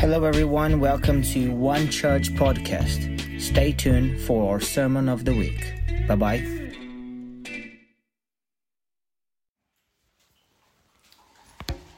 Hello, 0.00 0.24
everyone. 0.24 0.80
Welcome 0.80 1.20
to 1.24 1.52
One 1.52 1.90
Church 1.90 2.30
Podcast. 2.30 3.38
Stay 3.38 3.72
tuned 3.72 4.18
for 4.22 4.50
our 4.50 4.58
sermon 4.58 5.10
of 5.10 5.26
the 5.26 5.34
week. 5.34 5.74
Bye 6.08 6.16
bye. 6.16 6.38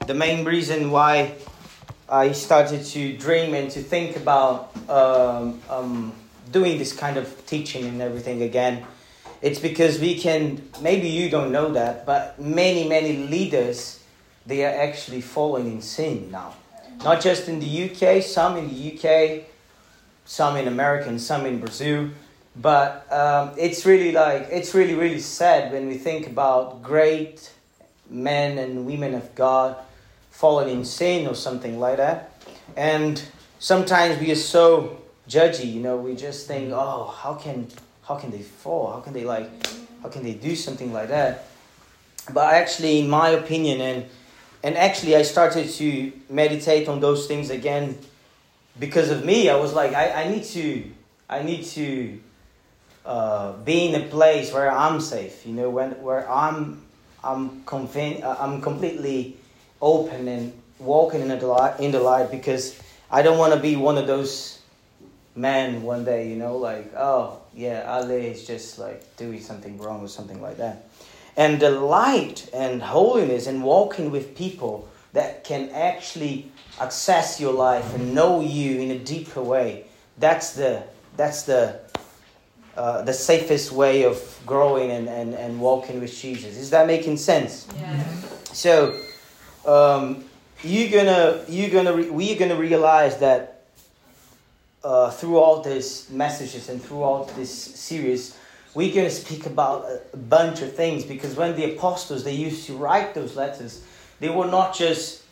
The 0.08 0.14
main 0.14 0.44
reason 0.44 0.90
why 0.90 1.34
I 2.08 2.32
started 2.32 2.84
to 2.86 3.16
dream 3.16 3.54
and 3.54 3.70
to 3.70 3.80
think 3.80 4.16
about 4.16 4.74
um, 4.90 5.60
um, 5.70 6.12
doing 6.50 6.78
this 6.78 6.92
kind 6.92 7.16
of 7.16 7.46
teaching 7.46 7.84
and 7.84 8.02
everything 8.02 8.42
again, 8.42 8.84
it's 9.42 9.60
because 9.60 10.00
we 10.00 10.18
can, 10.18 10.60
maybe 10.80 11.06
you 11.06 11.30
don't 11.30 11.52
know 11.52 11.70
that, 11.74 12.04
but 12.04 12.36
many, 12.40 12.88
many 12.88 13.28
leaders, 13.28 14.02
they 14.44 14.64
are 14.64 14.74
actually 14.74 15.20
falling 15.20 15.70
in 15.70 15.80
sin 15.80 16.32
now 16.32 16.54
not 17.04 17.20
just 17.20 17.48
in 17.48 17.58
the 17.58 17.90
UK, 17.90 18.22
some 18.22 18.56
in 18.56 18.68
the 18.68 18.92
UK, 18.92 19.44
some 20.24 20.56
in 20.56 20.68
America, 20.68 21.08
and 21.08 21.20
some 21.20 21.46
in 21.46 21.58
Brazil. 21.58 22.10
But 22.54 23.10
um, 23.12 23.52
it's 23.58 23.84
really 23.86 24.12
like, 24.12 24.48
it's 24.50 24.74
really, 24.74 24.94
really 24.94 25.20
sad 25.20 25.72
when 25.72 25.88
we 25.88 25.96
think 25.96 26.26
about 26.26 26.82
great 26.82 27.50
men 28.08 28.58
and 28.58 28.86
women 28.86 29.14
of 29.14 29.34
God 29.34 29.76
falling 30.30 30.68
in 30.68 30.84
sin 30.84 31.26
or 31.26 31.34
something 31.34 31.80
like 31.80 31.96
that. 31.96 32.32
And 32.76 33.22
sometimes 33.58 34.20
we 34.20 34.30
are 34.32 34.36
so 34.36 34.98
judgy, 35.28 35.72
you 35.72 35.80
know, 35.80 35.96
we 35.96 36.14
just 36.14 36.46
think, 36.46 36.72
oh, 36.72 37.14
how 37.16 37.34
can, 37.34 37.68
how 38.04 38.16
can 38.16 38.30
they 38.30 38.42
fall? 38.42 38.92
How 38.92 39.00
can 39.00 39.12
they 39.12 39.24
like, 39.24 39.50
how 40.02 40.08
can 40.08 40.22
they 40.22 40.34
do 40.34 40.54
something 40.54 40.92
like 40.92 41.08
that? 41.08 41.46
But 42.32 42.54
actually, 42.54 43.00
in 43.00 43.08
my 43.08 43.30
opinion, 43.30 43.80
and 43.80 44.06
and 44.62 44.76
actually, 44.76 45.16
I 45.16 45.22
started 45.22 45.68
to 45.70 46.12
meditate 46.28 46.88
on 46.88 47.00
those 47.00 47.26
things 47.26 47.50
again 47.50 47.98
because 48.78 49.10
of 49.10 49.24
me. 49.24 49.48
I 49.48 49.56
was 49.56 49.72
like, 49.72 49.92
I, 49.92 50.24
I 50.24 50.28
need 50.28 50.44
to, 50.44 50.84
I 51.28 51.42
need 51.42 51.64
to 51.64 52.20
uh, 53.04 53.52
be 53.52 53.86
in 53.86 54.00
a 54.00 54.06
place 54.06 54.52
where 54.52 54.70
I'm 54.70 55.00
safe. 55.00 55.44
You 55.44 55.54
know, 55.54 55.70
when 55.70 55.90
where 56.02 56.30
I'm, 56.30 56.82
I'm 57.24 57.64
convinced, 57.64 58.22
uh, 58.22 58.36
I'm 58.38 58.60
completely 58.60 59.36
open 59.80 60.28
and 60.28 60.52
walking 60.78 61.22
in 61.22 61.28
the 61.28 61.44
light, 61.44 61.80
in 61.80 61.90
the 61.90 62.00
light 62.00 62.30
because 62.30 62.80
I 63.10 63.22
don't 63.22 63.38
want 63.38 63.52
to 63.54 63.58
be 63.58 63.74
one 63.74 63.98
of 63.98 64.06
those 64.06 64.60
men 65.34 65.82
one 65.82 66.04
day. 66.04 66.30
You 66.30 66.36
know, 66.36 66.56
like, 66.56 66.94
oh 66.96 67.40
yeah, 67.52 67.82
Ali 67.88 68.28
is 68.28 68.46
just 68.46 68.78
like 68.78 69.16
doing 69.16 69.40
something 69.40 69.76
wrong 69.78 70.02
or 70.02 70.08
something 70.08 70.40
like 70.40 70.58
that 70.58 70.86
and 71.36 71.60
the 71.60 71.70
light 71.70 72.48
and 72.52 72.82
holiness 72.82 73.46
and 73.46 73.62
walking 73.62 74.10
with 74.10 74.36
people 74.36 74.88
that 75.12 75.44
can 75.44 75.70
actually 75.70 76.50
access 76.80 77.40
your 77.40 77.52
life 77.52 77.94
and 77.94 78.14
know 78.14 78.40
you 78.40 78.80
in 78.80 78.90
a 78.90 78.98
deeper 78.98 79.42
way. 79.42 79.84
That's 80.18 80.54
the 80.54 80.82
that's 81.16 81.42
the 81.42 81.80
uh, 82.76 83.02
the 83.02 83.12
safest 83.12 83.70
way 83.72 84.04
of 84.04 84.40
growing 84.46 84.90
and, 84.90 85.08
and, 85.08 85.34
and 85.34 85.60
walking 85.60 86.00
with 86.00 86.14
jesus. 86.14 86.56
Is 86.56 86.70
that 86.70 86.86
making 86.86 87.18
sense? 87.18 87.66
Yeah. 87.78 88.02
so 88.44 88.98
um, 89.66 90.24
you're 90.62 90.90
gonna 90.90 91.44
you're 91.48 91.70
gonna 91.70 91.92
re- 91.92 92.10
we're 92.10 92.38
gonna 92.38 92.56
realize 92.56 93.18
that 93.18 93.64
uh, 94.84 95.10
through 95.10 95.38
all 95.38 95.62
these 95.62 96.08
messages 96.10 96.68
and 96.68 96.82
through 96.82 97.02
all 97.02 97.24
this 97.36 97.52
series 97.52 98.36
we're 98.74 98.94
going 98.94 99.08
to 99.08 99.14
speak 99.14 99.46
about 99.46 99.84
a 100.12 100.16
bunch 100.16 100.62
of 100.62 100.74
things 100.74 101.04
because 101.04 101.36
when 101.36 101.54
the 101.56 101.74
apostles 101.74 102.24
they 102.24 102.34
used 102.34 102.66
to 102.66 102.74
write 102.74 103.14
those 103.14 103.36
letters 103.36 103.84
they 104.20 104.28
were 104.28 104.46
not 104.46 104.74
just 104.74 105.22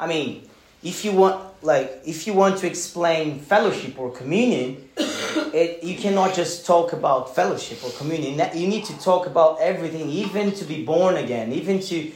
i 0.00 0.06
mean 0.06 0.48
if 0.82 1.04
you 1.04 1.12
want 1.12 1.42
like 1.62 2.00
if 2.06 2.26
you 2.26 2.32
want 2.32 2.58
to 2.58 2.66
explain 2.66 3.38
fellowship 3.40 3.98
or 3.98 4.10
communion 4.12 4.88
it, 4.96 5.82
you 5.82 5.96
cannot 5.96 6.34
just 6.34 6.66
talk 6.66 6.92
about 6.92 7.34
fellowship 7.34 7.82
or 7.84 7.90
communion. 7.92 8.38
You 8.54 8.68
need 8.68 8.84
to 8.84 8.98
talk 9.00 9.26
about 9.26 9.60
everything 9.60 10.08
even 10.08 10.52
to 10.52 10.64
be 10.64 10.84
born 10.84 11.16
again 11.16 11.52
even 11.52 11.80
to 11.80 12.12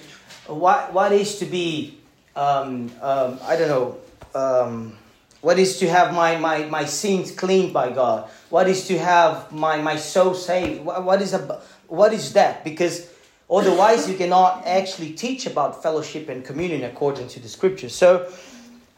what 0.47 0.93
what 0.93 1.13
is 1.13 1.39
to 1.39 1.47
be 1.47 1.99
um, 2.37 2.91
um, 3.01 3.39
i 3.45 3.57
don't 3.57 3.69
know 3.69 3.97
um, 4.35 4.97
what 5.41 5.59
is 5.59 5.79
to 5.79 5.89
have 5.89 6.15
my, 6.15 6.37
my, 6.37 6.65
my 6.65 6.85
sins 6.85 7.31
cleaned 7.31 7.73
by 7.73 7.91
God? 7.91 8.29
What 8.51 8.69
is 8.69 8.87
to 8.89 8.99
have 8.99 9.51
my, 9.51 9.81
my 9.81 9.97
soul 9.97 10.35
saved? 10.35 10.85
What, 10.85 11.05
what, 11.05 11.23
is 11.23 11.33
a, 11.33 11.63
what 11.89 12.13
is 12.13 12.35
that? 12.35 12.63
Because 12.63 13.11
otherwise, 13.51 14.09
you 14.09 14.17
cannot 14.17 14.67
actually 14.67 15.13
teach 15.13 15.47
about 15.47 15.83
fellowship 15.83 16.29
and 16.29 16.45
communion 16.45 16.85
according 16.85 17.29
to 17.29 17.41
the 17.41 17.49
scriptures. 17.49 17.95
So, 17.95 18.31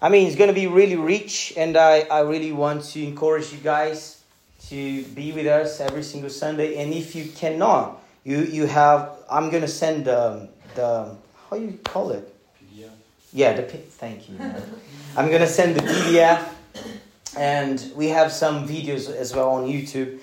I 0.01 0.09
mean, 0.09 0.27
it's 0.27 0.37
going 0.37 0.49
to 0.49 0.55
be 0.55 0.67
really 0.67 0.97
rich, 0.97 1.55
and 1.57 1.77
I, 1.77 2.01
I 2.01 2.21
really 2.21 2.51
want 2.51 2.83
to 2.87 3.05
encourage 3.05 3.53
you 3.53 3.59
guys 3.59 4.23
to 4.69 5.05
be 5.05 5.31
with 5.31 5.47
us 5.47 5.81
every 5.81 6.03
single 6.03 6.31
Sunday. 6.31 6.83
And 6.83 6.93
if 6.93 7.15
you 7.15 7.27
cannot, 7.37 8.03
you, 8.25 8.39
you 8.39 8.67
have, 8.67 9.13
I'm 9.31 9.51
going 9.51 9.63
to 9.63 9.69
send 9.69 10.07
the, 10.07 10.49
the, 10.75 11.15
how 11.49 11.57
you 11.57 11.79
call 11.85 12.11
it? 12.11 12.32
Yeah, 13.33 13.55
the 13.55 13.63
thank 13.63 14.29
you. 14.29 14.37
I'm 15.17 15.31
gonna 15.31 15.47
send 15.47 15.77
the 15.77 15.81
PDF, 15.81 16.47
and 17.37 17.93
we 17.97 18.09
have 18.09 18.31
some 18.31 18.69
videos 18.69 19.09
as 19.09 19.35
well 19.35 19.51
on 19.51 19.67
YouTube 19.67 20.21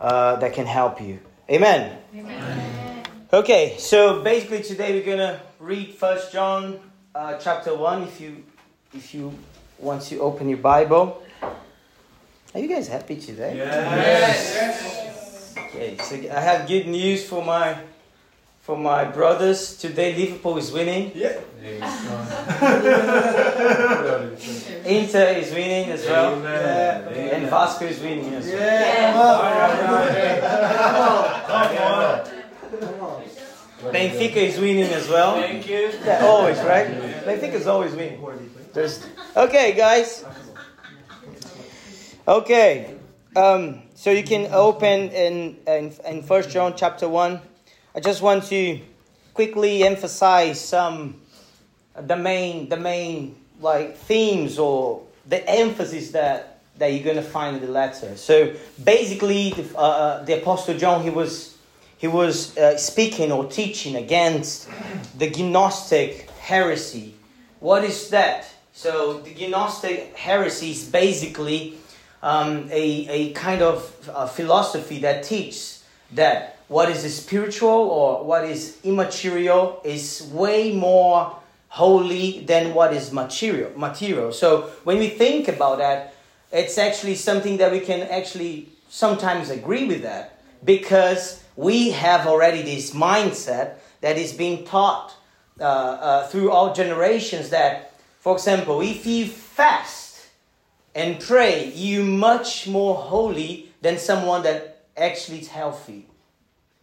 uh, 0.00 0.36
that 0.36 0.52
can 0.52 0.66
help 0.66 1.00
you. 1.00 1.18
Amen. 1.50 1.98
Amen. 2.14 3.04
Okay, 3.32 3.76
so 3.78 4.22
basically 4.22 4.62
today 4.62 4.92
we're 4.92 5.16
gonna 5.16 5.40
read 5.58 5.94
First 5.94 6.30
John 6.32 6.78
uh, 7.14 7.38
chapter 7.38 7.74
one. 7.74 8.02
If 8.02 8.20
you 8.20 8.44
if 8.92 9.14
you 9.14 9.32
want 9.78 10.02
to 10.02 10.18
open 10.20 10.50
your 10.50 10.58
Bible, 10.58 11.22
are 11.40 12.60
you 12.60 12.68
guys 12.68 12.86
happy 12.88 13.16
today? 13.16 13.56
Yes. 13.56 14.54
yes. 14.54 15.54
Okay, 15.56 15.96
so 15.96 16.16
I 16.16 16.40
have 16.40 16.68
good 16.68 16.86
news 16.86 17.26
for 17.26 17.42
my 17.42 17.78
for 18.62 18.78
my 18.78 19.04
brothers. 19.04 19.76
Today 19.76 20.16
Liverpool 20.16 20.56
is 20.56 20.72
winning. 20.72 21.12
Yeah. 21.14 21.38
Inter 24.86 25.26
is 25.34 25.52
winning 25.52 25.90
as 25.90 26.06
well. 26.06 26.40
Yeah. 26.40 27.10
And 27.10 27.50
Vasco 27.50 27.84
is 27.86 28.00
winning 28.00 28.32
as 28.34 28.46
well. 28.46 28.54
Yeah. 28.54 29.12
Come 32.80 33.00
on. 33.02 33.22
Benfica 33.92 34.36
is 34.36 34.58
winning 34.60 34.92
as 34.92 35.08
well. 35.08 35.34
Thank 35.34 35.68
you. 35.68 35.90
Yeah, 36.04 36.24
always, 36.24 36.58
right? 36.58 36.86
Benfica 37.26 37.54
is 37.54 37.66
always 37.66 37.90
winning. 37.92 38.24
There's... 38.72 39.04
Okay, 39.36 39.72
guys. 39.72 40.24
Okay. 42.28 42.94
Um, 43.34 43.82
so 43.96 44.12
you 44.12 44.22
can 44.22 44.52
open 44.52 45.10
in, 45.10 45.56
in, 45.66 45.92
in 46.06 46.22
1 46.22 46.48
John 46.48 46.74
chapter 46.76 47.08
1. 47.08 47.40
I 47.94 48.00
just 48.00 48.22
want 48.22 48.44
to 48.44 48.80
quickly 49.34 49.82
emphasize 49.82 50.58
some 50.58 51.20
the 51.94 52.16
main 52.16 52.70
the 52.70 52.78
main 52.78 53.36
like 53.60 53.98
themes 53.98 54.58
or 54.58 55.02
the 55.28 55.46
emphasis 55.48 56.12
that 56.12 56.60
that 56.78 56.86
you're 56.86 57.04
going 57.04 57.16
to 57.16 57.22
find 57.22 57.56
in 57.56 57.62
the 57.62 57.70
letter. 57.70 58.16
So 58.16 58.54
basically, 58.82 59.50
the, 59.50 59.76
uh, 59.76 59.80
uh, 59.80 60.24
the 60.24 60.40
apostle 60.40 60.78
John 60.78 61.02
he 61.02 61.10
was 61.10 61.58
he 61.98 62.08
was 62.08 62.56
uh, 62.56 62.78
speaking 62.78 63.30
or 63.30 63.44
teaching 63.44 63.96
against 63.96 64.70
the 65.18 65.28
Gnostic 65.28 66.30
heresy. 66.40 67.14
What 67.60 67.84
is 67.84 68.08
that? 68.08 68.46
So 68.72 69.20
the 69.20 69.48
Gnostic 69.48 70.16
heresy 70.16 70.70
is 70.70 70.88
basically 70.88 71.74
um, 72.22 72.70
a, 72.72 73.06
a 73.08 73.32
kind 73.34 73.60
of 73.60 74.10
uh, 74.10 74.26
philosophy 74.26 75.00
that 75.00 75.24
teaches 75.24 75.84
that 76.12 76.51
what 76.68 76.88
is 76.88 77.02
spiritual 77.14 77.68
or 77.68 78.24
what 78.24 78.44
is 78.44 78.78
immaterial 78.84 79.80
is 79.84 80.28
way 80.32 80.72
more 80.74 81.36
holy 81.68 82.40
than 82.40 82.74
what 82.74 82.92
is 82.92 83.12
material 83.12 83.70
material. 83.76 84.32
So 84.32 84.70
when 84.84 84.98
we 84.98 85.08
think 85.08 85.48
about 85.48 85.78
that 85.78 86.14
it's 86.52 86.76
actually 86.76 87.14
something 87.14 87.56
that 87.56 87.72
we 87.72 87.80
can 87.80 88.02
actually 88.02 88.68
sometimes 88.88 89.48
agree 89.48 89.86
with 89.86 90.02
that 90.02 90.38
because 90.64 91.42
we 91.56 91.90
have 91.90 92.26
already 92.26 92.62
this 92.62 92.92
mindset 92.92 93.76
that 94.02 94.18
is 94.18 94.32
being 94.32 94.64
taught 94.64 95.14
uh, 95.58 95.64
uh, 95.64 96.26
through 96.28 96.50
all 96.50 96.74
generations 96.74 97.50
that 97.50 97.94
for 98.20 98.34
example 98.34 98.80
if 98.80 99.06
you 99.06 99.26
fast 99.26 100.28
and 100.94 101.18
pray 101.20 101.72
you 101.72 102.04
much 102.04 102.68
more 102.68 102.94
holy 102.94 103.70
than 103.80 103.98
someone 103.98 104.42
that 104.42 104.84
actually 104.96 105.40
is 105.40 105.48
healthy 105.48 106.06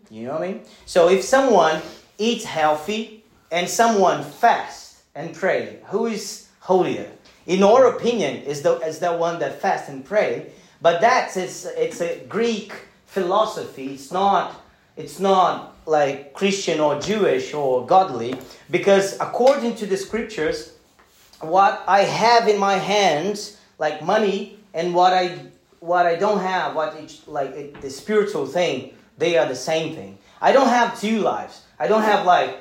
you 0.10 0.26
know 0.26 0.34
what 0.34 0.44
I 0.44 0.48
mean? 0.54 0.62
So 0.86 1.10
if 1.10 1.24
someone 1.24 1.82
eats 2.18 2.46
healthy 2.46 3.24
and 3.52 3.70
someone 3.70 4.24
fasts 4.24 5.04
and 5.16 5.34
pray, 5.34 5.80
who 5.86 6.08
is 6.08 6.48
holier? 6.60 7.12
In 7.46 7.64
our 7.64 7.88
opinion, 7.88 8.44
is 8.44 8.62
the 8.62 8.78
is 8.82 9.00
the 9.00 9.14
one 9.14 9.40
that 9.40 9.62
fasts 9.62 9.90
and 9.90 10.06
pray. 10.06 10.52
But 10.82 11.02
that's 11.02 11.36
it's 11.38 11.66
it's 11.66 12.02
a 12.02 12.24
Greek 12.28 12.74
philosophy. 13.06 13.94
It's 13.94 14.12
not 14.12 14.62
it's 14.96 15.20
not 15.20 15.76
like 15.86 16.34
Christian 16.34 16.80
or 16.80 17.00
Jewish 17.00 17.54
or 17.54 17.86
godly 17.86 18.36
because 18.70 19.20
according 19.20 19.76
to 19.76 19.86
the 19.86 19.98
scriptures, 19.98 20.74
what 21.42 21.84
I 21.88 22.02
have 22.02 22.48
in 22.48 22.60
my 22.60 22.76
hands, 22.76 23.58
like 23.80 24.04
money, 24.04 24.60
and 24.74 24.94
what 24.94 25.14
I 25.14 25.40
what 25.80 26.06
I 26.06 26.16
don't 26.16 26.40
have, 26.40 26.76
what 26.76 26.96
it, 26.96 27.20
like 27.28 27.52
it, 27.52 27.82
the 27.82 27.90
spiritual 27.90 28.46
thing, 28.46 28.94
they 29.20 29.38
are 29.38 29.48
the 29.48 29.56
same 29.56 29.96
thing. 29.96 30.18
I 30.42 30.52
don't 30.52 30.70
have 30.70 31.00
two 31.00 31.20
lives. 31.20 31.64
I 31.80 31.88
don't 31.88 32.04
have 32.04 32.26
like 32.26 32.58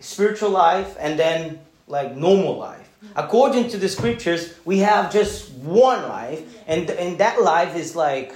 spiritual 0.00 0.50
life 0.50 0.96
and 0.98 1.18
then 1.18 1.60
like 1.86 2.16
normal 2.16 2.56
life. 2.58 2.88
According 3.14 3.70
to 3.70 3.78
the 3.78 3.88
scriptures, 3.88 4.54
we 4.64 4.78
have 4.78 5.12
just 5.12 5.52
one 5.52 6.02
life, 6.08 6.42
and 6.66 6.90
and 6.90 7.18
that 7.18 7.40
life 7.42 7.76
is 7.76 7.94
like 7.94 8.34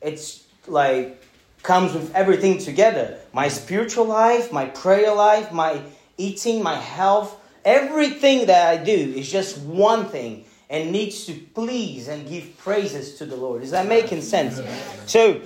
it's 0.00 0.44
like 0.66 1.22
comes 1.62 1.92
with 1.92 2.14
everything 2.14 2.58
together. 2.58 3.18
My 3.32 3.48
spiritual 3.48 4.06
life, 4.06 4.52
my 4.52 4.66
prayer 4.66 5.14
life, 5.14 5.52
my 5.52 5.82
eating, 6.16 6.62
my 6.62 6.76
health, 6.76 7.36
everything 7.64 8.46
that 8.46 8.68
I 8.68 8.82
do 8.82 8.92
is 8.92 9.30
just 9.30 9.58
one 9.58 10.06
thing 10.06 10.44
and 10.70 10.92
needs 10.92 11.26
to 11.26 11.34
please 11.54 12.08
and 12.08 12.28
give 12.28 12.56
praises 12.58 13.16
to 13.16 13.26
the 13.26 13.36
Lord. 13.36 13.62
Is 13.62 13.72
that 13.72 13.86
making 13.86 14.22
sense? 14.22 14.60
So, 15.06 15.42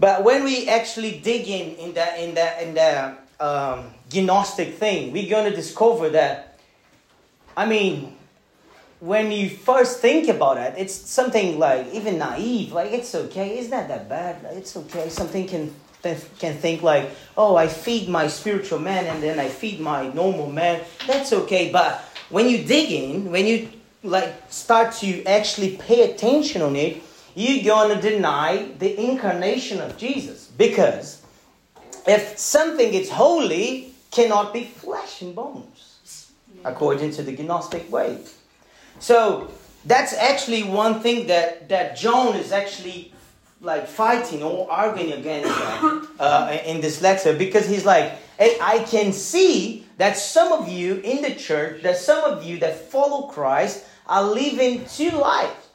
but 0.00 0.24
when 0.24 0.44
we 0.44 0.66
actually 0.66 1.20
dig 1.20 1.46
in 1.46 1.76
in 1.76 1.92
the 1.92 2.24
in 2.24 2.34
the 2.34 2.62
in 2.62 2.74
the 2.74 3.16
um, 3.38 3.92
Gnostic 4.12 4.74
thing, 4.74 5.12
we're 5.12 5.28
to 5.28 5.54
discover 5.54 6.08
that. 6.10 6.58
I 7.54 7.66
mean, 7.66 8.16
when 9.00 9.30
you 9.30 9.50
first 9.50 10.00
think 10.00 10.28
about 10.28 10.56
it, 10.56 10.74
it's 10.78 10.94
something 10.94 11.58
like 11.58 11.92
even 11.92 12.16
naive. 12.16 12.72
Like 12.72 12.92
it's 12.92 13.14
okay. 13.14 13.58
It's 13.58 13.68
not 13.68 13.88
that 13.88 14.08
bad. 14.08 14.40
It's 14.52 14.74
okay. 14.76 15.10
Something 15.10 15.46
can 15.46 15.74
can 16.02 16.56
think 16.56 16.82
like, 16.82 17.10
oh, 17.36 17.56
I 17.56 17.68
feed 17.68 18.08
my 18.08 18.26
spiritual 18.26 18.78
man 18.78 19.04
and 19.04 19.22
then 19.22 19.38
I 19.38 19.48
feed 19.48 19.80
my 19.80 20.08
normal 20.14 20.50
man. 20.50 20.80
That's 21.06 21.34
okay. 21.44 21.70
But 21.70 22.00
when 22.30 22.48
you 22.48 22.64
dig 22.64 22.90
in, 22.90 23.30
when 23.30 23.46
you 23.46 23.68
like 24.02 24.34
start 24.50 24.94
to 25.04 25.22
actually 25.24 25.76
pay 25.76 26.10
attention 26.10 26.62
on 26.62 26.74
it, 26.74 27.02
you're 27.40 27.64
gonna 27.64 28.00
deny 28.00 28.68
the 28.78 28.98
incarnation 29.00 29.80
of 29.80 29.96
Jesus 29.96 30.50
because 30.58 31.22
if 32.06 32.38
something 32.38 32.92
is 32.92 33.10
holy, 33.10 33.92
cannot 34.10 34.52
be 34.52 34.64
flesh 34.64 35.22
and 35.22 35.34
bones, 35.34 36.32
according 36.64 37.12
to 37.12 37.22
the 37.22 37.32
Gnostic 37.42 37.90
way. 37.90 38.18
So 38.98 39.50
that's 39.84 40.12
actually 40.12 40.64
one 40.64 41.00
thing 41.00 41.28
that 41.28 41.68
that 41.68 41.96
John 41.96 42.36
is 42.36 42.52
actually 42.52 43.12
like 43.60 43.86
fighting 43.86 44.42
or 44.42 44.70
arguing 44.70 45.12
against 45.12 45.50
uh, 46.20 46.58
in 46.64 46.80
this 46.80 47.00
letter 47.00 47.36
because 47.36 47.66
he's 47.68 47.84
like, 47.84 48.12
hey, 48.38 48.56
I 48.60 48.80
can 48.84 49.12
see 49.12 49.86
that 49.98 50.16
some 50.16 50.52
of 50.52 50.68
you 50.68 50.96
in 51.04 51.22
the 51.22 51.34
church, 51.34 51.82
that 51.82 51.96
some 51.96 52.24
of 52.24 52.44
you 52.44 52.58
that 52.60 52.90
follow 52.90 53.28
Christ 53.28 53.84
are 54.06 54.24
living 54.24 54.84
two 54.86 55.10
lives. 55.10 55.68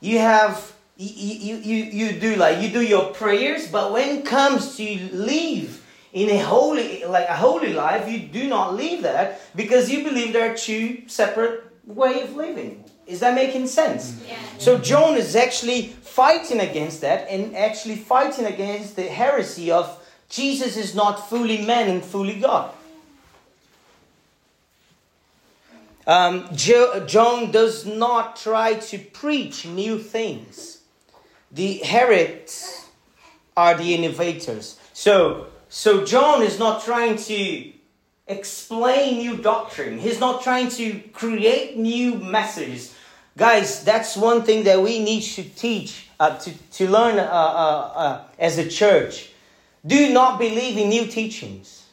You 0.00 0.18
have 0.18 0.72
you, 1.06 1.56
you, 1.56 1.76
you 1.84 2.20
do 2.20 2.34
like 2.36 2.60
you 2.60 2.70
do 2.70 2.82
your 2.82 3.12
prayers, 3.12 3.68
but 3.68 3.92
when 3.92 4.18
it 4.18 4.26
comes 4.26 4.76
to 4.76 5.10
live 5.12 5.84
in 6.12 6.28
a 6.30 6.38
holy 6.38 7.04
like 7.04 7.28
a 7.28 7.36
holy 7.36 7.72
life, 7.72 8.08
you 8.08 8.18
do 8.18 8.48
not 8.48 8.74
live 8.74 9.02
that 9.02 9.40
because 9.54 9.88
you 9.90 10.02
believe 10.02 10.32
there 10.32 10.52
are 10.52 10.56
two 10.56 11.02
separate 11.06 11.64
way 11.86 12.22
of 12.22 12.34
living. 12.34 12.84
Is 13.06 13.20
that 13.20 13.34
making 13.34 13.68
sense? 13.68 14.20
Yeah. 14.28 14.36
So 14.58 14.76
John 14.78 15.16
is 15.16 15.34
actually 15.36 15.88
fighting 16.02 16.60
against 16.60 17.00
that 17.02 17.28
and 17.30 17.56
actually 17.56 17.96
fighting 17.96 18.44
against 18.44 18.96
the 18.96 19.04
heresy 19.04 19.70
of 19.70 20.04
Jesus 20.28 20.76
is 20.76 20.94
not 20.94 21.28
fully 21.30 21.64
man 21.64 21.88
and 21.88 22.04
fully 22.04 22.38
God. 22.40 22.70
Um, 26.06 26.48
jo- 26.54 27.04
John 27.06 27.50
does 27.50 27.86
not 27.86 28.36
try 28.36 28.74
to 28.74 28.98
preach 28.98 29.64
new 29.66 29.98
things. 29.98 30.77
The 31.50 31.78
heretics 31.78 32.86
are 33.56 33.76
the 33.76 33.94
innovators. 33.94 34.78
So, 34.92 35.46
so 35.68 36.04
John 36.04 36.42
is 36.42 36.58
not 36.58 36.84
trying 36.84 37.16
to 37.16 37.72
explain 38.26 39.18
new 39.18 39.36
doctrine. 39.38 39.98
He's 39.98 40.20
not 40.20 40.42
trying 40.42 40.68
to 40.70 41.00
create 41.12 41.76
new 41.76 42.16
messages. 42.16 42.94
Guys, 43.36 43.84
that's 43.84 44.16
one 44.16 44.42
thing 44.42 44.64
that 44.64 44.82
we 44.82 45.02
need 45.02 45.22
to 45.22 45.42
teach, 45.42 46.08
uh, 46.20 46.36
to, 46.38 46.52
to 46.72 46.90
learn 46.90 47.18
uh, 47.18 47.22
uh, 47.22 47.92
uh 47.96 48.24
as 48.38 48.58
a 48.58 48.68
church. 48.68 49.30
Do 49.86 50.12
not 50.12 50.38
believe 50.38 50.76
in 50.76 50.88
new 50.88 51.06
teachings. 51.06 51.86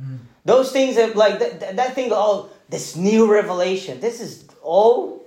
Mm. 0.00 0.18
Those 0.44 0.70
things 0.72 0.96
that, 0.96 1.16
like, 1.16 1.38
that, 1.38 1.76
that 1.76 1.94
thing, 1.94 2.10
oh, 2.12 2.50
this 2.68 2.96
new 2.96 3.30
revelation, 3.30 4.00
this 4.00 4.20
is 4.20 4.44
all, 4.62 5.19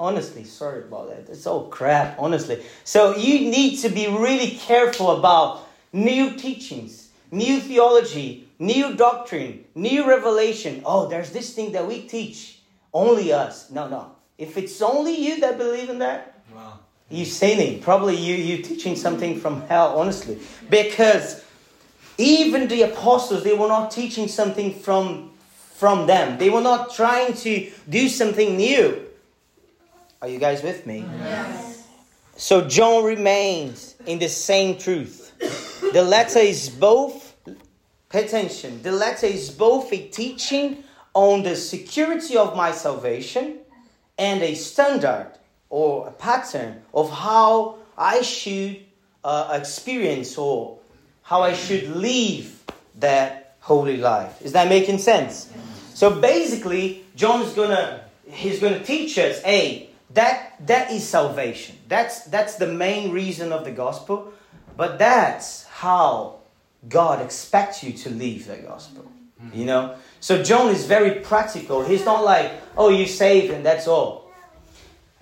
honestly, 0.00 0.44
sorry 0.44 0.80
about 0.80 1.08
that. 1.08 1.30
It's 1.32 1.46
all 1.46 1.68
crap, 1.68 2.16
honestly. 2.18 2.62
So 2.84 3.16
you 3.16 3.50
need 3.50 3.78
to 3.78 3.88
be 3.88 4.06
really 4.06 4.50
careful 4.52 5.10
about 5.12 5.68
new 5.92 6.36
teachings, 6.36 7.08
new 7.30 7.60
theology, 7.60 8.48
new 8.58 8.94
doctrine, 8.94 9.64
new 9.74 10.08
revelation. 10.08 10.82
Oh, 10.84 11.08
there's 11.08 11.30
this 11.30 11.54
thing 11.54 11.72
that 11.72 11.86
we 11.86 12.02
teach. 12.02 12.60
Only 12.92 13.32
us. 13.32 13.70
No, 13.70 13.88
no. 13.88 14.12
If 14.38 14.56
it's 14.56 14.80
only 14.80 15.16
you 15.16 15.40
that 15.40 15.58
believe 15.58 15.90
in 15.90 15.98
that, 15.98 16.40
wow. 16.54 16.78
you're 17.10 17.26
sinning. 17.26 17.80
Probably 17.80 18.16
you 18.16 18.34
you 18.34 18.62
teaching 18.62 18.96
something 18.96 19.38
from 19.40 19.62
hell, 19.62 19.98
honestly. 19.98 20.38
Because 20.70 21.44
even 22.16 22.68
the 22.68 22.82
apostles, 22.82 23.44
they 23.44 23.54
were 23.54 23.68
not 23.68 23.90
teaching 23.90 24.28
something 24.28 24.72
from 24.72 25.32
from 25.74 26.06
them. 26.06 26.38
They 26.38 26.50
were 26.50 26.60
not 26.60 26.92
trying 26.94 27.34
to 27.34 27.70
do 27.88 28.08
something 28.08 28.56
new. 28.56 29.07
Are 30.20 30.28
you 30.28 30.38
guys 30.38 30.62
with 30.62 30.86
me? 30.86 31.04
Yes. 31.18 31.86
So 32.36 32.66
John 32.66 33.04
remains 33.04 33.94
in 34.06 34.18
the 34.18 34.28
same 34.28 34.78
truth. 34.78 35.32
The 35.92 36.02
letter 36.02 36.40
is 36.40 36.68
both 36.68 37.28
Pay 38.08 38.24
attention. 38.24 38.82
The 38.82 38.92
letter 38.92 39.26
is 39.26 39.50
both 39.50 39.92
a 39.92 39.98
teaching 39.98 40.82
on 41.12 41.42
the 41.42 41.54
security 41.54 42.38
of 42.38 42.56
my 42.56 42.72
salvation 42.72 43.58
and 44.16 44.42
a 44.42 44.54
standard 44.54 45.30
or 45.68 46.08
a 46.08 46.12
pattern 46.12 46.82
of 46.94 47.10
how 47.10 47.76
I 47.98 48.22
should 48.22 48.80
uh, 49.22 49.58
experience 49.60 50.38
or 50.38 50.78
how 51.22 51.42
I 51.42 51.52
should 51.52 51.96
live 51.96 52.64
that 52.96 53.56
holy 53.60 53.98
life. 53.98 54.40
Is 54.40 54.52
that 54.52 54.68
making 54.70 54.98
sense? 54.98 55.52
So 55.92 56.18
basically, 56.18 57.04
John's 57.14 57.52
gonna 57.52 58.04
he's 58.30 58.58
gonna 58.58 58.82
teach 58.82 59.18
us, 59.18 59.42
a 59.44 59.87
that 60.14 60.66
that 60.66 60.90
is 60.90 61.06
salvation. 61.06 61.76
That's 61.88 62.24
that's 62.24 62.56
the 62.56 62.66
main 62.66 63.12
reason 63.12 63.52
of 63.52 63.64
the 63.64 63.72
gospel, 63.72 64.32
but 64.76 64.98
that's 64.98 65.64
how 65.64 66.38
God 66.88 67.20
expects 67.20 67.82
you 67.82 67.92
to 67.92 68.10
live 68.10 68.46
the 68.46 68.56
gospel. 68.56 69.10
You 69.52 69.66
know? 69.66 69.96
So 70.20 70.42
John 70.42 70.70
is 70.70 70.86
very 70.86 71.20
practical. 71.20 71.84
He's 71.84 72.04
not 72.04 72.24
like, 72.24 72.52
oh, 72.76 72.88
you 72.88 73.06
saved 73.06 73.52
and 73.52 73.64
that's 73.64 73.86
all. 73.86 74.30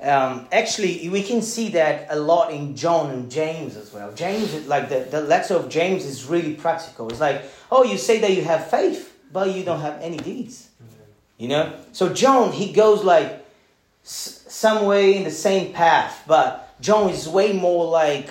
Um, 0.01 0.47
actually, 0.53 1.09
we 1.09 1.23
can 1.23 1.41
see 1.41 1.71
that 1.71 2.07
a 2.11 2.17
lot 2.17 2.53
in 2.53 2.77
John 2.77 3.11
and 3.11 3.31
James 3.31 3.77
as 3.77 3.93
well. 3.93 4.13
James, 4.13 4.67
like 4.67 4.89
the, 4.89 5.01
the 5.11 5.23
letter 5.23 5.55
of 5.55 5.69
James 5.69 6.05
is 6.05 6.27
really 6.27 6.55
practical. 6.55 7.09
It's 7.09 7.21
like, 7.21 7.43
oh, 7.71 7.83
you 7.83 7.97
say 7.97 8.21
that 8.21 8.33
you 8.33 8.43
have 8.43 8.71
faith, 8.71 9.19
but 9.33 9.55
you 9.55 9.65
don't 9.65 9.81
have 9.81 10.01
any 10.03 10.19
deeds. 10.19 10.69
You 11.39 11.49
know? 11.49 11.75
So 11.93 12.13
John, 12.13 12.53
he 12.53 12.73
goes 12.73 13.05
like 13.05 13.46
some 14.07 14.87
way 14.87 15.17
in 15.17 15.25
the 15.25 15.31
same 15.31 15.73
path, 15.73 16.23
but 16.27 16.81
John 16.81 17.11
is 17.11 17.29
way 17.29 17.53
more 17.53 17.87
like 17.87 18.31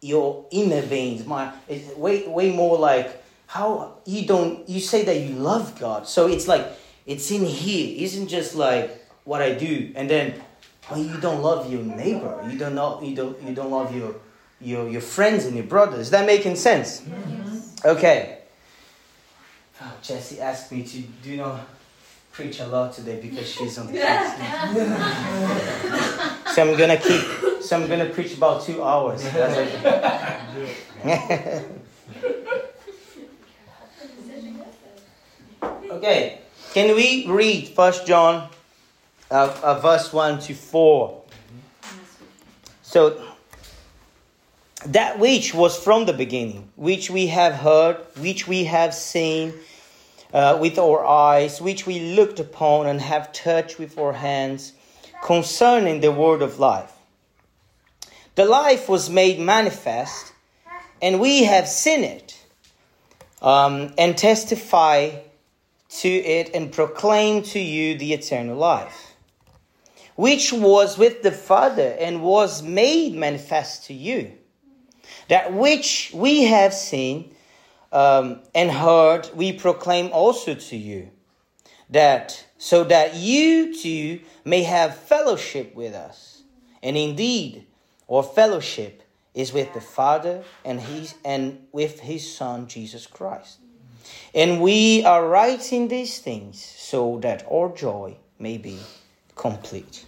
your 0.00 0.46
inner 0.52 0.82
veins. 0.82 1.26
My 1.26 1.52
it's 1.66 1.96
way 1.96 2.28
way 2.28 2.52
more 2.54 2.78
like 2.78 3.22
how 3.46 3.98
you 4.04 4.26
don't 4.26 4.68
you 4.68 4.80
say 4.80 5.04
that 5.04 5.18
you 5.20 5.34
love 5.34 5.78
God. 5.80 6.06
So 6.06 6.28
it's 6.28 6.46
like 6.46 6.66
it's 7.06 7.30
in 7.30 7.44
here. 7.44 8.04
Isn't 8.04 8.28
just 8.28 8.54
like 8.54 9.04
what 9.24 9.42
I 9.42 9.54
do 9.54 9.92
and 9.96 10.08
then 10.08 10.40
well, 10.88 11.02
you 11.02 11.18
don't 11.18 11.42
love 11.42 11.70
your 11.70 11.82
neighbor. 11.82 12.46
You 12.48 12.56
don't 12.56 12.76
know 12.76 13.02
you 13.02 13.16
don't 13.16 13.42
you 13.42 13.54
don't 13.54 13.72
love 13.72 13.94
your 13.94 14.14
your 14.60 14.88
your 14.88 15.00
friends 15.00 15.44
and 15.44 15.56
your 15.56 15.66
brothers. 15.66 16.00
Is 16.00 16.10
that 16.10 16.26
making 16.26 16.54
sense? 16.54 17.02
Yes. 17.04 17.82
Okay. 17.84 18.38
Oh, 19.80 19.94
Jessie 20.02 20.40
asked 20.40 20.70
me 20.70 20.84
to 20.84 21.00
do 21.22 21.36
not 21.36 21.66
preach 22.38 22.60
a 22.60 22.66
lot 22.68 22.92
today 22.92 23.18
because 23.20 23.50
she's 23.50 23.76
on 23.78 23.88
the 23.88 23.98
so 26.54 26.62
I'm 26.62 26.78
gonna 26.78 26.96
keep 26.96 27.20
so 27.68 27.76
I'm 27.76 27.86
going 27.86 28.00
to 28.00 28.08
preach 28.14 28.34
about 28.34 28.62
two 28.62 28.82
hours. 28.82 29.22
okay, 35.90 36.38
can 36.72 36.96
we 36.96 37.26
read 37.26 37.68
First 37.68 38.06
John, 38.06 38.48
uh, 39.30 39.54
uh, 39.62 39.78
verse 39.80 40.10
one 40.14 40.40
to 40.40 40.54
four? 40.54 41.24
So 42.80 43.22
that 44.86 45.18
which 45.18 45.52
was 45.52 45.76
from 45.76 46.06
the 46.06 46.14
beginning, 46.14 46.70
which 46.76 47.10
we 47.10 47.26
have 47.26 47.52
heard, 47.52 47.98
which 48.16 48.48
we 48.48 48.64
have 48.64 48.94
seen, 48.94 49.52
uh, 50.32 50.58
with 50.60 50.78
our 50.78 51.04
eyes, 51.04 51.60
which 51.60 51.86
we 51.86 52.14
looked 52.14 52.40
upon 52.40 52.86
and 52.86 53.00
have 53.00 53.32
touched 53.32 53.78
with 53.78 53.98
our 53.98 54.12
hands, 54.12 54.72
concerning 55.20 56.00
the 56.00 56.12
word 56.12 56.42
of 56.42 56.58
life. 56.58 56.92
The 58.34 58.44
life 58.44 58.88
was 58.88 59.10
made 59.10 59.40
manifest, 59.40 60.32
and 61.02 61.20
we 61.20 61.44
have 61.44 61.66
seen 61.66 62.04
it, 62.04 62.38
um, 63.42 63.94
and 63.98 64.16
testify 64.16 65.10
to 65.90 66.08
it, 66.08 66.54
and 66.54 66.70
proclaim 66.70 67.42
to 67.42 67.58
you 67.58 67.98
the 67.98 68.12
eternal 68.12 68.56
life, 68.56 69.14
which 70.14 70.52
was 70.52 70.98
with 70.98 71.22
the 71.22 71.32
Father 71.32 71.96
and 71.98 72.22
was 72.22 72.62
made 72.62 73.14
manifest 73.14 73.86
to 73.86 73.94
you. 73.94 74.32
That 75.28 75.52
which 75.52 76.10
we 76.14 76.44
have 76.44 76.74
seen 76.74 77.34
um, 77.92 78.40
and 78.54 78.70
heard, 78.70 79.30
we 79.34 79.52
proclaim 79.52 80.10
also 80.12 80.54
to 80.54 80.76
you, 80.76 81.10
that 81.90 82.46
so 82.58 82.84
that 82.84 83.14
you 83.14 83.74
too 83.74 84.20
may 84.44 84.62
have 84.62 84.96
fellowship 84.96 85.74
with 85.74 85.94
us. 85.94 86.42
And 86.82 86.96
indeed, 86.96 87.66
our 88.10 88.22
fellowship 88.22 89.02
is 89.34 89.52
with 89.52 89.72
the 89.74 89.80
Father 89.80 90.42
and 90.64 90.80
his 90.80 91.14
and 91.24 91.66
with 91.72 92.00
his 92.00 92.34
Son 92.34 92.66
Jesus 92.66 93.06
Christ. 93.06 93.58
And 94.34 94.60
we 94.60 95.04
are 95.04 95.26
writing 95.26 95.88
these 95.88 96.18
things 96.18 96.62
so 96.62 97.18
that 97.22 97.46
our 97.50 97.74
joy 97.74 98.16
may 98.38 98.58
be 98.58 98.78
complete. 99.34 100.04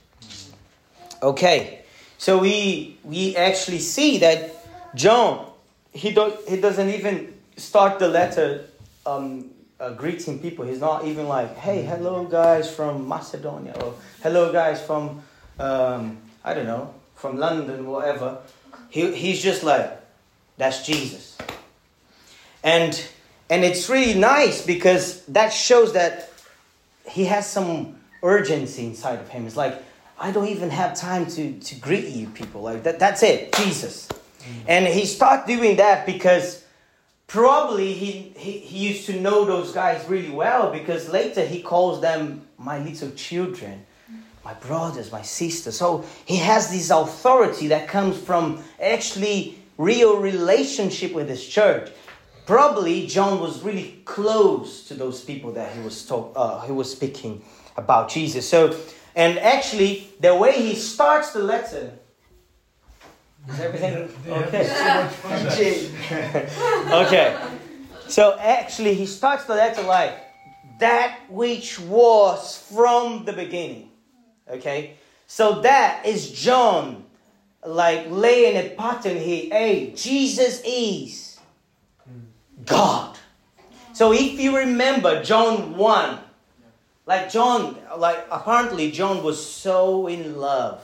Okay, 1.23 1.83
so 2.19 2.39
we 2.39 2.99
we 3.05 3.37
actually 3.37 3.79
see 3.79 4.19
that 4.19 4.55
John 4.95 5.51
he 5.93 6.13
do, 6.13 6.33
he 6.49 6.61
doesn't 6.61 6.89
even 6.89 7.35
start 7.61 7.99
the 7.99 8.09
letter 8.09 8.65
um, 9.07 9.51
uh, 9.79 9.91
greeting 9.91 10.39
people. 10.41 10.65
He's 10.65 10.81
not 10.81 11.05
even 11.05 11.29
like, 11.29 11.57
"Hey, 11.57 11.83
hello 11.83 12.25
guys 12.25 12.71
from 12.75 13.07
Macedonia," 13.07 13.75
or 13.81 13.95
"Hello 14.23 14.53
guys 14.53 14.81
from 14.81 15.23
um, 15.59 16.19
I 16.45 16.55
don't 16.55 16.67
know 16.67 16.95
from 17.15 17.39
London, 17.39 17.87
whatever." 17.87 18.39
He, 18.89 19.15
he's 19.15 19.43
just 19.43 19.63
like, 19.63 20.01
"That's 20.57 20.85
Jesus," 20.87 21.39
and 22.65 23.01
and 23.49 23.65
it's 23.65 23.89
really 23.89 24.19
nice 24.19 24.65
because 24.65 25.25
that 25.27 25.51
shows 25.53 25.93
that 25.95 26.31
he 27.09 27.25
has 27.25 27.49
some 27.51 27.97
urgency 28.23 28.87
inside 28.87 29.19
of 29.19 29.29
him. 29.29 29.47
It's 29.47 29.57
like, 29.57 29.83
I 30.19 30.31
don't 30.31 30.49
even 30.49 30.71
have 30.71 30.95
time 30.95 31.27
to, 31.27 31.59
to 31.59 31.75
greet 31.77 32.09
you 32.09 32.29
people. 32.29 32.63
Like 32.63 32.83
that, 32.85 32.99
that's 32.99 33.23
it, 33.23 33.53
Jesus. 33.55 34.09
And 34.67 34.87
he 34.87 35.05
started 35.07 35.47
doing 35.47 35.77
that 35.77 36.07
because 36.07 36.60
probably 37.31 37.93
he, 37.93 38.33
he, 38.37 38.59
he 38.59 38.89
used 38.89 39.07
to 39.07 39.21
know 39.21 39.45
those 39.45 39.71
guys 39.71 40.05
really 40.09 40.31
well 40.31 40.73
because 40.73 41.09
later 41.09 41.47
he 41.47 41.63
calls 41.63 42.01
them 42.01 42.45
my 42.59 42.81
little 42.81 43.09
children, 43.13 43.87
my 44.45 44.53
brothers, 44.55 45.13
my 45.13 45.23
sisters. 45.23 45.77
So 45.77 46.05
he 46.25 46.37
has 46.39 46.73
this 46.73 46.91
authority 46.91 47.69
that 47.69 47.87
comes 47.87 48.19
from 48.19 48.65
actually 48.83 49.57
real 49.79 50.17
relationship 50.17 51.13
with 51.13 51.29
his 51.29 51.47
church. 51.47 51.93
Probably 52.47 53.07
John 53.07 53.39
was 53.39 53.63
really 53.63 54.03
close 54.05 54.89
to 54.89 54.95
those 54.95 55.23
people 55.23 55.53
that 55.53 55.73
he 55.73 55.81
was 55.83 56.05
talk, 56.05 56.33
uh, 56.35 56.63
he 56.63 56.73
was 56.73 56.91
speaking 56.91 57.45
about 57.77 58.09
Jesus. 58.09 58.49
So, 58.49 58.77
and 59.15 59.39
actually, 59.39 60.09
the 60.19 60.35
way 60.35 60.61
he 60.61 60.75
starts 60.75 61.31
the 61.31 61.45
letter 61.45 61.93
is 63.53 63.61
everything 63.61 64.09
okay? 64.29 65.89
okay. 66.93 67.37
So 68.09 68.39
actually, 68.39 68.95
he 68.95 69.07
starts 69.07 69.45
the 69.45 69.55
letter 69.55 69.83
like 69.83 70.19
that 70.81 71.21
which 71.29 71.79
was 71.79 72.59
from 72.73 73.25
the 73.25 73.33
beginning. 73.33 73.91
Okay. 74.49 74.95
So 75.27 75.61
that 75.61 76.05
is 76.07 76.33
John, 76.33 77.05
like 77.65 78.07
laying 78.11 78.57
a 78.57 78.75
pattern 78.75 79.17
here. 79.17 79.49
Hey, 79.51 79.93
Jesus 79.95 80.61
is 80.65 81.39
God. 82.67 83.17
So 83.93 84.13
if 84.13 84.41
you 84.41 84.57
remember 84.57 85.23
John 85.23 85.77
1, 85.77 86.19
like 87.07 87.31
John, 87.31 87.77
like 87.97 88.27
apparently 88.31 88.91
John 88.91 89.23
was 89.23 89.45
so 89.45 90.07
in 90.07 90.39
love 90.39 90.83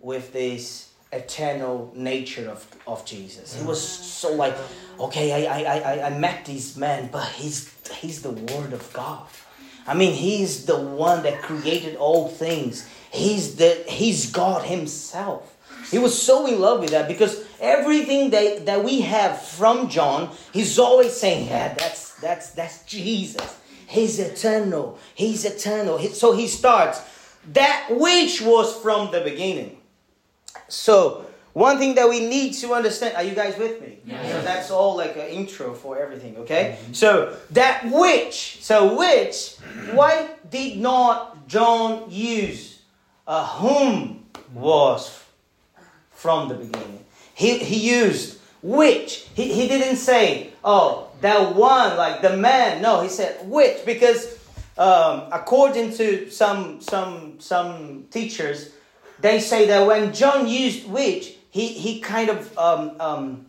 with 0.00 0.32
this 0.32 0.91
eternal 1.12 1.92
nature 1.94 2.48
of, 2.48 2.66
of 2.86 3.04
Jesus. 3.04 3.54
He 3.54 3.62
mm. 3.62 3.66
was 3.66 3.86
so 3.86 4.32
like, 4.32 4.56
okay, 4.98 5.46
I, 5.46 5.60
I, 5.60 5.78
I, 5.78 6.06
I 6.06 6.18
met 6.18 6.44
this 6.44 6.76
man, 6.76 7.08
but 7.12 7.28
he's 7.28 7.72
he's 7.92 8.22
the 8.22 8.30
word 8.30 8.72
of 8.72 8.90
God. 8.92 9.26
I 9.86 9.94
mean, 9.94 10.12
he's 10.12 10.64
the 10.64 10.78
one 10.78 11.22
that 11.24 11.42
created 11.42 11.96
all 11.96 12.28
things. 12.28 12.88
He's 13.10 13.56
the 13.56 13.84
he's 13.86 14.30
God 14.30 14.64
himself. 14.64 15.48
He 15.90 15.98
was 15.98 16.20
so 16.20 16.46
in 16.46 16.60
love 16.60 16.80
with 16.80 16.90
that 16.90 17.08
because 17.08 17.44
everything 17.60 18.30
that, 18.30 18.64
that 18.66 18.82
we 18.82 19.02
have 19.02 19.42
from 19.42 19.88
John, 19.88 20.30
he's 20.52 20.78
always 20.78 21.12
saying, 21.12 21.48
Yeah, 21.48 21.74
that's 21.74 22.14
that's 22.14 22.52
that's 22.52 22.84
Jesus. 22.84 23.58
He's 23.86 24.18
eternal. 24.18 24.98
He's 25.14 25.44
eternal. 25.44 25.98
So 25.98 26.32
he 26.32 26.46
starts 26.46 27.02
that 27.52 27.88
which 27.90 28.40
was 28.40 28.74
from 28.76 29.10
the 29.10 29.20
beginning. 29.20 29.81
So 30.68 31.26
one 31.52 31.78
thing 31.78 31.94
that 31.96 32.08
we 32.08 32.26
need 32.26 32.54
to 32.54 32.72
understand, 32.72 33.14
are 33.14 33.22
you 33.22 33.34
guys 33.34 33.58
with 33.58 33.80
me? 33.80 33.98
So 34.06 34.42
that's 34.42 34.70
all 34.70 34.96
like 34.96 35.16
an 35.16 35.28
intro 35.28 35.74
for 35.74 35.98
everything, 35.98 36.36
okay? 36.38 36.78
So 36.92 37.36
that 37.50 37.84
which, 37.90 38.62
so 38.62 38.96
which, 38.96 39.56
why 39.92 40.30
did 40.50 40.78
not 40.78 41.46
John 41.48 42.10
use 42.10 42.80
uh, 43.26 43.46
whom 43.46 44.24
was 44.54 45.22
from 46.12 46.48
the 46.48 46.54
beginning? 46.54 47.04
He, 47.34 47.58
he 47.58 47.90
used 47.90 48.38
which. 48.62 49.28
He, 49.34 49.52
he 49.52 49.68
didn't 49.68 49.96
say, 49.96 50.52
oh, 50.64 51.08
that 51.20 51.54
one, 51.54 51.98
like 51.98 52.22
the 52.22 52.36
man. 52.36 52.80
No, 52.80 53.02
he 53.02 53.08
said 53.08 53.46
which, 53.46 53.84
because 53.84 54.38
um, 54.78 55.24
according 55.30 55.92
to 55.94 56.30
some, 56.30 56.80
some, 56.80 57.38
some 57.40 58.06
teachers, 58.10 58.70
they 59.22 59.40
say 59.40 59.66
that 59.68 59.86
when 59.86 60.12
John 60.12 60.46
used 60.46 60.86
which, 60.88 61.34
he, 61.50 61.68
he 61.68 62.00
kind 62.00 62.28
of 62.28 62.58
um, 62.58 63.00
um, 63.00 63.46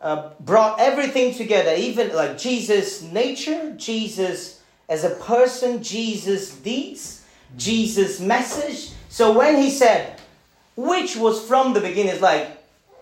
uh, 0.00 0.30
brought 0.40 0.78
everything 0.80 1.34
together, 1.34 1.74
even 1.74 2.14
like 2.14 2.38
Jesus' 2.38 3.02
nature, 3.02 3.74
Jesus 3.76 4.58
as 4.88 5.04
a 5.04 5.10
person, 5.10 5.82
Jesus' 5.82 6.54
deeds, 6.54 7.24
Jesus' 7.56 8.20
message. 8.20 8.92
So 9.08 9.36
when 9.36 9.56
he 9.56 9.70
said, 9.70 10.20
which 10.76 11.16
was 11.16 11.46
from 11.46 11.74
the 11.74 11.80
beginning, 11.80 12.12
it's 12.12 12.22
like 12.22 12.48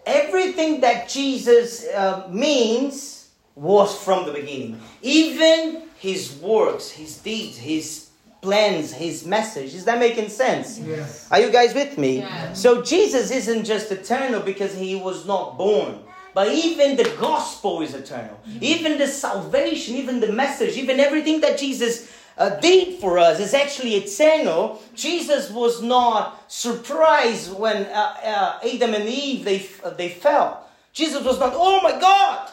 everything 0.04 0.80
that 0.80 1.08
Jesus 1.08 1.86
uh, 1.86 2.26
means 2.30 3.30
was 3.54 3.96
from 3.96 4.26
the 4.26 4.32
beginning. 4.32 4.80
Even 5.02 5.82
his 5.98 6.36
works, 6.36 6.90
his 6.90 7.18
deeds, 7.18 7.56
his 7.56 8.05
plans, 8.46 8.92
his 8.92 9.26
message. 9.26 9.74
Is 9.74 9.84
that 9.86 9.98
making 9.98 10.28
sense? 10.28 10.78
Yes. 10.78 11.26
Are 11.32 11.40
you 11.40 11.50
guys 11.50 11.74
with 11.74 11.98
me? 11.98 12.18
Yeah. 12.18 12.52
So 12.52 12.80
Jesus 12.80 13.32
isn't 13.32 13.64
just 13.64 13.90
eternal 13.90 14.40
because 14.40 14.72
he 14.72 14.94
was 14.94 15.26
not 15.26 15.58
born. 15.58 15.98
But 16.32 16.52
even 16.52 16.96
the 16.96 17.10
gospel 17.18 17.82
is 17.82 17.92
eternal. 17.92 18.38
Even 18.60 18.98
the 18.98 19.08
salvation, 19.08 19.96
even 19.96 20.20
the 20.20 20.30
message, 20.30 20.76
even 20.76 21.00
everything 21.00 21.40
that 21.40 21.58
Jesus 21.58 22.12
uh, 22.38 22.50
did 22.60 23.00
for 23.00 23.18
us 23.18 23.40
is 23.40 23.52
actually 23.52 23.94
eternal. 23.96 24.80
Jesus 24.94 25.50
was 25.50 25.82
not 25.82 26.44
surprised 26.46 27.52
when 27.52 27.86
uh, 27.86 28.14
uh, 28.22 28.68
Adam 28.72 28.94
and 28.94 29.08
Eve 29.08 29.44
they, 29.44 29.66
uh, 29.82 29.90
they 29.90 30.10
fell. 30.10 30.68
Jesus 30.92 31.24
was 31.24 31.40
not, 31.40 31.52
oh 31.56 31.80
my 31.82 31.98
God. 31.98 32.50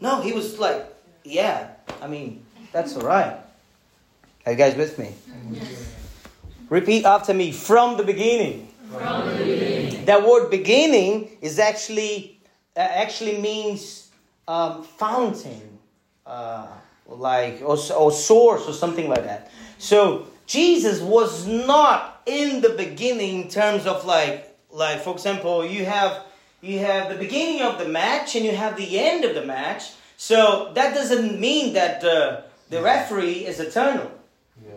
No, 0.00 0.22
he 0.22 0.32
was 0.32 0.58
like, 0.58 0.86
yeah, 1.22 1.68
I 2.00 2.06
mean, 2.06 2.46
that's 2.72 2.96
all 2.96 3.04
right. 3.04 3.43
Are 4.46 4.52
you 4.52 4.58
guys 4.58 4.76
with 4.76 4.98
me? 4.98 5.14
Repeat 6.68 7.06
after 7.06 7.32
me 7.32 7.50
from 7.50 7.96
the 7.96 8.02
beginning. 8.02 8.68
From 8.92 9.28
the 9.28 9.36
beginning. 9.36 10.04
That 10.04 10.26
word 10.26 10.50
beginning 10.50 11.30
is 11.40 11.58
actually 11.58 12.40
uh, 12.76 12.80
actually 12.80 13.38
means 13.38 14.10
um, 14.46 14.82
fountain, 14.82 15.78
uh, 16.26 16.66
like 17.06 17.62
or, 17.62 17.78
or 17.96 18.12
source 18.12 18.68
or 18.68 18.74
something 18.74 19.08
like 19.08 19.24
that. 19.24 19.50
So 19.78 20.26
Jesus 20.46 21.00
was 21.00 21.46
not 21.46 22.20
in 22.26 22.60
the 22.60 22.70
beginning 22.70 23.42
in 23.42 23.48
terms 23.48 23.86
of 23.86 24.04
like 24.04 24.54
like 24.70 25.00
for 25.00 25.14
example 25.14 25.64
you 25.64 25.86
have 25.86 26.22
you 26.60 26.80
have 26.80 27.08
the 27.08 27.16
beginning 27.16 27.62
of 27.62 27.78
the 27.78 27.88
match 27.88 28.36
and 28.36 28.44
you 28.44 28.54
have 28.54 28.76
the 28.76 28.98
end 28.98 29.24
of 29.24 29.34
the 29.34 29.46
match. 29.46 29.92
So 30.18 30.70
that 30.74 30.94
doesn't 30.94 31.40
mean 31.40 31.72
that 31.72 32.02
the 32.02 32.44
the 32.68 32.82
referee 32.82 33.46
is 33.46 33.58
eternal 33.58 34.10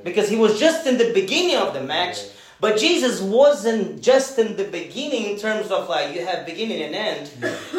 because 0.03 0.29
he 0.29 0.35
was 0.35 0.59
just 0.59 0.85
in 0.87 0.97
the 0.97 1.11
beginning 1.13 1.57
of 1.57 1.73
the 1.73 1.81
match. 1.81 2.17
But 2.59 2.77
Jesus 2.77 3.21
wasn't 3.21 4.01
just 4.01 4.39
in 4.39 4.55
the 4.57 4.63
beginning 4.63 5.25
in 5.25 5.37
terms 5.37 5.69
of 5.69 5.87
like 5.89 6.15
you 6.15 6.25
have 6.25 6.45
beginning 6.45 6.81
and 6.81 6.95
end. 6.95 7.29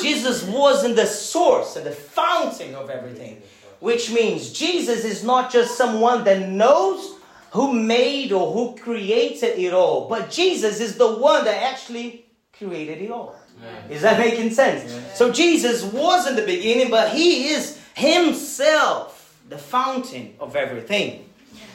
Jesus 0.01 0.45
was 0.45 0.85
in 0.85 0.95
the 0.95 1.07
source 1.07 1.75
and 1.77 1.85
the 1.85 1.91
fountain 1.93 2.75
of 2.75 2.89
everything. 2.91 3.43
which 3.81 4.11
means 4.11 4.53
Jesus 4.53 5.05
is 5.05 5.23
not 5.23 5.53
just 5.53 5.77
someone 5.77 6.25
that 6.25 6.49
knows 6.49 7.15
who 7.53 7.73
made 7.73 8.33
or 8.33 8.53
who 8.53 8.77
created 8.77 9.59
it 9.59 9.73
all, 9.73 10.09
but 10.09 10.31
Jesus 10.31 10.81
is 10.81 10.97
the 10.97 11.07
one 11.17 11.45
that 11.45 11.63
actually 11.63 12.27
created 12.59 13.01
it 13.03 13.11
all. 13.11 13.37
Is 13.91 14.03
that 14.03 14.19
making 14.19 14.51
sense? 14.51 14.83
So 15.15 15.33
Jesus 15.33 15.83
was 15.85 16.27
in 16.29 16.37
the 16.37 16.43
beginning, 16.43 16.91
but 16.91 17.11
he 17.11 17.49
is 17.51 17.79
himself 17.95 19.37
the 19.49 19.59
fountain 19.59 20.35
of 20.41 20.55
everything. 20.57 21.28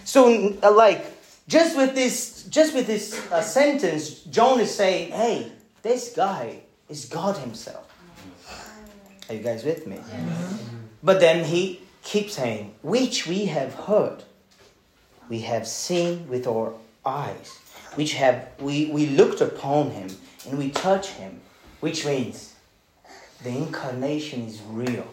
So, 0.05 0.57
uh, 0.61 0.71
like, 0.71 1.05
just 1.47 1.75
with 1.77 1.95
this, 1.95 2.43
just 2.49 2.73
with 2.73 2.87
this 2.87 3.19
uh, 3.31 3.41
sentence, 3.41 4.21
John 4.23 4.59
is 4.59 4.73
saying, 4.73 5.11
"Hey, 5.11 5.51
this 5.81 6.13
guy 6.15 6.59
is 6.89 7.05
God 7.05 7.37
Himself." 7.37 7.87
Are 9.29 9.35
you 9.35 9.41
guys 9.41 9.63
with 9.63 9.87
me? 9.87 9.99
But 11.01 11.19
then 11.19 11.45
he 11.45 11.81
keeps 12.03 12.35
saying, 12.35 12.73
"Which 12.81 13.27
we 13.27 13.45
have 13.45 13.73
heard, 13.73 14.23
we 15.29 15.41
have 15.41 15.67
seen 15.67 16.27
with 16.27 16.47
our 16.47 16.73
eyes, 17.05 17.59
which 17.95 18.13
have 18.15 18.47
we 18.59 18.87
we 18.87 19.07
looked 19.07 19.41
upon 19.41 19.91
Him 19.91 20.09
and 20.47 20.57
we 20.57 20.69
touch 20.69 21.09
Him," 21.09 21.41
which 21.79 22.05
means 22.05 22.55
the 23.43 23.49
incarnation 23.49 24.47
is 24.47 24.61
real. 24.61 25.07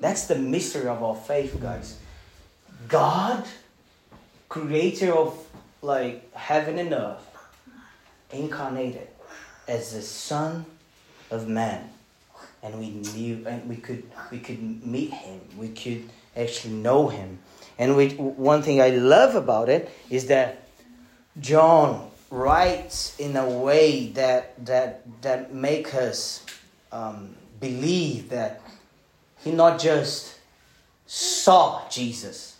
That's 0.00 0.26
the 0.26 0.36
mystery 0.36 0.88
of 0.88 1.02
our 1.02 1.14
faith, 1.14 1.60
guys. 1.60 1.98
God, 2.88 3.44
creator 4.48 5.12
of 5.12 5.38
like 5.82 6.32
heaven 6.34 6.78
and 6.78 6.92
earth, 6.92 7.26
incarnated 8.32 9.08
as 9.68 9.92
the 9.92 10.02
Son 10.02 10.64
of 11.30 11.48
Man. 11.48 11.88
And 12.62 12.78
we 12.78 12.90
knew 12.90 13.44
and 13.46 13.68
we 13.68 13.76
could 13.76 14.04
we 14.30 14.38
could 14.38 14.86
meet 14.86 15.12
him. 15.12 15.40
We 15.56 15.68
could 15.68 16.08
actually 16.36 16.74
know 16.74 17.08
him. 17.08 17.38
And 17.78 17.96
we, 17.96 18.10
one 18.10 18.62
thing 18.62 18.80
I 18.80 18.90
love 18.90 19.34
about 19.34 19.68
it 19.68 19.90
is 20.10 20.26
that 20.26 20.68
John 21.40 22.10
writes 22.30 23.18
in 23.18 23.36
a 23.36 23.48
way 23.48 24.08
that 24.10 24.64
that 24.66 25.22
that 25.22 25.54
make 25.54 25.94
us 25.94 26.44
um, 26.92 27.34
believe 27.60 28.30
that 28.30 28.60
he 29.42 29.50
not 29.50 29.80
just 29.80 30.38
saw 31.06 31.88
Jesus, 31.88 32.51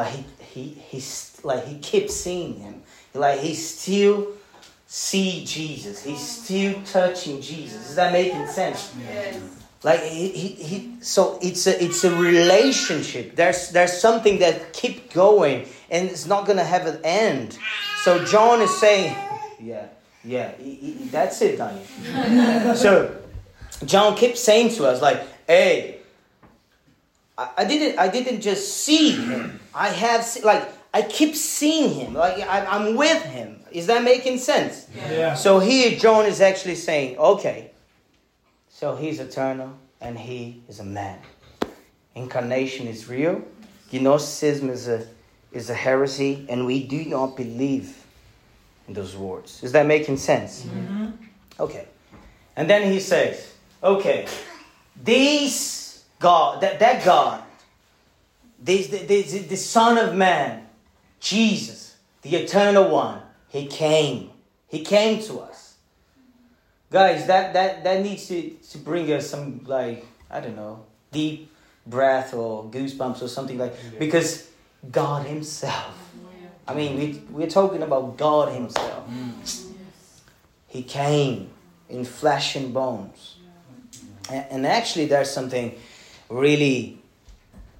but 0.00 0.08
he 0.08 0.24
he 0.54 0.62
he's 0.88 1.38
like 1.44 1.66
he 1.66 1.78
keeps 1.78 2.14
seeing 2.14 2.54
him. 2.54 2.82
Like 3.12 3.40
he 3.40 3.52
still 3.54 4.28
see 4.86 5.44
Jesus. 5.44 6.02
He's 6.02 6.26
still 6.26 6.80
touching 6.84 7.42
Jesus. 7.42 7.90
Is 7.90 7.96
that 7.96 8.10
making 8.10 8.46
sense? 8.46 8.94
Yes. 8.98 9.36
Like 9.82 10.00
he, 10.02 10.28
he, 10.28 10.48
he 10.48 10.96
so 11.02 11.38
it's 11.42 11.66
a 11.66 11.84
it's 11.84 12.02
a 12.04 12.16
relationship. 12.16 13.36
There's 13.36 13.68
there's 13.72 13.92
something 13.92 14.38
that 14.38 14.72
keep 14.72 15.12
going 15.12 15.66
and 15.90 16.08
it's 16.08 16.24
not 16.26 16.46
gonna 16.46 16.64
have 16.64 16.86
an 16.86 17.00
end. 17.04 17.58
So 18.02 18.24
John 18.24 18.62
is 18.62 18.74
saying, 18.80 19.14
yeah, 19.60 19.88
yeah, 20.24 20.52
he- 20.56 20.76
he- 20.76 21.08
that's 21.12 21.42
it, 21.42 21.58
Daniel. 21.58 22.74
so 22.74 23.14
John 23.84 24.16
keeps 24.16 24.40
saying 24.40 24.70
to 24.76 24.86
us 24.86 25.02
like, 25.02 25.20
hey, 25.46 25.98
I, 27.36 27.50
I 27.58 27.64
didn't 27.66 27.98
I 27.98 28.08
didn't 28.08 28.40
just 28.40 28.78
see 28.82 29.10
him. 29.10 29.59
I 29.74 29.88
have 29.88 30.24
se- 30.24 30.42
like 30.42 30.68
I 30.92 31.02
keep 31.02 31.34
seeing 31.36 31.94
him. 31.94 32.14
Like 32.14 32.40
I, 32.40 32.64
I'm 32.66 32.96
with 32.96 33.22
him. 33.22 33.60
Is 33.70 33.86
that 33.86 34.02
making 34.02 34.38
sense? 34.38 34.88
Yeah. 34.94 35.34
So 35.34 35.58
here 35.60 35.98
John 35.98 36.26
is 36.26 36.40
actually 36.40 36.74
saying, 36.74 37.18
okay, 37.18 37.70
so 38.68 38.96
he's 38.96 39.20
eternal 39.20 39.78
and 40.00 40.18
he 40.18 40.62
is 40.68 40.80
a 40.80 40.84
man. 40.84 41.18
Incarnation 42.14 42.88
is 42.88 43.08
real. 43.08 43.42
Gnosticism 43.92 44.70
is 44.70 44.88
a 44.88 45.06
is 45.52 45.68
a 45.68 45.74
heresy, 45.74 46.46
and 46.48 46.64
we 46.64 46.86
do 46.86 47.04
not 47.04 47.36
believe 47.36 48.04
in 48.86 48.94
those 48.94 49.16
words. 49.16 49.62
Is 49.62 49.72
that 49.72 49.86
making 49.86 50.16
sense? 50.16 50.62
Mm-hmm. 50.62 51.06
Okay. 51.58 51.86
And 52.56 52.68
then 52.70 52.90
he 52.92 53.00
says, 53.00 53.52
okay, 53.82 54.26
these 55.02 56.04
God, 56.18 56.60
that, 56.60 56.78
that 56.80 57.04
God, 57.04 57.42
this, 58.60 58.88
the, 58.88 58.98
the, 58.98 59.22
the 59.22 59.56
Son 59.56 59.98
of 59.98 60.14
Man, 60.14 60.66
Jesus, 61.18 61.96
the 62.22 62.36
Eternal 62.36 62.90
One, 62.90 63.22
He 63.48 63.66
came. 63.66 64.30
He 64.68 64.84
came 64.84 65.22
to 65.24 65.40
us. 65.40 65.76
Guys, 66.90 67.26
that, 67.26 67.52
that, 67.52 67.84
that 67.84 68.02
needs 68.02 68.26
to, 68.28 68.50
to 68.70 68.78
bring 68.78 69.12
us 69.12 69.30
some, 69.30 69.64
like, 69.64 70.06
I 70.30 70.40
don't 70.40 70.56
know, 70.56 70.84
deep 71.12 71.50
breath 71.86 72.34
or 72.34 72.64
goosebumps 72.64 73.22
or 73.22 73.28
something 73.28 73.58
like 73.58 73.74
Because 73.98 74.50
God 74.90 75.26
Himself, 75.26 75.94
I 76.66 76.74
mean, 76.74 76.96
we, 76.96 77.22
we're 77.30 77.50
talking 77.50 77.82
about 77.82 78.16
God 78.16 78.52
Himself. 78.52 79.08
Mm. 79.08 79.72
He 80.68 80.84
came 80.84 81.50
in 81.88 82.04
flesh 82.04 82.54
and 82.54 82.72
bones. 82.72 83.36
And, 84.30 84.46
and 84.50 84.66
actually, 84.66 85.06
there's 85.06 85.30
something 85.30 85.76
really, 86.28 86.99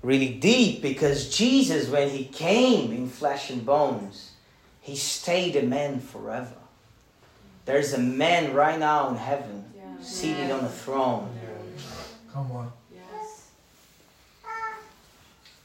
really 0.02 0.34
deep 0.34 0.82
because 0.82 1.36
Jesus, 1.36 1.88
when 1.88 2.10
He 2.10 2.24
came 2.24 2.92
in 2.92 3.08
flesh 3.08 3.50
and 3.50 3.64
bones, 3.64 4.32
He 4.80 4.96
stayed 4.96 5.56
a 5.56 5.62
man 5.62 6.00
forever. 6.00 6.54
There's 7.64 7.92
a 7.92 7.98
man 7.98 8.54
right 8.54 8.78
now 8.78 9.08
in 9.10 9.16
heaven 9.16 9.64
seated 10.00 10.50
on 10.50 10.64
a 10.64 10.68
throne. 10.68 11.30
Come 12.32 12.50
on. 12.52 12.72
Yes. 12.92 13.50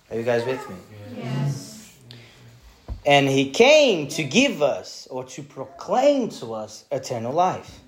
Are 0.10 0.18
you 0.18 0.24
guys 0.24 0.46
with 0.46 0.70
me? 0.70 0.76
Yes. 1.18 1.98
And 3.06 3.30
he 3.30 3.52
came 3.52 4.08
to 4.10 4.24
give 4.24 4.62
us 4.62 5.08
or 5.12 5.24
to 5.26 5.44
proclaim 5.44 6.30
to 6.30 6.54
us 6.54 6.86
eternal 6.92 7.32
life. 7.32 7.80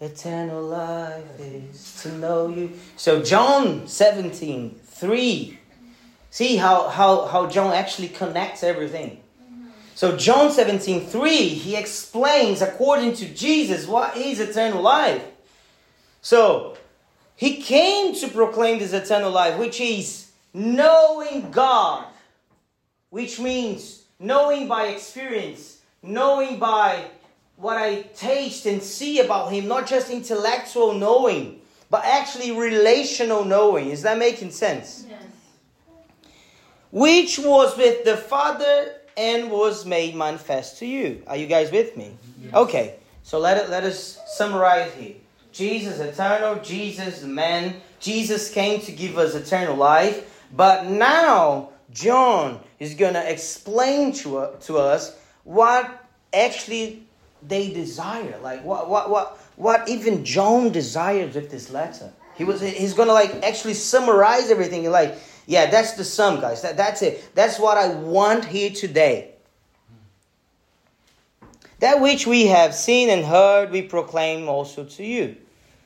Eternal 0.00 0.62
life 0.62 1.24
is 1.38 2.02
to 2.02 2.12
know 2.18 2.48
you. 2.48 2.72
So 2.96 3.22
John 3.22 3.86
17, 3.86 4.80
3. 4.84 5.58
See 6.34 6.56
how, 6.56 6.88
how, 6.88 7.26
how 7.26 7.46
John 7.46 7.72
actually 7.72 8.08
connects 8.08 8.64
everything. 8.64 9.20
So 9.94 10.16
John 10.16 10.50
17, 10.50 11.06
3, 11.06 11.30
he 11.36 11.76
explains 11.76 12.60
according 12.60 13.14
to 13.16 13.26
Jesus 13.28 13.86
what 13.86 14.16
is 14.16 14.40
eternal 14.40 14.82
life. 14.82 15.22
So 16.22 16.76
he 17.36 17.58
came 17.62 18.14
to 18.16 18.26
proclaim 18.26 18.80
this 18.80 18.92
eternal 18.92 19.30
life, 19.30 19.58
which 19.58 19.80
is 19.80 20.32
knowing 20.52 21.52
God 21.52 22.06
which 23.14 23.38
means 23.38 24.06
knowing 24.18 24.66
by 24.66 24.88
experience, 24.88 25.82
knowing 26.02 26.58
by 26.58 27.04
what 27.54 27.76
I 27.76 28.02
taste 28.16 28.66
and 28.66 28.82
see 28.82 29.20
about 29.20 29.52
Him, 29.52 29.68
not 29.68 29.86
just 29.86 30.10
intellectual 30.10 30.94
knowing, 30.94 31.60
but 31.90 32.04
actually 32.04 32.50
relational 32.50 33.44
knowing. 33.44 33.90
Is 33.90 34.02
that 34.02 34.18
making 34.18 34.50
sense? 34.50 35.06
Yes. 35.08 35.22
Which 36.94 37.40
was 37.40 37.76
with 37.76 38.04
the 38.04 38.16
Father 38.16 38.94
and 39.16 39.50
was 39.50 39.84
made 39.84 40.14
manifest 40.14 40.78
to 40.78 40.86
you. 40.86 41.24
Are 41.26 41.36
you 41.36 41.48
guys 41.48 41.72
with 41.72 41.96
me? 41.96 42.16
Okay, 42.54 42.94
so 43.24 43.40
let, 43.40 43.56
it, 43.56 43.68
let 43.68 43.82
us 43.82 44.20
summarize 44.28 44.94
here. 44.94 45.16
Jesus 45.50 45.98
eternal, 45.98 46.62
Jesus 46.62 47.20
the 47.20 47.26
man, 47.26 47.80
Jesus 47.98 48.48
came 48.48 48.80
to 48.82 48.92
give 48.92 49.18
us 49.18 49.34
eternal 49.34 49.74
life, 49.74 50.46
but 50.54 50.86
now 50.86 51.70
John 51.90 52.60
is 52.78 52.94
going 52.94 53.14
to 53.14 53.28
explain 53.28 54.12
to, 54.12 54.38
uh, 54.38 54.56
to 54.60 54.78
us 54.78 55.16
what 55.42 56.06
actually 56.32 57.08
they 57.42 57.72
desire. 57.72 58.38
Like 58.40 58.64
what, 58.64 58.88
what, 58.88 59.10
what, 59.10 59.36
what 59.56 59.88
even 59.88 60.24
John 60.24 60.70
desires 60.70 61.34
with 61.34 61.50
this 61.50 61.70
letter. 61.70 62.12
He 62.36 62.44
was, 62.44 62.60
he's 62.60 62.94
going 62.94 63.08
to 63.08 63.14
like 63.14 63.42
actually 63.42 63.74
summarize 63.74 64.52
everything. 64.52 64.88
Like, 64.90 65.18
yeah, 65.46 65.70
that's 65.70 65.92
the 65.92 66.04
sum, 66.04 66.40
guys. 66.40 66.62
That, 66.62 66.76
that's 66.76 67.02
it. 67.02 67.34
That's 67.34 67.58
what 67.58 67.76
I 67.76 67.88
want 67.88 68.44
here 68.44 68.70
today. 68.70 69.32
That 71.80 72.00
which 72.00 72.26
we 72.26 72.46
have 72.46 72.74
seen 72.74 73.10
and 73.10 73.24
heard, 73.24 73.70
we 73.70 73.82
proclaim 73.82 74.48
also 74.48 74.84
to 74.84 75.04
you. 75.04 75.36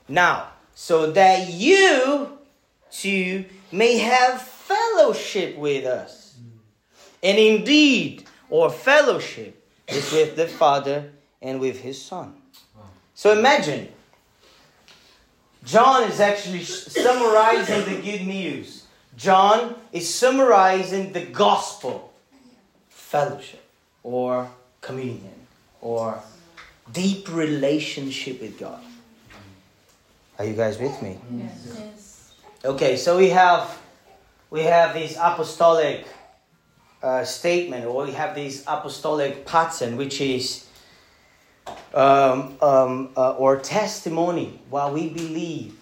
Now, 0.08 0.50
so 0.74 1.10
that 1.12 1.48
you 1.50 2.38
too 2.90 3.44
may 3.72 3.98
have 3.98 4.40
fellowship 4.40 5.56
with 5.56 5.84
us. 5.84 6.36
And 7.22 7.36
indeed, 7.36 8.24
our 8.52 8.70
fellowship 8.70 9.66
is 9.88 10.12
with 10.12 10.36
the 10.36 10.46
Father 10.46 11.10
and 11.42 11.58
with 11.58 11.80
His 11.80 12.00
Son. 12.00 12.34
So 13.14 13.36
imagine, 13.36 13.88
John 15.64 16.04
is 16.04 16.20
actually 16.20 16.62
summarizing 16.62 17.84
the 17.84 18.00
good 18.00 18.24
news. 18.24 18.77
John 19.18 19.74
is 19.92 20.14
summarizing 20.14 21.12
the 21.12 21.24
gospel, 21.24 22.12
fellowship, 22.88 23.64
or 24.04 24.48
communion, 24.80 25.34
or 25.80 26.22
deep 26.92 27.28
relationship 27.28 28.40
with 28.40 28.56
God. 28.60 28.80
Are 30.38 30.44
you 30.44 30.54
guys 30.54 30.78
with 30.78 31.02
me? 31.02 31.18
Yes. 31.32 32.32
Okay, 32.64 32.96
so 32.96 33.18
we 33.18 33.30
have 33.30 33.76
we 34.50 34.62
have 34.62 34.94
this 34.94 35.18
apostolic 35.20 36.06
uh, 37.02 37.24
statement, 37.24 37.86
or 37.86 38.04
we 38.06 38.12
have 38.12 38.36
this 38.36 38.62
apostolic 38.68 39.44
pattern, 39.44 39.96
which 39.96 40.20
is 40.20 40.68
um, 41.92 42.56
um, 42.62 43.10
uh, 43.16 43.32
or 43.32 43.58
testimony, 43.58 44.60
what 44.70 44.94
we 44.94 45.08
believe 45.08 45.76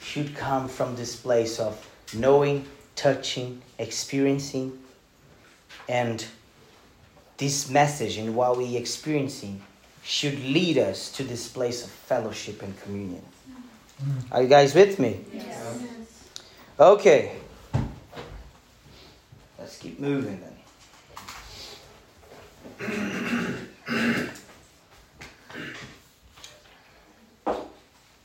should 0.00 0.34
come 0.34 0.66
from 0.66 0.96
this 0.96 1.14
place 1.14 1.60
of 1.60 1.91
knowing, 2.14 2.66
touching, 2.96 3.62
experiencing, 3.78 4.78
and 5.88 6.24
this 7.38 7.68
message 7.68 8.18
and 8.18 8.34
what 8.34 8.56
we're 8.56 8.78
experiencing 8.78 9.62
should 10.02 10.38
lead 10.44 10.78
us 10.78 11.10
to 11.12 11.24
this 11.24 11.48
place 11.48 11.84
of 11.84 11.90
fellowship 11.90 12.62
and 12.62 12.78
communion. 12.82 13.22
Mm. 14.02 14.32
Are 14.32 14.42
you 14.42 14.48
guys 14.48 14.74
with 14.74 14.98
me? 14.98 15.20
Yes. 15.32 15.82
Okay. 16.78 17.32
Let's 19.58 19.78
keep 19.78 20.00
moving 20.00 20.40
then. 20.40 20.52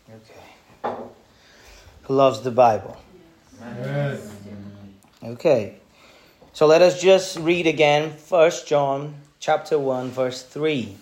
okay. 0.09 0.95
Who 2.03 2.13
loves 2.15 2.41
the 2.41 2.51
Bible? 2.51 2.97
Okay. 5.23 5.75
So 6.53 6.65
let 6.65 6.81
us 6.81 7.01
just 7.01 7.37
read 7.37 7.67
again 7.67 8.13
1 8.29 8.51
John 8.65 9.15
chapter 9.39 9.77
1 9.77 10.09
verse 10.09 10.41
3. 10.41 10.97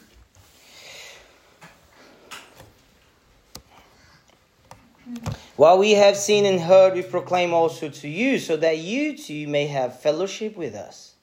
What 5.56 5.80
we 5.80 5.92
have 5.92 6.18
seen 6.18 6.46
and 6.46 6.60
heard, 6.60 6.96
we 6.96 7.02
proclaim 7.02 7.54
also 7.54 7.88
to 7.88 8.10
you, 8.10 8.40
so 8.40 8.58
that 8.58 8.80
you 8.80 9.18
too 9.18 9.48
may 9.48 9.68
have 9.68 10.02
fellowship 10.02 10.58
with 10.58 10.76
us. 10.76 11.14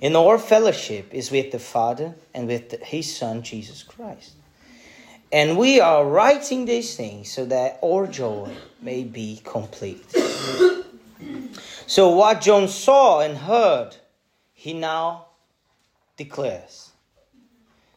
And 0.00 0.16
our 0.16 0.38
fellowship 0.38 1.12
is 1.12 1.30
with 1.30 1.52
the 1.52 1.58
Father 1.58 2.14
and 2.32 2.46
with 2.46 2.80
His 2.82 3.14
Son, 3.14 3.42
Jesus 3.42 3.82
Christ. 3.82 4.32
And 5.30 5.58
we 5.58 5.80
are 5.80 6.06
writing 6.06 6.64
these 6.64 6.96
things 6.96 7.30
so 7.30 7.44
that 7.46 7.78
our 7.84 8.06
joy 8.06 8.50
may 8.80 9.04
be 9.04 9.42
complete. 9.44 10.23
So, 11.86 12.10
what 12.10 12.40
John 12.40 12.68
saw 12.68 13.20
and 13.20 13.36
heard, 13.36 13.96
he 14.52 14.72
now 14.72 15.26
declares. 16.16 16.90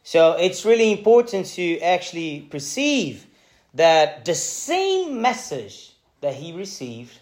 So, 0.02 0.32
it's 0.32 0.64
really 0.64 0.92
important 0.92 1.46
to 1.54 1.78
actually 1.80 2.40
perceive 2.50 3.26
that 3.74 4.24
the 4.24 4.34
same 4.34 5.20
message 5.20 5.92
that 6.20 6.34
he 6.34 6.52
received, 6.52 7.18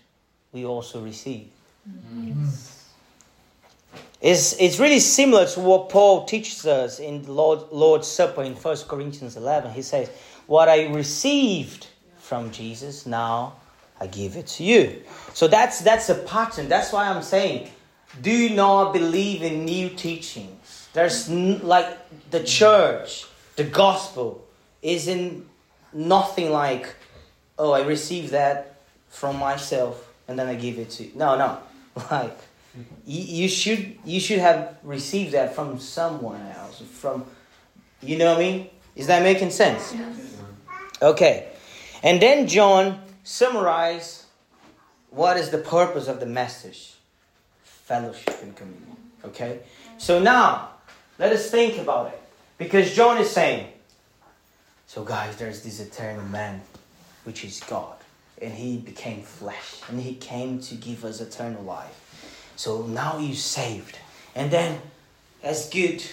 we 0.53 0.65
also 0.65 1.03
receive. 1.03 1.49
Mm-hmm. 1.89 2.49
It's, 4.21 4.55
it's 4.59 4.81
really 4.81 5.01
similar 5.01 5.47
to 5.47 5.61
what 5.61 5.91
Paul 5.91 6.25
teaches 6.25 6.67
us 6.67 6.99
in 6.99 7.23
the 7.23 7.33
Lord, 7.33 7.61
Lord's 7.71 8.09
Supper 8.09 8.43
in 8.43 8.55
1 8.55 8.77
Corinthians 8.89 9.37
11. 9.37 9.73
He 9.73 9.83
says, 9.83 10.11
What 10.47 10.69
I 10.69 10.87
received 10.87 11.87
from 12.19 12.51
Jesus, 12.51 13.07
now 13.07 13.55
I 14.01 14.07
give 14.07 14.37
it 14.37 14.47
to 14.49 14.65
you. 14.65 15.03
So 15.35 15.49
that's, 15.49 15.81
that's 15.81 16.09
a 16.09 16.15
pattern. 16.15 16.69
That's 16.69 16.93
why 16.93 17.09
I'm 17.09 17.23
saying, 17.23 17.71
do 18.21 18.51
not 18.51 18.93
believe 18.93 19.43
in 19.43 19.65
new 19.65 19.89
teachings. 19.91 20.89
There's 20.93 21.31
n- 21.31 21.67
like 21.67 22.31
the 22.31 22.43
church, 22.43 23.27
the 23.57 23.65
gospel 23.65 24.47
isn't 24.83 25.47
nothing 25.93 26.51
like, 26.51 26.95
oh, 27.59 27.73
I 27.73 27.83
received 27.83 28.33
that 28.33 28.81
from 29.09 29.39
myself 29.39 30.13
and 30.29 30.39
then 30.39 30.47
I 30.47 30.55
give 30.55 30.79
it 30.79 30.91
to 30.91 31.05
you. 31.05 31.13
No, 31.15 31.37
no. 31.37 31.59
Like, 32.11 32.37
you, 33.07 33.23
you 33.23 33.49
should 33.49 33.99
you 34.05 34.21
should 34.21 34.39
have 34.39 34.77
received 34.83 35.33
that 35.33 35.55
from 35.55 35.81
someone 35.81 36.43
else. 36.49 36.83
From, 36.83 37.25
you 38.03 38.19
know 38.19 38.27
what 38.33 38.37
I 38.37 38.41
mean? 38.41 38.71
Is 38.95 39.07
that 39.07 39.23
making 39.23 39.51
sense? 39.51 39.95
Okay. 41.01 41.49
And 42.03 42.21
then 42.21 42.47
John 42.47 43.01
summarized 43.27 44.23
what 45.11 45.37
is 45.37 45.51
the 45.51 45.59
purpose 45.59 46.07
of 46.07 46.21
the 46.21 46.27
message 46.27 46.95
fellowship 47.65 48.41
and 48.41 48.55
communion. 48.55 48.97
Okay? 49.25 49.61
So 49.99 50.21
now, 50.21 50.71
let 51.19 51.33
us 51.33 51.51
think 51.51 51.79
about 51.79 52.09
it. 52.09 52.23
Because 52.57 52.95
John 52.95 53.19
is 53.19 53.29
saying, 53.29 53.67
so, 54.87 55.03
guys, 55.03 55.37
there's 55.37 55.63
this 55.63 55.81
eternal 55.81 56.25
man, 56.27 56.61
which 57.25 57.45
is 57.45 57.61
God, 57.69 57.97
and 58.41 58.53
he 58.55 58.77
became 58.77 59.23
flesh, 59.23 59.81
and 59.89 60.01
he 60.01 60.15
came 60.15 60.61
to 60.61 60.77
give 60.77 61.05
us 61.05 61.21
eternal 61.21 61.65
life. 61.65 62.53
So 62.55 62.87
now 62.87 63.19
you 63.19 63.35
saved, 63.35 63.99
and 64.37 64.53
then, 64.53 64.81
as 65.43 65.69
good, 65.69 66.05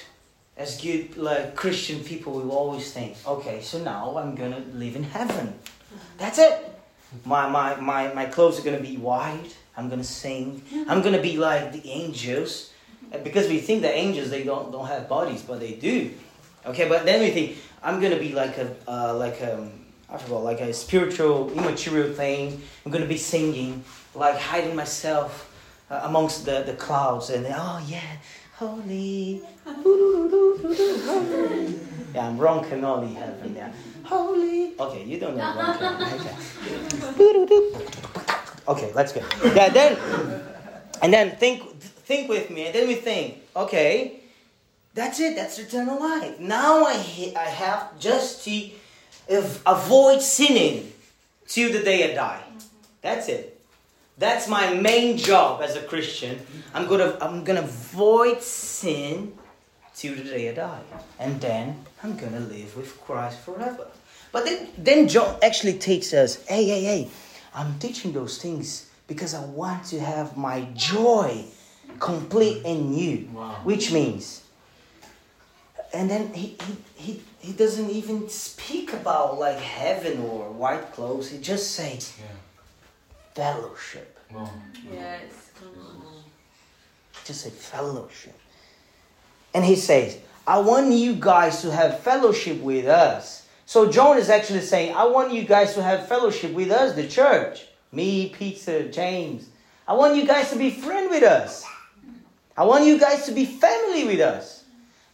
as 0.58 0.82
good 0.82 1.15
like 1.15 1.56
Christian 1.56 2.04
people, 2.04 2.34
we 2.34 2.49
always 2.49 2.91
think, 2.91 3.15
okay, 3.26 3.62
so 3.62 3.78
now 3.84 4.17
I'm 4.17 4.34
gonna 4.34 4.63
live 4.73 4.95
in 4.95 5.04
heaven. 5.04 5.54
That's 6.17 6.39
it. 6.39 6.73
My 7.26 7.49
my 7.49 7.76
my 7.76 8.13
my 8.13 8.26
clothes 8.26 8.60
are 8.60 8.63
gonna 8.63 8.80
be 8.80 8.97
white. 8.97 9.56
I'm 9.78 9.89
gonna 9.89 10.04
sing. 10.04 10.62
I'm 10.88 11.02
gonna 11.02 11.21
be 11.21 11.38
like 11.38 11.71
the 11.71 11.88
angels, 11.89 12.71
because 13.23 13.47
we 13.47 13.60
think 13.60 13.82
the 13.82 13.93
angels 13.93 14.30
they 14.30 14.43
don't 14.43 14.71
don't 14.71 14.88
have 14.88 15.08
bodies, 15.10 15.41
but 15.41 15.60
they 15.60 15.73
do. 15.73 16.12
Okay, 16.65 16.88
but 16.88 17.06
then 17.06 17.21
we 17.21 17.32
think 17.32 17.58
I'm 17.82 17.99
gonna 18.02 18.19
be 18.19 18.34
like 18.34 18.58
a 18.58 18.76
uh, 18.88 19.15
like 19.15 19.41
a 19.41 19.69
I 20.10 20.17
forgot 20.17 20.43
like 20.43 20.62
a 20.62 20.73
spiritual 20.73 21.52
immaterial 21.52 22.13
thing. 22.13 22.62
I'm 22.86 22.91
gonna 22.91 23.06
be 23.06 23.17
singing, 23.17 23.84
like 24.15 24.38
hiding 24.38 24.76
myself 24.76 25.49
uh, 25.89 26.02
amongst 26.04 26.45
the, 26.45 26.63
the 26.63 26.73
clouds, 26.73 27.30
and 27.30 27.45
then, 27.45 27.54
oh 27.56 27.84
yeah, 27.88 28.02
holy, 28.56 29.41
yeah, 32.13 32.28
I'm 32.28 32.38
Ron 32.38 32.63
Canoli 32.63 33.15
heaven, 33.15 33.56
yeah, 33.56 33.71
holy. 34.13 34.73
Okay, 34.80 35.04
you 35.04 35.19
don't 35.19 35.36
know. 35.38 35.49
Okay. 36.13 36.36
okay, 38.67 38.91
let's 38.93 39.12
go. 39.13 39.21
Yeah, 39.56 39.69
then 39.69 39.97
and 41.02 41.13
then 41.13 41.36
think 41.38 41.63
think 41.82 42.30
with 42.30 42.49
me, 42.49 42.67
and 42.67 42.76
then 42.76 42.88
we 42.88 42.95
think, 42.95 43.38
okay. 43.56 44.19
That's 44.95 45.19
it. 45.19 45.36
That's 45.36 45.58
eternal 45.58 45.97
life. 45.99 46.38
Now 46.39 46.86
I 46.86 46.93
ha- 46.93 47.34
I 47.36 47.49
have 47.49 47.97
just 47.97 48.45
to 48.45 48.69
av- 49.32 49.62
avoid 49.65 50.21
sinning 50.21 50.93
till 51.47 51.71
the 51.73 51.82
day 51.82 52.12
I 52.12 52.13
die. 52.13 52.43
That's 53.02 53.28
it. 53.28 53.60
That's 54.19 54.47
my 54.47 54.73
main 54.76 55.17
job 55.17 55.63
as 55.63 55.76
a 55.76 55.82
Christian. 55.82 56.38
I'm 56.76 56.86
gonna 56.86 57.17
I'm 57.19 57.43
gonna 57.43 57.62
avoid 57.65 58.43
sin 58.43 59.34
till 59.95 60.13
the 60.13 60.23
day 60.30 60.49
I 60.49 60.54
die, 60.54 60.84
and 61.17 61.41
then 61.41 61.84
I'm 62.04 62.15
gonna 62.15 62.41
live 62.41 62.78
with 62.78 62.93
Christ 63.02 63.39
forever. 63.39 63.88
But 64.34 64.43
then 64.43 64.67
then 64.78 65.08
John 65.08 65.38
actually 65.41 65.80
teaches 65.80 66.13
us. 66.13 66.46
Hey 66.46 66.65
hey 66.65 66.84
hey! 66.84 67.10
I'm 67.56 67.80
teaching 67.80 68.12
those 68.12 68.41
things 68.41 68.89
because 69.08 69.34
I 69.34 69.46
want 69.46 69.86
to 69.86 70.02
have 70.02 70.36
my 70.36 70.67
joy 70.74 71.46
complete 72.00 72.65
in 72.65 72.93
you, 72.93 73.17
which 73.63 73.93
means 73.93 74.43
and 75.93 76.10
then 76.10 76.34
he, 76.34 76.58
he, 76.65 76.78
he, 76.96 77.22
he 77.39 77.54
doesn't 77.54 77.89
even 77.89 78.28
speak 78.28 78.93
about 78.93 79.38
like 79.38 79.60
heaven 79.60 80.22
or 80.22 80.50
white 80.52 80.91
clothes. 80.91 81.30
He 81.30 81.38
just 81.38 81.72
says 81.72 82.17
fellowship. 83.36 84.17
Yes. 84.91 85.52
Just 87.26 87.41
say 87.41 87.52
fellowship. 87.52 88.34
And 89.54 89.63
he 89.63 89.76
says, 89.76 90.17
I 90.48 90.58
want 90.60 90.91
you 90.91 91.13
guys 91.13 91.62
to 91.62 91.72
have 91.72 92.00
fellowship 92.00 92.60
with 92.60 92.88
us. 92.88 93.42
So 93.65 93.91
John 93.91 94.17
is 94.17 94.30
actually 94.30 94.62
saying, 94.62 94.95
I 94.95 95.06
want 95.06 95.34
you 95.34 95.43
guys 95.43 95.73
to 95.76 95.84
have 95.84 96.08
fellowship 96.08 96.54
with 96.54 96.71
us, 96.71 96.95
the 96.95 97.08
church. 97.08 97.65
Me, 97.91 98.30
Peter, 98.30 98.89
James. 98.89 99.49
I 99.88 99.93
want 99.93 100.15
you 100.15 100.26
guys 100.26 100.49
to 100.52 100.58
be 100.58 100.71
friend 100.71 101.10
with 101.10 101.23
us. 101.23 101.65
I 102.56 102.63
want 102.65 102.86
you 102.86 102.99
guys 102.99 103.26
to 103.26 103.32
be 103.32 103.45
family 103.45 104.06
with 104.06 104.19
us. 104.19 104.63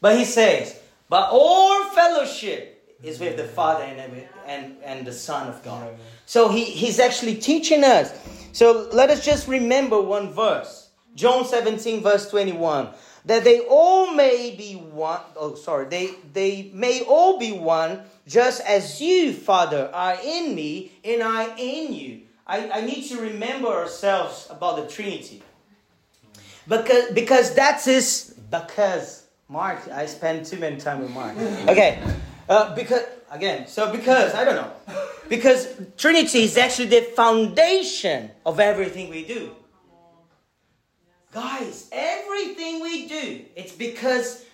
But 0.02 0.18
he 0.18 0.26
says, 0.26 0.80
but 1.10 1.30
all 1.32 1.86
fellowship 1.90 2.98
is 3.04 3.20
with 3.20 3.38
the 3.38 3.46
Father 3.46 3.84
and, 3.84 4.28
and, 4.46 4.78
and 4.84 5.08
the 5.08 5.14
Son 5.14 5.48
of 5.48 5.64
God. 5.64 5.96
So 6.26 6.50
he, 6.50 6.66
he's 6.66 7.00
actually 7.00 7.36
teaching 7.36 7.84
us. 7.84 8.14
So 8.52 8.90
let 8.94 9.10
us 9.10 9.24
just 9.24 9.48
remember 9.48 10.02
one 10.02 10.34
verse. 10.34 10.90
John 11.16 11.46
17, 11.46 12.02
verse 12.02 12.30
21. 12.30 12.90
That 13.26 13.44
they 13.44 13.62
all 13.62 14.14
may 14.14 14.56
be 14.56 14.74
one. 14.74 15.22
Oh, 15.36 15.56
sorry. 15.56 15.86
They, 15.86 16.12
they 16.34 16.72
may 16.74 17.02
all 17.02 17.38
be 17.38 17.52
one, 17.52 18.02
just 18.30 18.62
as 18.62 19.02
you, 19.02 19.34
Father, 19.34 19.90
are 19.92 20.18
in 20.24 20.54
me 20.54 20.92
and 21.04 21.24
I 21.24 21.56
in 21.58 21.94
you. 21.94 22.22
I, 22.46 22.70
I 22.70 22.82
need 22.82 23.04
to 23.10 23.20
remember 23.20 23.68
ourselves 23.68 24.48
about 24.50 24.78
the 24.78 24.88
Trinity. 24.88 25.44
Because, 26.68 27.12
because 27.12 27.54
that's 27.56 27.86
his. 27.86 28.36
Because 28.50 29.26
Mark, 29.48 29.88
I 29.90 30.06
spend 30.06 30.46
too 30.46 30.58
many 30.58 30.78
time 30.78 31.02
with 31.02 31.12
Mark. 31.12 31.36
Okay, 31.68 32.00
uh, 32.48 32.76
because 32.76 33.04
again, 33.32 33.68
so 33.68 33.92
because 33.92 34.34
I 34.36 34.44
don't 34.44 34.56
know, 34.56 34.72
because 35.28 35.68
Trinity 35.98 36.44
is 36.44 36.58
actually 36.58 36.88
the 36.88 37.02
foundation 37.02 38.32
of 38.46 38.60
everything 38.60 39.10
we 39.10 39.26
do. 39.26 39.56
Guys, 41.32 41.90
everything 41.92 42.82
we 42.82 43.08
do, 43.08 43.46
it's 43.56 43.72
because 43.74 44.46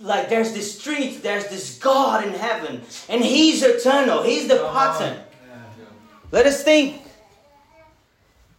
like 0.00 0.28
there's 0.28 0.52
this 0.52 0.80
Trinity, 0.80 1.16
there's 1.16 1.48
this 1.48 1.78
God 1.78 2.24
in 2.24 2.32
heaven, 2.34 2.82
and 3.08 3.24
He's 3.24 3.62
eternal, 3.62 4.22
He's 4.22 4.48
the 4.48 4.58
pattern. 4.72 5.18
Let 6.30 6.46
us 6.46 6.62
think. 6.62 7.02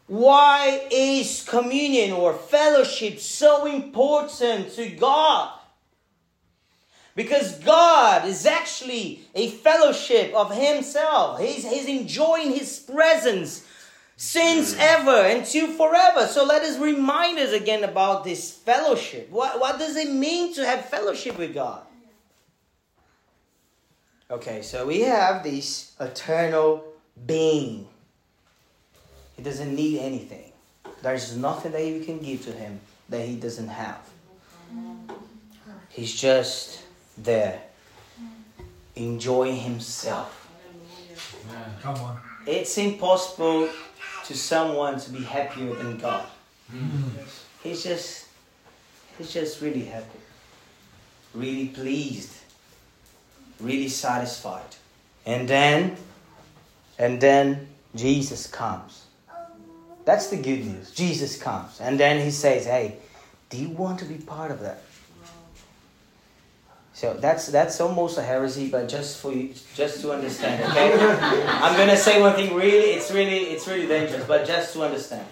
Why 0.08 0.88
is 0.91 1.45
communion 1.47 2.13
or 2.13 2.34
fellowship 2.34 3.19
so 3.19 3.67
important 3.67 4.73
to 4.73 4.89
God? 4.89 5.54
Because 7.15 7.60
God 7.60 8.25
is 8.28 8.47
actually 8.47 9.21
a 9.36 9.52
fellowship 9.52 10.34
of 10.34 10.52
Himself. 10.52 11.39
He's, 11.39 11.63
he's 11.63 11.86
enjoying 11.86 12.54
His 12.54 12.80
presence 12.80 13.67
since 14.19 14.75
ever 14.77 15.12
and 15.12 15.45
to 15.45 15.67
forever. 15.77 16.27
So 16.27 16.43
let 16.43 16.62
us 16.62 16.77
remind 16.77 17.39
us 17.39 17.53
again 17.53 17.86
about 17.86 18.25
this 18.25 18.51
fellowship. 18.51 19.29
What, 19.29 19.62
what 19.62 19.79
does 19.79 19.95
it 19.95 20.12
mean 20.12 20.53
to 20.55 20.65
have 20.65 20.84
fellowship 20.89 21.38
with 21.38 21.53
God? 21.53 21.84
Okay, 24.29 24.62
so 24.62 24.86
we 24.86 24.99
have 25.01 25.41
this 25.41 25.93
eternal 26.01 26.84
being. 27.25 27.88
He 29.38 29.41
doesn't 29.41 29.73
need 29.73 29.99
anything. 29.99 30.51
There's 31.01 31.38
nothing 31.38 31.71
that 31.71 31.86
you 31.86 32.03
can 32.03 32.19
give 32.19 32.43
to 32.43 32.51
him 32.51 32.82
that 33.08 33.25
he 33.25 33.38
doesn't 33.38 33.69
have. 33.69 34.01
He's 35.88 36.13
just 36.13 36.84
there, 37.17 37.62
enjoying 38.97 39.55
himself. 39.55 40.49
Come 41.82 41.95
on. 41.95 42.19
It's 42.45 42.77
impossible 42.77 43.69
to 44.30 44.38
someone 44.38 45.00
to 45.00 45.10
be 45.10 45.24
happier 45.24 45.74
than 45.74 45.98
God. 45.98 46.24
Hmm. 46.70 47.18
He's 47.63 47.84
just 47.84 48.28
he's 49.18 49.34
just 49.34 49.60
really 49.60 49.86
happy. 49.86 50.20
Really 51.34 51.70
pleased. 51.70 52.36
Really 53.60 53.89
satisfied. 53.89 54.76
And 55.26 55.48
then 55.48 55.98
and 57.00 57.20
then 57.20 57.70
Jesus 57.96 58.46
comes. 58.46 59.06
That's 60.06 60.28
the 60.28 60.38
good 60.38 60.63
news. 60.63 60.92
Jesus 60.92 61.42
comes. 61.42 61.82
And 61.82 62.00
then 62.00 62.24
he 62.24 62.30
says, 62.30 62.65
Hey, 62.65 62.98
do 63.50 63.58
you 63.58 63.70
want 63.70 63.98
to 64.00 64.06
be 64.06 64.18
part 64.18 64.52
of 64.52 64.60
that? 64.60 64.84
So 67.00 67.14
that's 67.14 67.48
that's 67.48 67.80
almost 67.80 68.18
a 68.18 68.22
heresy, 68.22 68.68
but 68.70 68.90
just 68.90 69.22
for 69.22 69.32
you, 69.32 69.54
just 69.74 70.02
to 70.02 70.12
understand, 70.12 70.62
okay? 70.70 70.92
I'm 71.48 71.78
gonna 71.78 71.96
say 71.96 72.20
one 72.20 72.36
thing. 72.36 72.54
Really, 72.54 72.92
it's 72.92 73.10
really 73.10 73.56
it's 73.56 73.66
really 73.70 73.88
dangerous, 73.88 74.26
but 74.28 74.46
just 74.46 74.74
to 74.74 74.84
understand. 74.84 75.26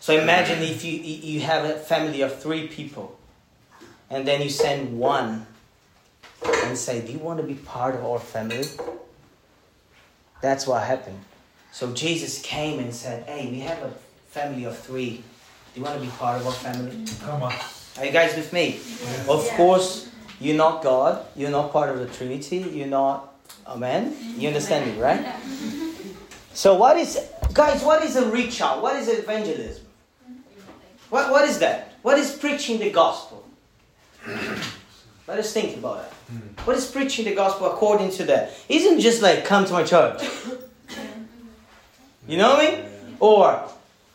So 0.00 0.12
imagine 0.20 0.62
if 0.62 0.84
you 0.84 0.92
you 1.00 1.40
have 1.40 1.64
a 1.64 1.78
family 1.78 2.20
of 2.20 2.38
three 2.42 2.68
people, 2.68 3.18
and 4.10 4.28
then 4.28 4.42
you 4.42 4.50
send 4.50 4.98
one, 4.98 5.46
and 6.66 6.76
say, 6.76 7.00
"Do 7.00 7.12
you 7.12 7.20
want 7.20 7.40
to 7.40 7.46
be 7.46 7.54
part 7.54 7.94
of 7.94 8.04
our 8.04 8.18
family?" 8.18 8.68
That's 10.42 10.66
what 10.66 10.82
happened. 10.82 11.24
So 11.72 11.94
Jesus 11.94 12.42
came 12.42 12.78
and 12.80 12.92
said, 12.92 13.24
"Hey, 13.24 13.48
we 13.50 13.60
have 13.60 13.80
a 13.80 13.92
family 14.28 14.64
of 14.64 14.76
three. 14.76 15.24
Do 15.72 15.80
you 15.80 15.84
want 15.86 15.96
to 15.96 16.04
be 16.04 16.12
part 16.20 16.42
of 16.42 16.46
our 16.46 16.52
family?" 16.52 17.06
Come 17.24 17.44
on. 17.44 17.54
Are 17.96 18.04
you 18.04 18.12
guys 18.12 18.36
with 18.36 18.52
me? 18.52 18.80
Of 19.26 19.48
course, 19.56 20.10
you're 20.44 20.56
not 20.56 20.82
God. 20.82 21.24
You're 21.34 21.50
not 21.50 21.72
part 21.72 21.88
of 21.88 21.98
the 21.98 22.06
Trinity. 22.06 22.58
You're 22.58 22.86
not. 22.86 23.32
a 23.66 23.78
man. 23.78 24.14
You 24.36 24.48
understand 24.48 24.90
me, 24.90 25.00
right? 25.00 25.24
So, 26.52 26.74
what 26.74 26.96
is, 26.98 27.18
guys? 27.52 27.82
What 27.82 28.02
is 28.02 28.16
a 28.16 28.30
reach 28.30 28.60
out? 28.60 28.82
What 28.82 28.96
is 28.96 29.08
evangelism? 29.08 29.86
What 31.08 31.30
What 31.30 31.48
is 31.48 31.58
that? 31.60 31.94
What 32.02 32.18
is 32.18 32.32
preaching 32.36 32.78
the 32.78 32.90
gospel? 32.90 33.44
Let 35.26 35.38
us 35.38 35.52
think 35.52 35.78
about 35.78 36.04
it. 36.04 36.12
What 36.66 36.76
is 36.76 36.90
preaching 36.90 37.24
the 37.24 37.34
gospel 37.34 37.72
according 37.72 38.10
to 38.18 38.24
that? 38.24 38.52
Isn't 38.68 39.00
just 39.00 39.22
like 39.22 39.44
come 39.46 39.64
to 39.64 39.72
my 39.72 39.82
church. 39.84 40.22
You 42.28 42.36
know 42.36 42.50
what 42.54 42.64
I 42.64 42.70
mean? 42.70 42.84
Or 43.20 43.68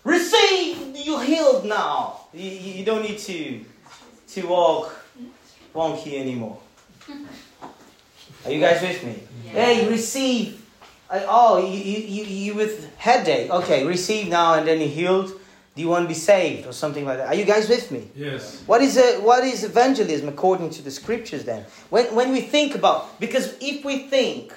receive, 0.03 0.95
you're 0.95 1.23
healed 1.23 1.65
now. 1.65 2.21
You, 2.33 2.49
you 2.49 2.71
you 2.79 2.85
don't 2.85 3.01
need 3.01 3.17
to 3.19 3.65
to 4.33 4.47
walk 4.47 4.98
wonky 5.73 6.19
anymore. 6.19 6.59
Are 8.45 8.51
you 8.51 8.59
guys 8.59 8.81
with 8.81 9.03
me? 9.03 9.23
Hey, 9.49 9.87
receive. 9.89 10.65
I- 11.09 11.25
oh, 11.27 11.57
you, 11.57 11.77
you, 11.77 11.99
you, 12.03 12.23
you 12.23 12.53
with 12.55 12.95
headache. 12.97 13.49
Okay, 13.49 13.85
receive 13.85 14.27
now 14.27 14.53
and 14.55 14.67
then 14.67 14.79
you're 14.79 14.87
healed. 14.89 15.31
Do 15.75 15.81
you 15.81 15.87
want 15.89 16.03
to 16.03 16.07
be 16.07 16.13
saved 16.13 16.67
or 16.67 16.73
something 16.73 17.05
like 17.05 17.17
that? 17.17 17.27
Are 17.27 17.35
you 17.35 17.45
guys 17.45 17.69
with 17.69 17.89
me? 17.91 18.09
Yes. 18.15 18.61
What 18.65 18.81
is 18.81 18.97
a, 18.97 19.19
what 19.21 19.43
is 19.43 19.63
evangelism 19.63 20.27
according 20.27 20.71
to 20.71 20.81
the 20.81 20.91
scriptures 20.91 21.45
then? 21.45 21.65
When, 21.89 22.13
when 22.15 22.31
we 22.31 22.41
think 22.41 22.75
about, 22.75 23.19
because 23.19 23.55
if 23.61 23.85
we 23.85 23.99
think 24.09 24.53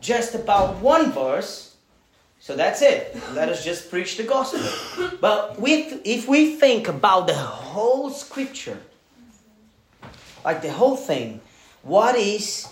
just 0.00 0.34
about 0.34 0.76
one 0.76 1.10
verse, 1.12 1.74
so 2.40 2.54
that's 2.54 2.82
it. 2.82 3.16
Let 3.34 3.48
us 3.48 3.64
just 3.64 3.90
preach 3.90 4.16
the 4.16 4.22
gospel. 4.22 4.60
But 5.20 5.58
with, 5.58 6.00
if 6.04 6.28
we 6.28 6.56
think 6.56 6.88
about 6.88 7.26
the 7.26 7.34
whole 7.34 8.10
scripture, 8.10 8.78
like 10.44 10.62
the 10.62 10.72
whole 10.72 10.96
thing, 10.96 11.40
what 11.82 12.16
is 12.16 12.68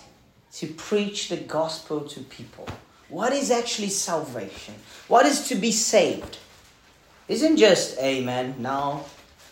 to 0.55 0.67
preach 0.67 1.29
the 1.29 1.37
gospel 1.37 2.01
to 2.01 2.21
people? 2.21 2.69
What 3.09 3.33
is 3.33 3.51
actually 3.51 3.89
salvation? 3.89 4.75
What 5.09 5.27
is 5.27 5.49
to 5.49 5.55
be 5.55 5.73
saved? 5.73 6.39
Isn't 7.29 7.57
just, 7.57 7.99
amen, 7.99 8.57
now, 8.59 9.05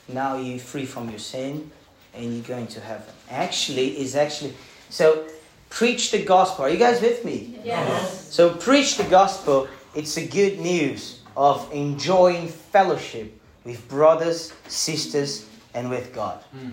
now 0.08 0.36
you're 0.36 0.58
free 0.58 0.84
from 0.84 1.08
your 1.08 1.18
sin 1.18 1.70
and 2.14 2.34
you're 2.34 2.44
going 2.44 2.66
to 2.68 2.80
heaven. 2.80 3.12
Actually, 3.30 3.98
is 3.98 4.16
actually, 4.16 4.54
so 4.88 5.26
preach 5.68 6.10
the 6.10 6.22
gospel. 6.22 6.64
Are 6.64 6.70
you 6.70 6.78
guys 6.78 7.00
with 7.00 7.24
me? 7.24 7.58
Yes. 7.64 8.32
So 8.32 8.54
preach 8.54 8.96
the 8.96 9.04
gospel. 9.04 9.68
It's 9.94 10.16
a 10.16 10.26
good 10.26 10.58
news 10.58 11.20
of 11.36 11.70
enjoying 11.72 12.48
fellowship 12.48 13.32
with 13.64 13.86
brothers, 13.88 14.52
sisters, 14.68 15.46
and 15.74 15.88
with 15.88 16.12
God. 16.12 16.42
Hmm. 16.52 16.70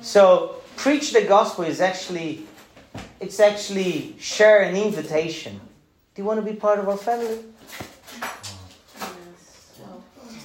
So 0.00 0.57
preach 0.78 1.12
the 1.12 1.22
gospel 1.22 1.64
is 1.64 1.80
actually 1.80 2.46
it's 3.20 3.40
actually 3.40 4.14
share 4.18 4.62
an 4.62 4.76
invitation. 4.76 5.60
Do 6.14 6.22
you 6.22 6.24
want 6.24 6.38
to 6.38 6.50
be 6.50 6.56
part 6.56 6.78
of 6.78 6.88
our 6.88 6.96
family? 6.96 7.40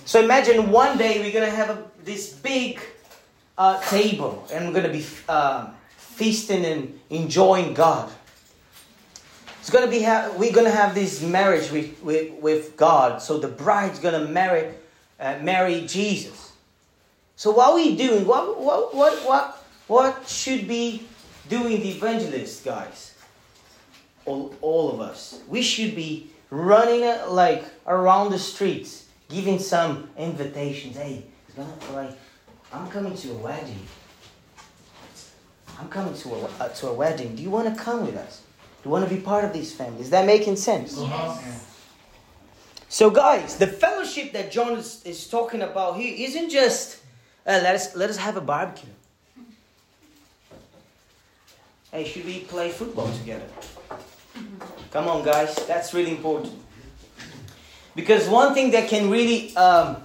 So 0.05 0.21
imagine 0.21 0.69
one 0.69 0.97
day 0.97 1.19
we're 1.21 1.31
gonna 1.31 1.55
have 1.55 1.69
a, 1.69 1.83
this 2.03 2.33
big 2.33 2.81
uh, 3.57 3.79
table 3.81 4.45
and 4.51 4.67
we're 4.67 4.73
gonna 4.73 4.93
be 4.93 5.05
uh, 5.29 5.69
feasting 5.97 6.65
and 6.65 6.99
enjoying 7.09 7.73
God. 7.73 8.11
It's 9.59 9.69
gonna 9.69 9.89
be 9.89 10.03
ha- 10.03 10.31
we're 10.35 10.51
gonna 10.51 10.69
have 10.69 10.93
this 10.93 11.21
marriage 11.21 11.71
with, 11.71 12.01
with, 12.03 12.33
with 12.41 12.75
God. 12.75 13.21
So 13.21 13.37
the 13.37 13.47
bride's 13.47 13.99
gonna 13.99 14.27
marry 14.27 14.73
uh, 15.19 15.37
marry 15.41 15.85
Jesus. 15.87 16.51
So 17.35 17.51
what 17.51 17.69
are 17.69 17.75
we 17.75 17.95
doing? 17.95 18.25
What 18.25 18.59
what 18.59 18.93
what 18.93 19.13
what 19.27 19.62
what 19.87 20.27
should 20.27 20.67
be 20.67 21.05
doing 21.49 21.81
the 21.81 21.89
evangelist 21.89 22.63
guys? 22.63 23.15
All, 24.25 24.55
all 24.61 24.91
of 24.91 25.01
us. 25.01 25.41
We 25.49 25.61
should 25.61 25.95
be 25.95 26.31
running 26.49 27.03
uh, 27.03 27.25
like 27.29 27.65
around 27.87 28.31
the 28.31 28.39
streets, 28.39 29.05
giving 29.29 29.59
some 29.59 30.09
invitations. 30.17 30.95
Hey, 30.95 31.25
it's 31.47 31.57
gonna 31.57 31.73
like 31.93 32.17
I'm 32.71 32.89
coming 32.89 33.15
to 33.15 33.31
a 33.31 33.35
wedding. 33.35 33.85
I'm 35.79 35.89
coming 35.89 36.13
to 36.13 36.29
a 36.29 36.45
uh, 36.59 36.69
to 36.69 36.87
a 36.87 36.93
wedding. 36.93 37.35
Do 37.35 37.43
you 37.43 37.49
want 37.49 37.75
to 37.75 37.83
come 37.83 38.05
with 38.05 38.15
us? 38.15 38.41
Do 38.81 38.89
you 38.89 38.91
want 38.91 39.07
to 39.07 39.13
be 39.13 39.21
part 39.21 39.43
of 39.43 39.53
this 39.53 39.73
family? 39.73 40.01
Is 40.01 40.09
that 40.11 40.25
making 40.25 40.55
sense? 40.55 40.97
So, 42.89 43.09
guys, 43.09 43.57
the 43.57 43.65
fellowship 43.65 44.33
that 44.33 44.51
John 44.51 44.73
is, 44.77 45.01
is 45.03 45.27
talking 45.27 45.61
about 45.63 45.97
here 45.97 46.13
isn't 46.15 46.49
just 46.49 46.99
uh, 47.45 47.59
let 47.63 47.75
us 47.75 47.95
let 47.95 48.09
us 48.09 48.17
have 48.17 48.37
a 48.37 48.41
barbecue. 48.41 48.89
Hey, 51.93 52.05
should 52.05 52.25
we 52.25 52.39
play 52.39 52.71
football 52.71 53.07
together? 53.19 53.45
Come 54.89 55.07
on, 55.07 55.23
guys, 55.23 55.53
that's 55.67 55.93
really 55.93 56.09
important. 56.09 56.51
Because 57.93 58.27
one 58.27 58.55
thing 58.55 58.71
that 58.71 58.89
can 58.89 59.11
really 59.11 59.55
um, 59.55 59.97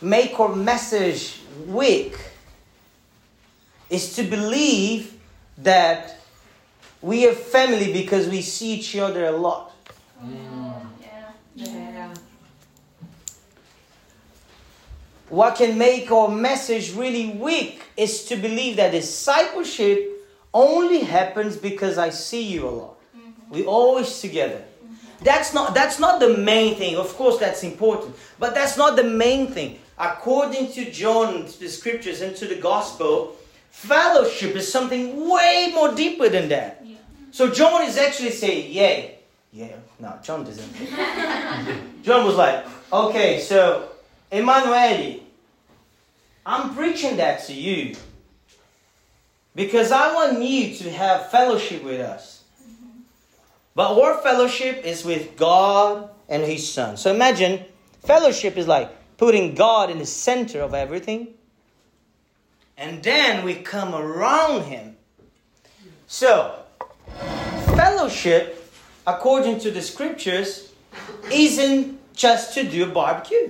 make 0.00 0.40
our 0.40 0.56
message 0.56 1.42
weak 1.66 2.16
is 3.90 4.16
to 4.16 4.22
believe 4.22 5.12
that 5.58 6.18
we 7.02 7.28
are 7.28 7.34
family 7.34 7.92
because 7.92 8.28
we 8.28 8.40
see 8.40 8.72
each 8.72 8.96
other 8.96 9.26
a 9.26 9.32
lot. 9.32 9.72
Yeah. 11.54 12.14
What 15.28 15.56
can 15.56 15.76
make 15.76 16.10
our 16.10 16.28
message 16.28 16.94
really 16.94 17.32
weak 17.32 17.82
is 17.94 18.24
to 18.24 18.36
believe 18.36 18.76
that 18.76 18.92
discipleship 18.92 20.15
only 20.56 21.00
happens 21.00 21.56
because 21.56 21.98
I 21.98 22.10
see 22.10 22.42
you 22.42 22.66
a 22.66 22.74
lot. 22.80 22.96
Mm-hmm. 23.16 23.54
We 23.54 23.64
always 23.64 24.20
together. 24.20 24.62
Mm-hmm. 24.62 25.24
That's 25.24 25.52
not 25.52 25.74
that's 25.74 25.98
not 25.98 26.20
the 26.20 26.36
main 26.36 26.76
thing. 26.76 26.96
Of 26.96 27.14
course 27.16 27.38
that's 27.38 27.62
important, 27.62 28.16
but 28.38 28.54
that's 28.54 28.76
not 28.76 28.96
the 28.96 29.04
main 29.04 29.48
thing. 29.52 29.78
according 29.98 30.72
to 30.72 30.90
John, 30.90 31.46
to 31.46 31.60
the 31.60 31.68
scriptures, 31.68 32.20
and 32.20 32.36
to 32.36 32.46
the 32.46 32.56
gospel, 32.56 33.36
fellowship 33.70 34.54
is 34.56 34.70
something 34.70 35.28
way 35.28 35.70
more 35.74 35.94
deeper 35.94 36.28
than 36.28 36.48
that. 36.48 36.82
Yeah. 36.84 36.96
So 37.30 37.50
John 37.50 37.82
is 37.82 37.96
actually 37.98 38.30
saying, 38.30 38.72
yeah, 38.72 39.10
yeah. 39.52 39.76
No, 39.98 40.18
John 40.22 40.44
doesn't. 40.44 40.70
John 42.02 42.26
was 42.26 42.36
like, 42.36 42.66
okay, 42.92 43.40
so 43.40 43.88
Emmanuel, 44.30 45.20
I'm 46.44 46.74
preaching 46.74 47.16
that 47.16 47.44
to 47.46 47.54
you 47.54 47.96
because 49.56 49.90
I 49.90 50.14
want 50.14 50.40
you 50.42 50.76
to 50.76 50.90
have 50.92 51.30
fellowship 51.30 51.82
with 51.82 52.00
us. 52.00 52.44
But 53.74 53.98
our 53.98 54.22
fellowship 54.22 54.84
is 54.84 55.04
with 55.04 55.36
God 55.36 56.10
and 56.28 56.44
His 56.44 56.70
Son. 56.72 56.96
So 56.96 57.12
imagine 57.12 57.64
fellowship 58.04 58.56
is 58.56 58.68
like 58.68 58.90
putting 59.16 59.54
God 59.54 59.90
in 59.90 59.98
the 59.98 60.06
center 60.06 60.60
of 60.60 60.74
everything. 60.74 61.28
And 62.76 63.02
then 63.02 63.44
we 63.44 63.54
come 63.54 63.94
around 63.94 64.64
Him. 64.64 64.96
So, 66.06 66.58
fellowship, 67.74 68.70
according 69.06 69.60
to 69.60 69.70
the 69.70 69.80
scriptures, 69.80 70.72
isn't 71.32 71.98
just 72.14 72.54
to 72.54 72.62
do 72.62 72.84
a 72.84 72.86
barbecue. 72.86 73.48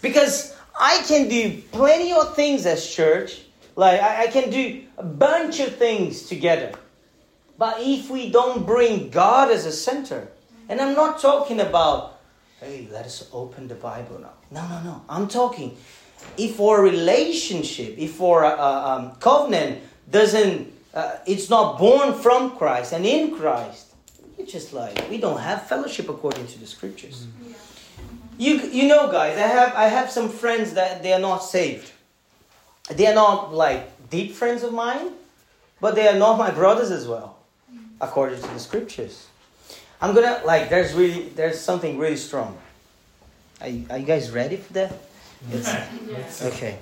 Because 0.00 0.56
I 0.78 1.02
can 1.06 1.28
do 1.28 1.62
plenty 1.70 2.12
of 2.12 2.34
things 2.34 2.66
as 2.66 2.86
church. 2.86 3.42
Like, 3.76 4.00
I, 4.00 4.24
I 4.24 4.26
can 4.28 4.50
do 4.50 4.84
a 4.96 5.02
bunch 5.02 5.60
of 5.60 5.76
things 5.76 6.24
together. 6.28 6.72
But 7.58 7.76
if 7.80 8.10
we 8.10 8.30
don't 8.30 8.66
bring 8.66 9.10
God 9.10 9.50
as 9.50 9.66
a 9.66 9.72
center, 9.72 10.28
and 10.68 10.80
I'm 10.80 10.94
not 10.94 11.20
talking 11.20 11.60
about, 11.60 12.20
hey, 12.60 12.88
let 12.90 13.04
us 13.04 13.28
open 13.32 13.68
the 13.68 13.74
Bible 13.74 14.18
now. 14.18 14.32
No, 14.50 14.66
no, 14.68 14.82
no. 14.82 15.02
I'm 15.08 15.28
talking, 15.28 15.76
if 16.36 16.60
our 16.60 16.82
relationship, 16.82 17.96
if 17.98 18.20
our 18.20 18.44
uh, 18.44 18.96
um, 18.96 19.14
covenant 19.16 19.82
doesn't, 20.10 20.72
uh, 20.94 21.16
it's 21.26 21.50
not 21.50 21.78
born 21.78 22.14
from 22.14 22.56
Christ 22.56 22.92
and 22.92 23.04
in 23.04 23.36
Christ, 23.36 23.94
it's 24.38 24.52
just 24.52 24.72
like 24.72 25.08
we 25.10 25.18
don't 25.18 25.40
have 25.40 25.66
fellowship 25.66 26.08
according 26.08 26.46
to 26.48 26.58
the 26.58 26.66
scriptures. 26.66 27.26
You, 28.36 28.56
you 28.62 28.88
know, 28.88 29.10
guys, 29.10 29.38
I 29.38 29.46
have 29.46 29.74
I 29.74 29.84
have 29.86 30.10
some 30.10 30.28
friends 30.28 30.74
that 30.74 31.02
they 31.02 31.12
are 31.12 31.20
not 31.20 31.38
saved. 31.38 31.92
They 32.90 33.06
are 33.06 33.14
not 33.14 33.54
like 33.54 34.10
deep 34.10 34.32
friends 34.32 34.62
of 34.62 34.72
mine, 34.72 35.12
but 35.80 35.94
they 35.94 36.06
are 36.08 36.18
not 36.18 36.38
my 36.38 36.50
brothers 36.50 36.90
as 36.90 37.06
well, 37.06 37.38
mm. 37.72 37.78
according 38.00 38.40
to 38.42 38.48
the 38.48 38.58
scriptures. 38.60 39.26
I'm 40.00 40.14
gonna 40.14 40.42
like. 40.44 40.68
There's 40.68 40.92
really 40.92 41.30
there's 41.30 41.58
something 41.60 41.96
really 41.96 42.16
strong. 42.16 42.58
Are 43.60 43.68
you, 43.68 43.86
are 43.88 43.96
you 43.98 44.04
guys 44.04 44.30
ready 44.30 44.56
for 44.56 44.72
that? 44.74 44.92
It's- 45.50 46.42
okay. 46.44 46.78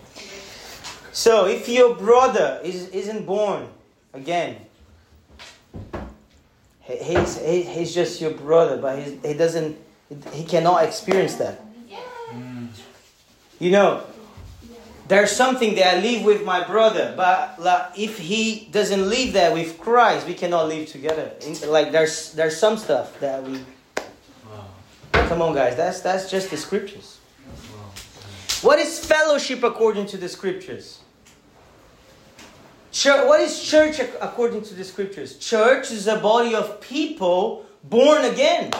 So 1.13 1.47
if 1.47 1.69
your 1.69 1.95
brother 1.95 2.61
is 2.65 2.89
isn't 2.89 3.27
born 3.27 3.69
again, 4.13 4.57
he- 6.81 6.97
he's 6.97 7.39
he, 7.39 7.63
he's 7.63 7.95
just 7.95 8.21
your 8.21 8.33
brother, 8.33 8.77
but 8.79 8.99
he 8.99 9.19
he 9.23 9.35
doesn't 9.35 9.77
he 10.33 10.45
cannot 10.45 10.85
experience 10.85 11.37
that. 11.37 11.61
You 13.61 13.71
know, 13.71 14.03
there's 15.13 15.31
something 15.31 15.75
that 15.75 15.97
I 15.97 16.01
live 16.01 16.25
with 16.25 16.43
my 16.43 16.65
brother, 16.65 17.13
but 17.15 17.61
like, 17.61 17.99
if 17.99 18.19
he 18.19 18.69
doesn't 18.71 19.11
live 19.11 19.35
there 19.35 19.53
with 19.53 19.79
Christ, 19.79 20.27
we 20.27 20.33
cannot 20.33 20.69
live 20.69 20.89
together. 20.89 21.33
Like 21.67 21.93
there's 21.93 22.33
there's 22.33 22.57
some 22.57 22.79
stuff 22.79 23.21
that 23.21 23.45
we. 23.45 23.61
Come 25.13 25.43
on, 25.43 25.55
guys. 25.55 25.77
That's 25.77 26.01
that's 26.01 26.31
just 26.31 26.51
the 26.51 26.57
scriptures. 26.57 27.19
What 28.63 28.79
is 28.79 29.05
fellowship 29.05 29.63
according 29.63 30.07
to 30.07 30.17
the 30.17 30.31
scriptures? 30.31 31.01
Church, 32.91 33.27
what 33.27 33.41
is 33.41 33.63
church 33.63 34.01
according 34.21 34.63
to 34.63 34.75
the 34.75 34.85
scriptures? 34.85 35.39
Church 35.39 35.91
is 35.91 36.07
a 36.07 36.19
body 36.19 36.55
of 36.55 36.81
people 36.81 37.67
born 37.85 38.25
again. 38.25 38.71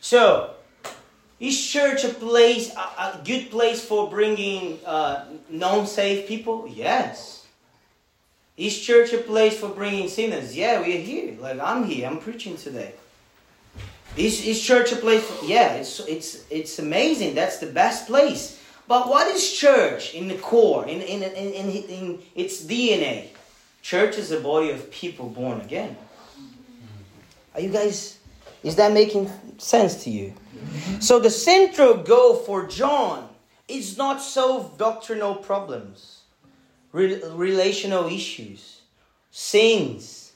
So, 0.00 0.53
is 1.40 1.66
church 1.66 2.04
a 2.04 2.08
place, 2.08 2.74
a, 2.74 2.78
a 2.78 3.20
good 3.24 3.50
place 3.50 3.84
for 3.84 4.08
bringing 4.08 4.78
uh, 4.84 5.24
non-saved 5.50 6.28
people? 6.28 6.66
Yes. 6.68 7.46
Is 8.56 8.80
church 8.80 9.12
a 9.12 9.18
place 9.18 9.58
for 9.58 9.68
bringing 9.68 10.08
sinners? 10.08 10.56
Yeah, 10.56 10.80
we 10.80 10.96
are 10.96 11.00
here. 11.00 11.36
Like 11.40 11.58
I'm 11.58 11.84
here. 11.84 12.06
I'm 12.06 12.18
preaching 12.18 12.56
today. 12.56 12.94
Is, 14.16 14.46
is 14.46 14.62
church 14.62 14.92
a 14.92 14.96
place? 14.96 15.24
For, 15.24 15.44
yeah, 15.44 15.74
it's 15.74 15.98
it's 16.00 16.44
it's 16.50 16.78
amazing. 16.78 17.34
That's 17.34 17.58
the 17.58 17.66
best 17.66 18.06
place. 18.06 18.60
But 18.86 19.08
what 19.08 19.26
is 19.34 19.52
church 19.52 20.14
in 20.14 20.28
the 20.28 20.36
core, 20.36 20.86
in 20.86 21.00
in 21.00 21.24
in, 21.24 21.52
in, 21.52 21.70
in 21.70 22.18
its 22.36 22.64
DNA? 22.64 23.28
Church 23.82 24.18
is 24.18 24.30
a 24.30 24.38
body 24.38 24.70
of 24.70 24.88
people 24.92 25.28
born 25.28 25.60
again. 25.60 25.96
Are 27.54 27.60
you 27.60 27.70
guys? 27.70 28.18
Is 28.62 28.76
that 28.76 28.92
making 28.92 29.28
sense 29.58 30.04
to 30.04 30.10
you? 30.10 30.32
So 31.04 31.18
the 31.18 31.28
central 31.28 31.98
goal 31.98 32.34
for 32.34 32.66
John 32.66 33.28
is 33.68 33.98
not 33.98 34.22
solve 34.22 34.78
doctrinal 34.78 35.34
problems, 35.34 36.22
re- 36.92 37.22
relational 37.22 38.06
issues, 38.06 38.80
sins, 39.30 40.32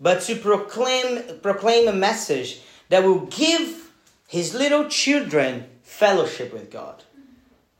but 0.00 0.20
to 0.22 0.36
proclaim 0.36 1.40
proclaim 1.40 1.88
a 1.88 1.92
message 1.92 2.60
that 2.88 3.02
will 3.02 3.26
give 3.26 3.90
his 4.28 4.54
little 4.54 4.88
children 4.88 5.64
fellowship 5.82 6.52
with 6.52 6.70
God 6.70 7.02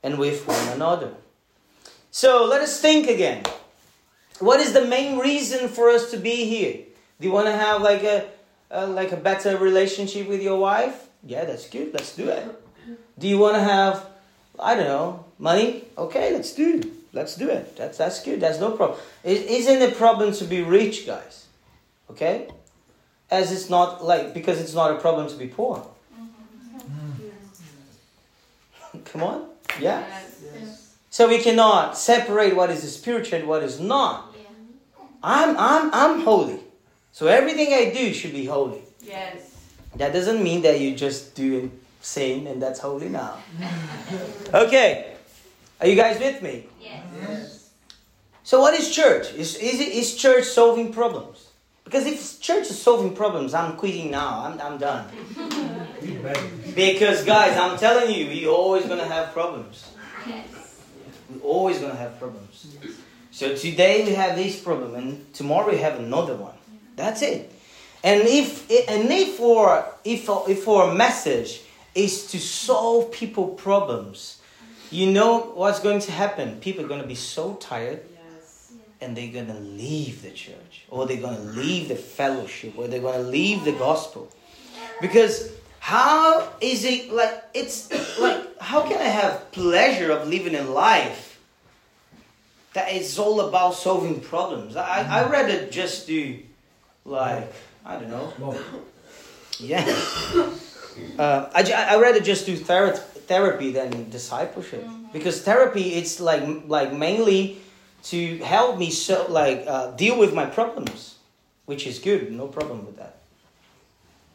and 0.03 0.19
with 0.19 0.45
one 0.45 0.67
another. 0.67 1.13
So 2.11 2.43
let 2.43 2.59
us 2.59 2.77
think 2.81 3.07
again. 3.07 3.43
What 4.39 4.59
is 4.59 4.73
the 4.73 4.83
main 4.83 5.17
reason 5.17 5.69
for 5.69 5.89
us 5.89 6.11
to 6.11 6.17
be 6.17 6.43
here? 6.43 6.83
Do 7.21 7.25
you 7.25 7.33
want 7.33 7.47
to 7.47 7.55
have 7.55 7.81
like 7.81 8.03
a, 8.03 8.27
a 8.69 8.85
like 8.85 9.13
a 9.13 9.17
better 9.29 9.55
relationship 9.55 10.27
with 10.27 10.41
your 10.41 10.59
wife? 10.59 11.02
Yeah, 11.25 11.45
that's 11.45 11.69
good. 11.69 11.93
Let's 11.93 12.15
do 12.15 12.29
it. 12.29 12.43
Do 13.17 13.27
you 13.27 13.37
want 13.37 13.55
to 13.55 13.61
have 13.61 14.05
I 14.59 14.75
don't 14.75 14.85
know 14.85 15.25
money? 15.39 15.85
Okay, 15.97 16.33
let's 16.33 16.53
do. 16.53 16.79
it. 16.79 16.87
Let's 17.13 17.35
do 17.35 17.49
it. 17.49 17.75
That's 17.77 17.97
that's 17.97 18.23
good. 18.23 18.41
That's 18.41 18.59
no 18.59 18.71
problem. 18.71 18.99
It 19.23 19.45
isn't 19.45 19.81
a 19.81 19.91
problem 19.95 20.33
to 20.33 20.45
be 20.45 20.61
rich, 20.61 21.05
guys. 21.05 21.45
Okay, 22.09 22.47
as 23.31 23.51
it's 23.51 23.69
not 23.69 24.03
like 24.03 24.33
because 24.33 24.59
it's 24.59 24.73
not 24.73 24.91
a 24.91 24.99
problem 24.99 25.27
to 25.29 25.35
be 25.35 25.47
poor. 25.47 25.85
Come 29.05 29.23
on, 29.23 29.47
yeah. 29.79 30.03
So 31.09 31.29
we 31.29 31.39
cannot 31.39 31.97
separate 31.97 32.55
what 32.55 32.69
is 32.71 32.81
spiritual 32.95 33.39
and 33.39 33.47
what 33.47 33.63
is 33.63 33.79
not. 33.79 34.35
I'm 35.21 35.55
I'm 35.57 35.93
I'm 35.93 36.21
holy. 36.21 36.59
So 37.11 37.27
everything 37.27 37.73
I 37.73 37.91
do 37.93 38.11
should 38.13 38.33
be 38.33 38.45
holy. 38.45 38.81
Yes. 39.01 39.52
That 39.95 40.13
doesn't 40.13 40.43
mean 40.43 40.61
that 40.63 40.79
you 40.79 40.95
just 40.95 41.35
do 41.35 41.65
it 41.65 41.71
sin 42.01 42.47
and 42.47 42.61
that's 42.61 42.79
holy 42.79 43.09
now. 43.09 43.37
Okay. 44.53 45.15
Are 45.79 45.87
you 45.87 45.95
guys 45.95 46.19
with 46.19 46.41
me? 46.41 46.67
Yes. 46.81 47.69
So 48.43 48.59
what 48.59 48.73
is 48.73 48.93
church? 48.93 49.33
Is 49.33 49.55
is 49.55 49.79
is 49.79 50.15
church 50.15 50.45
solving 50.45 50.91
problems? 50.91 51.49
Because 51.85 52.05
if 52.05 52.41
church 52.41 52.69
is 52.69 52.81
solving 52.81 53.15
problems, 53.15 53.53
I'm 53.53 53.75
quitting 53.75 54.11
now. 54.11 54.45
I'm 54.45 54.59
I'm 54.59 54.77
done. 54.77 55.05
Because 56.75 57.23
guys, 57.23 57.55
I'm 57.55 57.77
telling 57.77 58.13
you, 58.13 58.25
we're 58.27 58.49
always 58.49 58.85
gonna 58.87 59.05
have 59.05 59.31
problems. 59.31 59.91
Yes. 60.27 60.81
We're 61.29 61.41
always 61.41 61.79
gonna 61.79 61.95
have 61.95 62.17
problems. 62.17 62.75
So 63.31 63.55
today 63.55 64.03
we 64.03 64.13
have 64.13 64.35
this 64.35 64.59
problem, 64.59 64.95
and 64.95 65.33
tomorrow 65.33 65.69
we 65.69 65.77
have 65.77 65.99
another 65.99 66.35
one. 66.35 66.55
That's 66.95 67.21
it. 67.21 67.52
And 68.03 68.21
if 68.27 68.69
and 68.89 69.09
if 69.11 69.39
our 69.39 69.85
if 70.03 70.29
our- 70.29 70.49
if 70.49 70.67
our 70.67 70.93
message 70.93 71.61
is 71.95 72.27
to 72.31 72.39
solve 72.39 73.11
people 73.11 73.47
problems, 73.47 74.37
you 74.91 75.11
know 75.11 75.39
what's 75.55 75.79
going 75.79 75.99
to 76.01 76.11
happen? 76.11 76.59
People 76.59 76.83
are 76.85 76.87
going 76.87 77.01
to 77.01 77.07
be 77.07 77.15
so 77.15 77.53
tired, 77.55 78.01
and 78.99 79.15
they're 79.15 79.31
going 79.31 79.47
to 79.47 79.59
leave 79.59 80.21
the 80.21 80.31
church, 80.31 80.83
or 80.89 81.05
they're 81.05 81.21
going 81.21 81.35
to 81.37 81.47
leave 81.61 81.87
the 81.87 81.95
fellowship, 81.95 82.73
or 82.77 82.87
they're 82.87 83.01
going 83.01 83.21
to 83.21 83.29
leave 83.29 83.63
the 83.63 83.71
gospel, 83.71 84.29
because 84.99 85.49
how 85.79 86.47
is 86.59 86.83
it 86.85 87.11
like 87.11 87.43
it's 87.53 87.87
like 88.19 88.39
how 88.59 88.81
can 88.81 88.99
I 88.99 89.11
have 89.21 89.51
pleasure 89.51 90.11
of 90.11 90.27
living 90.27 90.55
a 90.55 90.63
life 90.63 91.39
that 92.73 92.91
is 92.91 93.17
all 93.19 93.39
about 93.41 93.75
solving 93.75 94.19
problems? 94.19 94.75
I 94.75 95.07
I 95.07 95.29
rather 95.29 95.67
just 95.67 96.07
do 96.07 96.39
like 97.05 97.51
I 97.85 97.95
don't 97.97 98.09
know 98.09 98.33
Well, 98.39 98.57
yeah. 99.59 99.85
Uh, 101.17 101.49
I, 101.55 101.63
ju- 101.63 101.73
I 101.73 101.99
rather 101.99 102.19
just 102.19 102.45
do 102.45 102.55
thera- 102.57 102.97
therapy 102.97 103.71
than 103.71 104.09
discipleship 104.11 104.85
because 105.11 105.41
therapy 105.41 105.95
it's 105.95 106.19
like 106.19 106.43
like 106.67 106.93
mainly 106.93 107.57
to 108.03 108.37
help 108.39 108.77
me 108.77 108.89
so 108.91 109.25
like 109.29 109.63
uh, 109.67 109.91
deal 109.91 110.17
with 110.19 110.33
my 110.33 110.45
problems, 110.45 111.15
which 111.65 111.87
is 111.87 111.97
good, 111.99 112.31
no 112.31 112.47
problem 112.47 112.85
with 112.85 112.97
that. 112.97 113.15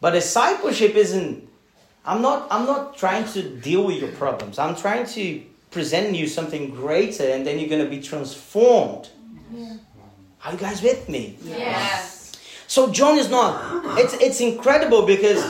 But 0.01 0.11
discipleship 0.13 0.95
isn't. 0.97 1.49
I'm 2.05 2.23
not 2.23 2.49
I'm 2.51 2.67
not 2.67 2.97
trying 2.97 3.25
to 3.35 3.43
deal 3.43 3.85
with 3.87 3.99
your 4.03 4.13
problems. 4.13 4.59
I'm 4.59 4.75
trying 4.75 5.07
to 5.15 5.43
present 5.71 6.17
you 6.17 6.27
something 6.27 6.71
greater 6.71 7.25
and 7.31 7.47
then 7.47 7.59
you're 7.59 7.69
gonna 7.69 7.91
be 7.91 8.01
transformed. 8.01 9.11
Are 10.45 10.53
you 10.53 10.59
guys 10.59 10.83
with 10.83 11.09
me? 11.09 11.37
Yes. 11.45 12.18
So 12.69 12.93
John 12.93 13.19
is 13.19 13.31
not. 13.31 13.99
It's 13.99 14.13
it's 14.15 14.41
incredible 14.43 15.07
because 15.07 15.43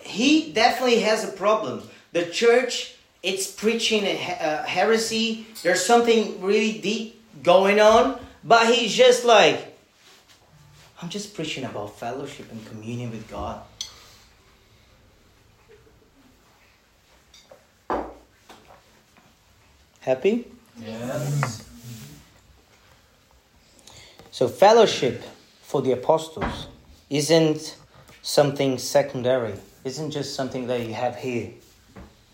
he 0.00 0.52
definitely 0.52 1.00
has 1.00 1.24
a 1.24 1.32
problem. 1.32 1.82
The 2.12 2.26
church, 2.26 2.94
it's 3.24 3.50
preaching 3.50 4.04
a, 4.04 4.62
heresy. 4.62 5.48
There's 5.64 5.84
something 5.84 6.40
really 6.40 6.78
deep 6.78 7.20
going 7.42 7.80
on, 7.80 8.20
but 8.44 8.72
he's 8.72 8.94
just 8.94 9.24
like, 9.24 9.76
I'm 11.02 11.08
just 11.08 11.34
preaching 11.34 11.64
about 11.64 11.98
fellowship 11.98 12.46
and 12.52 12.64
communion 12.66 13.10
with 13.10 13.28
God. 13.28 13.60
Happy? 19.98 20.46
Yes. 20.80 21.68
So, 24.30 24.46
fellowship 24.46 25.24
for 25.74 25.82
the 25.82 25.90
apostles 25.90 26.68
isn't 27.10 27.76
something 28.22 28.78
secondary, 28.78 29.54
isn't 29.82 30.12
just 30.12 30.36
something 30.36 30.68
that 30.68 30.86
you 30.86 30.94
have 30.94 31.16
here. 31.16 31.50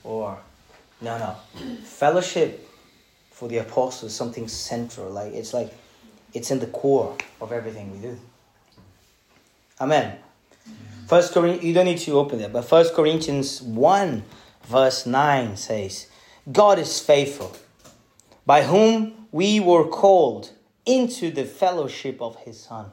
Or, 0.05 0.38
no, 1.01 1.16
no. 1.16 1.36
Fellowship 1.82 2.68
for 3.30 3.49
the 3.49 3.57
apostles 3.57 4.12
is 4.12 4.14
something 4.14 4.47
central. 4.47 5.11
Like, 5.11 5.32
it's 5.32 5.55
like, 5.55 5.72
it's 6.34 6.51
in 6.51 6.59
the 6.59 6.66
core 6.66 7.16
of 7.41 7.51
everything 7.51 7.91
we 7.93 7.99
do. 8.09 8.18
Amen. 9.80 10.18
First 11.09 11.32
Corinthians, 11.32 11.64
you 11.64 11.72
don't 11.72 11.86
need 11.86 12.01
to 12.01 12.18
open 12.18 12.41
it, 12.41 12.53
but 12.53 12.66
First 12.66 12.93
Corinthians 12.93 13.62
1, 13.62 14.22
verse 14.64 15.07
9 15.07 15.57
says, 15.57 16.09
God 16.53 16.78
is 16.78 17.01
faithful, 17.01 17.57
by 18.45 18.64
whom 18.64 19.28
we 19.32 19.61
were 19.61 19.88
called 19.88 20.51
into 20.84 21.30
the 21.30 21.47
fellowship 21.47 22.20
of 22.20 22.36
his 22.41 22.61
Son, 22.61 22.93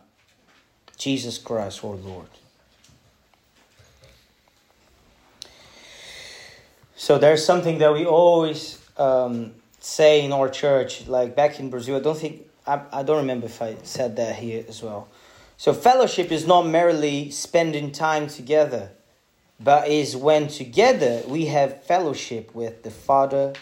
Jesus 0.97 1.37
Christ 1.37 1.83
our 1.83 1.95
Lord. 1.95 2.27
So 6.95 7.17
there's 7.17 7.45
something 7.45 7.77
that 7.77 7.93
we 7.93 8.05
always 8.05 8.83
um, 8.97 9.53
say 9.79 10.25
in 10.25 10.33
our 10.33 10.49
church, 10.49 11.07
like 11.07 11.35
back 11.35 11.59
in 11.59 11.69
Brazil. 11.69 11.97
I 11.97 11.99
don't 11.99 12.17
think 12.17 12.47
I, 12.65 12.81
I 12.91 13.03
don't 13.03 13.17
remember 13.17 13.45
if 13.45 13.61
I 13.61 13.77
said 13.83 14.15
that 14.17 14.35
here 14.35 14.65
as 14.67 14.83
well. 14.83 15.07
So 15.57 15.73
fellowship 15.73 16.31
is 16.31 16.45
not 16.45 16.67
merely 16.67 17.31
spending 17.31 17.91
time 17.91 18.27
together, 18.27 18.89
but 19.59 19.87
is 19.87 20.15
when 20.15 20.47
together 20.47 21.21
we 21.27 21.45
have 21.45 21.83
fellowship 21.83 22.53
with 22.53 22.83
the 22.83 22.91
Father 22.91 23.53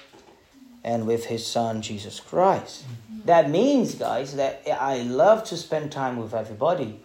and 0.84 1.06
with 1.06 1.26
His 1.26 1.46
Son 1.46 1.82
Jesus 1.82 2.20
Christ. 2.20 2.84
That 3.26 3.50
means, 3.50 3.96
guys, 3.96 4.36
that 4.36 4.62
I 4.68 5.02
love 5.02 5.44
to 5.46 5.58
spend 5.58 5.92
time 5.92 6.18
with 6.18 6.34
everybody, 6.34 7.00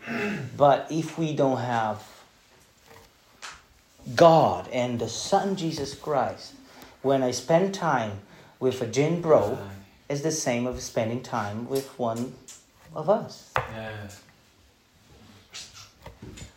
but 0.56 0.86
if 0.90 1.18
we 1.18 1.34
don't 1.34 1.58
have 1.58 2.06
God 4.14 4.68
and 4.68 4.98
the 4.98 5.08
Son 5.08 5.56
Jesus 5.56 5.94
Christ, 5.94 6.52
when 7.00 7.22
I 7.22 7.30
spend 7.30 7.74
time 7.74 8.20
with 8.58 8.82
a 8.82 8.86
gin 8.86 9.22
bro, 9.22 9.58
it's 10.10 10.20
the 10.20 10.30
same 10.30 10.66
of 10.66 10.80
spending 10.82 11.22
time 11.22 11.68
with 11.68 11.98
one 11.98 12.34
of 12.94 13.08
us. 13.08 13.50
Yes. 13.56 14.20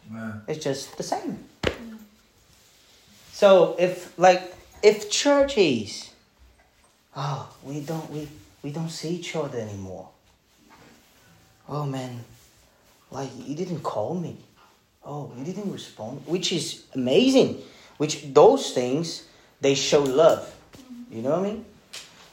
Man. 0.10 0.42
It's 0.48 0.64
just 0.64 0.98
the 0.98 1.04
same. 1.04 1.46
So 3.32 3.76
if 3.80 4.18
like 4.20 4.54
if 4.84 5.10
church 5.10 5.58
is, 5.58 6.12
oh, 7.16 7.50
we 7.64 7.80
don't 7.80 8.10
we 8.12 8.28
we 8.64 8.72
don't 8.72 8.90
see 8.90 9.10
each 9.10 9.36
other 9.36 9.60
anymore. 9.60 10.10
Oh 11.68 11.86
man, 11.86 12.24
like 13.12 13.30
you 13.38 13.56
didn't 13.56 13.82
call 13.84 14.16
me. 14.16 14.38
Oh, 15.06 15.32
you 15.38 15.44
didn't 15.44 15.72
respond, 15.72 16.24
which 16.26 16.52
is 16.52 16.84
amazing. 16.96 17.62
Which 17.98 18.34
those 18.34 18.72
things 18.72 19.28
they 19.62 19.76
show 19.76 20.02
love. 20.02 20.50
You 21.12 21.22
know 21.22 21.32
what 21.32 21.40
I 21.40 21.44
mean? 21.44 21.66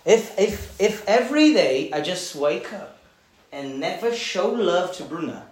If 0.04 0.38
if 0.38 0.80
if 0.80 1.06
every 1.06 1.52
day 1.52 1.90
I 1.92 2.00
just 2.00 2.34
wake 2.34 2.72
up 2.72 2.98
and 3.52 3.80
never 3.80 4.14
show 4.14 4.48
love 4.48 4.96
to 4.96 5.04
Bruna, 5.04 5.46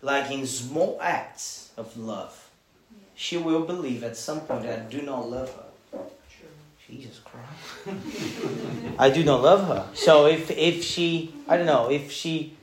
like 0.00 0.30
in 0.30 0.46
small 0.46 0.98
acts 1.02 1.70
of 1.76 1.96
love, 1.96 2.48
she 3.14 3.36
will 3.36 3.64
believe 3.64 4.02
at 4.04 4.16
some 4.16 4.40
point 4.40 4.66
I 4.66 4.76
do 4.76 5.02
not 5.02 5.28
love 5.28 5.52
her. 5.54 5.73
Jesus 6.94 7.20
Christ. 7.20 8.98
I 8.98 9.10
do 9.10 9.24
not 9.24 9.42
love 9.42 9.66
her. 9.68 9.88
So 9.94 10.26
if 10.26 10.50
if 10.50 10.84
she 10.84 11.34
I 11.48 11.56
don't 11.56 11.66
know, 11.66 11.90
if 11.90 12.10
she 12.10 12.56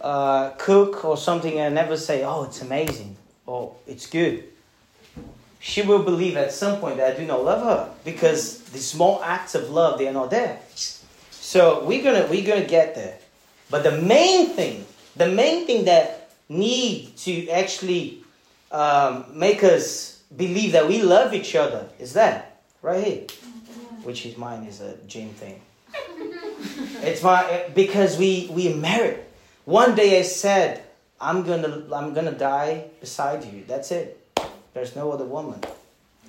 uh, 0.00 0.50
cook 0.58 1.04
or 1.04 1.16
something 1.16 1.58
and 1.58 1.74
never 1.74 1.96
say, 1.96 2.24
Oh, 2.24 2.44
it's 2.44 2.60
amazing 2.62 3.16
or 3.46 3.74
it's 3.86 4.06
good. 4.06 4.44
She 5.60 5.82
will 5.82 6.02
believe 6.02 6.36
at 6.36 6.52
some 6.52 6.80
point 6.80 6.96
that 6.96 7.14
I 7.14 7.16
do 7.16 7.26
not 7.26 7.44
love 7.44 7.62
her 7.62 7.94
because 8.04 8.62
the 8.70 8.78
small 8.78 9.22
acts 9.22 9.54
of 9.54 9.70
love 9.70 9.98
they 9.98 10.08
are 10.08 10.12
not 10.12 10.30
there. 10.30 10.58
So 11.30 11.84
we're 11.84 12.02
gonna 12.02 12.26
we're 12.28 12.46
gonna 12.46 12.66
get 12.66 12.94
there. 12.94 13.18
But 13.70 13.84
the 13.84 13.92
main 14.02 14.50
thing, 14.50 14.84
the 15.16 15.28
main 15.28 15.66
thing 15.66 15.84
that 15.84 16.30
need 16.48 17.16
to 17.18 17.48
actually 17.48 18.22
um, 18.70 19.26
make 19.34 19.62
us 19.62 20.22
believe 20.36 20.72
that 20.72 20.88
we 20.88 21.02
love 21.02 21.34
each 21.34 21.54
other 21.54 21.88
is 21.98 22.14
that 22.14 22.51
right 22.82 23.04
here, 23.04 23.26
which 24.02 24.26
is 24.26 24.36
mine 24.36 24.64
is 24.64 24.80
a 24.80 24.96
gym 25.06 25.30
thing. 25.30 25.60
It's 27.02 27.22
my 27.22 27.64
because 27.74 28.16
we 28.16 28.48
we 28.52 28.72
married. 28.74 29.18
One 29.64 29.94
day 29.96 30.18
I 30.18 30.22
said, 30.22 30.82
"I'm 31.20 31.42
gonna 31.42 31.82
I'm 31.92 32.14
gonna 32.14 32.30
die 32.32 32.84
beside 33.00 33.44
you." 33.44 33.64
That's 33.66 33.90
it. 33.90 34.18
There's 34.74 34.94
no 34.94 35.10
other 35.10 35.24
woman. 35.24 35.60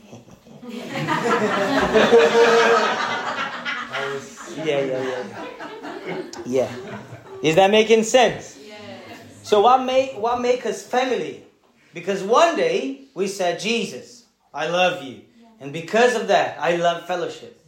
yeah, 0.09 0.17
yeah, 4.65 4.79
yeah, 4.81 5.03
yeah. 5.03 5.23
Yeah. 6.45 6.71
Is 7.41 7.55
that 7.55 7.71
making 7.71 8.03
sense? 8.03 8.57
So 9.43 9.61
what 9.61 9.83
make 9.83 10.17
what 10.17 10.41
make 10.41 10.65
us 10.65 10.81
family? 10.81 11.43
Because 11.93 12.23
one 12.23 12.55
day 12.55 13.01
we 13.13 13.27
said, 13.27 13.59
Jesus, 13.59 14.23
I 14.53 14.67
love 14.67 15.03
you. 15.03 15.21
And 15.59 15.71
because 15.71 16.15
of 16.15 16.27
that, 16.27 16.57
I 16.59 16.75
love 16.75 17.05
fellowship. 17.07 17.59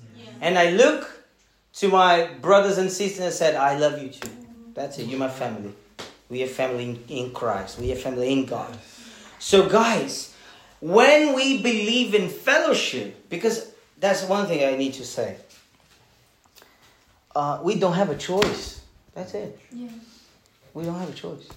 And 0.42 0.58
I 0.58 0.72
look 0.72 1.26
to 1.74 1.90
my 1.90 2.28
brothers 2.42 2.78
and 2.78 2.92
sisters 2.92 3.20
and 3.20 3.34
said, 3.34 3.56
I 3.56 3.78
love 3.78 4.02
you 4.02 4.10
too. 4.10 4.30
That's 4.74 4.98
it. 4.98 5.08
You're 5.08 5.20
my 5.20 5.30
family. 5.30 5.74
We 6.30 6.44
are 6.44 6.48
family 6.48 6.90
in, 6.90 7.04
in 7.08 7.32
Christ. 7.32 7.80
We 7.80 7.92
are 7.94 7.96
family 7.96 8.32
in 8.32 8.46
God. 8.46 8.78
So 9.40 9.70
guys, 9.70 10.34
when 10.82 11.34
we 11.36 11.62
believe 11.62 12.14
in 12.14 12.30
fellowship, 12.30 13.30
because 13.30 13.72
that's 14.00 14.24
one 14.24 14.48
thing 14.48 14.68
I 14.68 14.78
need 14.78 14.94
to 14.96 15.06
say. 15.06 15.38
Uh, 17.36 17.60
we 17.64 17.76
don't 17.76 17.94
have 17.94 18.10
a 18.10 18.18
choice. 18.18 18.82
That's 19.14 19.34
it. 19.34 19.60
Yeah. 19.72 19.90
We 20.74 20.84
don't 20.84 21.00
have 21.00 21.10
a 21.10 21.14
choice. 21.14 21.48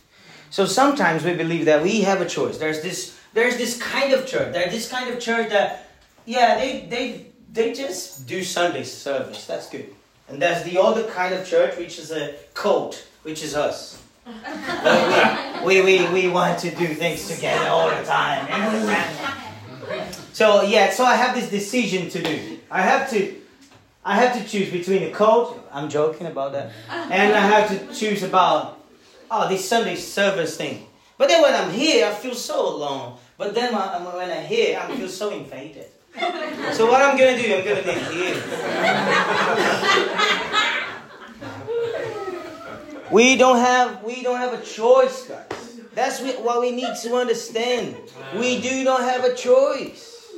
So 0.51 0.65
sometimes 0.65 1.25
we 1.25 1.35
believe 1.35 1.67
that 1.67 1.83
we 1.83 2.03
have 2.03 2.21
a 2.21 2.27
choice. 2.27 2.59
There's 2.59 2.83
this 2.83 3.19
there's 3.35 3.57
this 3.57 3.81
kind 3.81 4.13
of 4.13 4.27
church. 4.27 4.53
There's 4.53 4.73
this 4.73 4.89
kind 4.89 5.11
of 5.11 5.21
church 5.21 5.51
that 5.51 5.88
yeah, 6.29 6.59
they 6.59 6.87
they 6.91 7.27
they 7.53 7.73
just 7.73 8.27
do 8.27 8.45
Sunday 8.45 8.85
service. 8.85 9.47
That's 9.47 9.69
good. 9.71 9.89
And 10.29 10.43
there's 10.43 10.63
the 10.65 10.79
other 10.79 11.05
kind 11.05 11.35
of 11.35 11.47
church 11.47 11.79
which 11.79 11.99
is 11.99 12.11
a 12.13 12.35
cult, 12.53 13.09
which 13.23 13.43
is 13.43 13.57
us. 13.57 14.03
We, 15.65 15.81
we, 15.81 15.99
we, 16.07 16.09
we 16.13 16.29
want 16.29 16.61
to 16.61 16.71
do 16.71 16.87
things 16.87 17.27
together 17.27 17.69
all 17.69 17.89
the 17.91 18.05
time. 18.05 18.47
So 20.33 20.63
yeah, 20.63 20.91
so 20.91 21.05
I 21.05 21.17
have 21.17 21.35
this 21.35 21.51
decision 21.51 22.09
to 22.11 22.23
do. 22.23 22.59
I 22.71 22.83
have 22.83 23.11
to 23.11 23.35
I 24.05 24.15
have 24.21 24.39
to 24.39 24.49
choose 24.49 24.71
between 24.71 25.03
a 25.03 25.11
cult, 25.11 25.59
I'm 25.73 25.89
joking 25.89 26.27
about 26.27 26.53
that, 26.53 26.71
and 26.91 27.33
I 27.35 27.41
have 27.41 27.69
to 27.71 27.95
choose 27.95 28.23
about 28.23 28.79
oh 29.31 29.49
this 29.49 29.69
Sunday 29.69 29.97
service 29.97 30.57
thing. 30.57 30.87
But 31.17 31.29
then 31.29 31.43
when 31.43 31.55
I'm 31.55 31.73
here, 31.73 32.07
I 32.07 32.15
feel 32.15 32.35
so 32.35 32.69
alone. 32.69 33.17
But 33.37 33.55
then 33.55 33.73
when 33.73 33.83
I'm, 33.83 34.05
when 34.05 34.31
I'm 34.31 34.45
here, 34.45 34.79
I 34.79 34.95
feel 34.95 35.09
so 35.09 35.31
invaded. 35.31 35.89
So 36.73 36.87
what 36.91 37.03
I'm 37.03 37.17
gonna 37.17 37.41
do, 37.41 37.55
I'm 37.55 37.65
gonna 37.65 37.83
be 37.83 37.93
here. 38.15 38.43
We 43.11 43.37
don't 43.37 43.59
have 43.59 44.03
we 44.03 44.23
don't 44.23 44.39
have 44.39 44.53
a 44.53 44.63
choice, 44.63 45.27
guys. 45.27 45.81
That's 45.95 46.21
what 46.21 46.61
we 46.61 46.71
need 46.71 46.95
to 47.03 47.17
understand. 47.17 47.97
We 48.37 48.61
do 48.61 48.85
not 48.85 49.01
have 49.01 49.25
a 49.25 49.35
choice. 49.35 50.31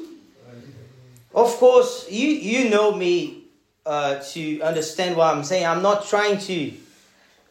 Of 1.34 1.50
course, 1.56 2.10
you 2.10 2.28
you 2.28 2.70
know 2.70 2.92
me 2.92 3.44
uh, 3.84 4.20
to 4.32 4.60
understand 4.62 5.16
what 5.16 5.34
I'm 5.34 5.44
saying. 5.44 5.66
I'm 5.66 5.82
not 5.82 6.06
trying 6.06 6.38
to, 6.38 6.72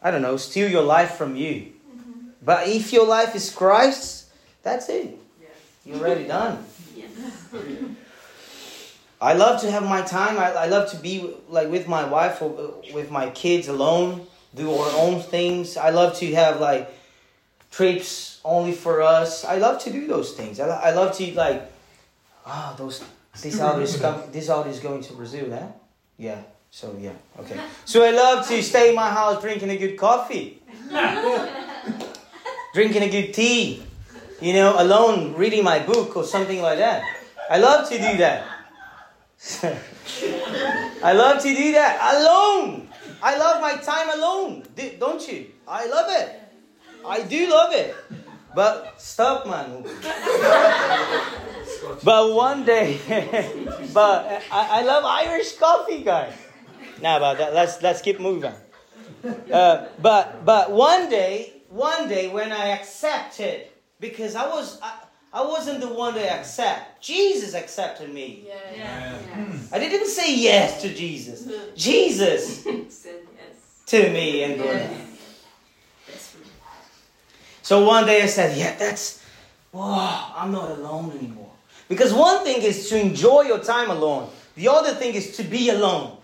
I 0.02 0.12
don't 0.12 0.22
know, 0.22 0.38
steal 0.38 0.70
your 0.70 0.84
life 0.84 1.16
from 1.16 1.36
you. 1.36 1.74
But 2.42 2.68
if 2.68 2.94
your 2.94 3.06
life 3.06 3.36
is 3.36 3.52
Christ, 3.52 4.30
that's 4.64 4.88
it. 4.90 5.18
You're 5.86 5.98
already 5.98 6.28
done. 6.28 6.66
I 9.22 9.34
love 9.34 9.62
to 9.62 9.72
have 9.72 9.84
my 9.84 10.02
time. 10.02 10.38
I, 10.40 10.52
I 10.54 10.66
love 10.68 10.90
to 10.92 10.98
be 10.98 11.34
like 11.50 11.70
with 11.70 11.88
my 11.88 12.06
wife 12.06 12.42
or 12.42 12.58
uh, 12.58 12.94
with 12.94 13.12
my 13.12 13.30
kids 13.32 13.68
alone, 13.68 14.26
do 14.56 14.72
our 14.72 14.92
own 14.98 15.22
things. 15.22 15.76
I 15.76 15.90
love 15.90 16.16
to 16.18 16.34
have 16.36 16.60
like 16.62 16.90
trips 17.72 18.40
only 18.46 18.72
for 18.72 19.02
us. 19.02 19.44
I 19.44 19.58
love 19.58 19.82
to 19.84 19.92
do 19.92 20.08
those 20.08 20.34
things. 20.34 20.60
I, 20.60 20.68
I 20.68 20.92
love 20.92 21.16
to 21.18 21.34
like, 21.34 21.70
ah, 22.46 22.74
those 22.78 23.04
this 23.42 23.60
audio 23.60 23.84
is 23.84 24.00
com- 24.00 24.24
this 24.32 24.50
audio 24.50 24.72
is 24.72 24.80
going 24.80 25.02
to 25.04 25.14
Brazil, 25.14 25.52
huh? 25.52 25.68
Yeah. 26.18 26.42
So 26.72 26.96
yeah, 27.00 27.14
okay. 27.40 27.60
So 27.86 28.04
I 28.06 28.12
love 28.12 28.48
to 28.48 28.62
stay 28.62 28.90
in 28.90 28.96
my 28.96 29.10
house 29.10 29.42
drinking 29.42 29.70
a 29.72 29.78
good 29.78 29.98
coffee, 29.98 30.62
drinking 32.74 33.04
a 33.04 33.10
good 33.10 33.34
tea, 33.34 33.84
you 34.40 34.54
know, 34.54 34.76
alone 34.78 35.34
reading 35.34 35.64
my 35.64 35.80
book 35.80 36.16
or 36.16 36.24
something 36.24 36.62
like 36.62 36.78
that. 36.78 37.04
I 37.50 37.58
love 37.58 37.90
to 37.90 37.98
do 37.98 38.18
that. 38.18 38.59
I 41.02 41.14
love 41.14 41.42
to 41.42 41.56
do 41.56 41.72
that 41.74 42.16
alone. 42.16 42.90
I 43.22 43.38
love 43.38 43.62
my 43.62 43.76
time 43.76 44.10
alone, 44.10 44.64
Do- 44.76 44.98
don't 45.00 45.26
you? 45.28 45.48
I 45.68 45.86
love 45.88 46.08
it. 46.10 46.42
I 47.06 47.22
do 47.24 47.50
love 47.50 47.74
it. 47.74 47.96
But 48.54 49.00
stop, 49.00 49.46
man. 49.48 49.84
but 52.04 52.34
one 52.34 52.66
day, 52.66 53.00
but 53.94 54.44
I, 54.52 54.80
I 54.80 54.82
love 54.84 55.06
Irish 55.06 55.54
coffee, 55.56 56.04
guys. 56.04 56.34
Now, 57.02 57.20
but 57.20 57.38
that, 57.38 57.54
let's 57.54 57.82
let's 57.82 58.02
keep 58.02 58.20
moving. 58.20 58.52
Uh, 59.52 59.88
but 60.02 60.44
but 60.46 60.72
one 60.72 61.10
day, 61.10 61.62
one 61.70 62.10
day 62.10 62.28
when 62.28 62.52
I 62.52 62.70
accepted, 62.70 63.68
because 64.00 64.36
I 64.36 64.48
was 64.48 64.80
I, 64.82 64.98
I 65.32 65.44
wasn't 65.44 65.80
the 65.80 65.88
one 65.88 66.16
to 66.16 66.34
accept. 66.34 67.02
Jesus 67.02 67.54
accepted 67.54 68.12
me. 68.12 68.48
I 69.72 69.78
didn't 69.78 70.08
say 70.08 70.36
yes 70.36 70.82
to 70.82 70.94
Jesus. 70.94 71.48
Jesus 71.76 72.64
Said 72.90 73.22
yes. 73.38 73.84
to 73.86 74.12
me 74.12 74.44
and 74.44 74.60
Bruna. 74.60 74.90
So 77.62 77.86
one 77.86 78.08
day 78.08 78.24
I 78.24 78.26
said, 78.26 78.58
yeah, 78.58 78.76
that's, 78.76 79.24
wow, 79.72 80.34
I'm 80.36 80.52
not 80.52 80.72
alone 80.72 81.12
anymore. 81.12 81.52
Because 81.88 82.12
one 82.12 82.44
thing 82.44 82.64
is 82.64 82.90
to 82.90 83.00
enjoy 83.00 83.44
your 83.44 83.60
time 83.60 83.92
alone. 83.92 84.30
The 84.56 84.68
other 84.70 84.96
thing 84.96 85.14
is 85.14 85.38
to 85.38 85.44
be 85.44 85.70
alone. 85.70 86.18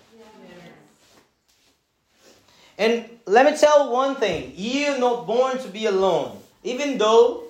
And 2.77 3.05
let 3.25 3.45
me 3.45 3.57
tell 3.57 3.91
one 3.91 4.15
thing. 4.15 4.53
You're 4.55 4.97
not 4.97 5.27
born 5.27 5.57
to 5.59 5.67
be 5.67 5.85
alone. 5.85 6.37
Even 6.63 6.97
though 6.97 7.44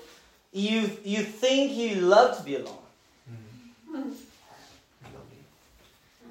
you, 0.56 0.90
you 1.04 1.22
think 1.22 1.74
you 1.74 1.96
love 2.02 2.38
to 2.38 2.44
be 2.44 2.56
alone. 2.56 2.78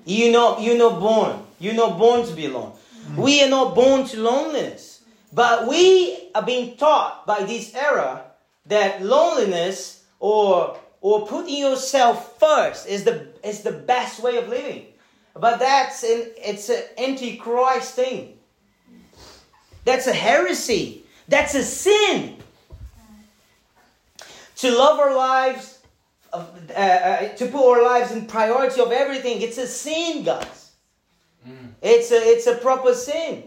You're 0.05 0.33
not, 0.33 0.61
you're 0.61 0.79
not 0.79 0.99
born. 0.99 1.43
You're 1.61 1.75
not 1.75 1.99
born 1.99 2.27
to 2.27 2.33
be 2.33 2.47
alone. 2.47 2.73
We 3.17 3.43
are 3.43 3.49
not 3.49 3.75
born 3.75 4.07
to 4.09 4.21
loneliness. 4.21 4.95
But 5.33 5.67
we 5.67 6.31
are 6.35 6.43
being 6.43 6.77
taught 6.77 7.27
by 7.27 7.45
this 7.45 7.75
era 7.75 8.23
that 8.67 9.03
loneliness 9.03 10.05
or 10.21 10.79
or 11.01 11.27
putting 11.27 11.59
yourself 11.59 12.39
first 12.39 12.87
is 12.87 13.05
the 13.05 13.29
is 13.43 13.63
the 13.63 13.73
best 13.73 14.23
way 14.23 14.37
of 14.37 14.49
living. 14.49 14.87
But 15.35 15.59
that's 15.59 16.05
an 16.05 16.31
it's 16.37 16.69
an 16.69 16.85
antichrist 16.97 17.95
thing. 17.95 18.39
That's 19.85 20.07
a 20.07 20.15
heresy. 20.15 21.05
That's 21.27 21.55
a 21.55 21.65
sin. 21.65 22.37
To 24.65 24.71
love 24.75 24.99
our 24.99 25.15
lives, 25.15 25.79
uh, 26.33 26.47
uh, 26.75 27.29
to 27.37 27.47
put 27.49 27.71
our 27.71 27.83
lives 27.85 28.13
in 28.13 28.25
priority 28.25 28.81
of 28.81 28.93
everything, 28.93 29.43
it's 29.43 29.59
a 29.59 29.67
sin, 29.67 30.25
guys. 30.25 30.73
It's 31.83 32.11
a 32.11 32.17
it's 32.17 32.47
a 32.47 32.55
proper 32.55 32.95
sin. 32.95 33.45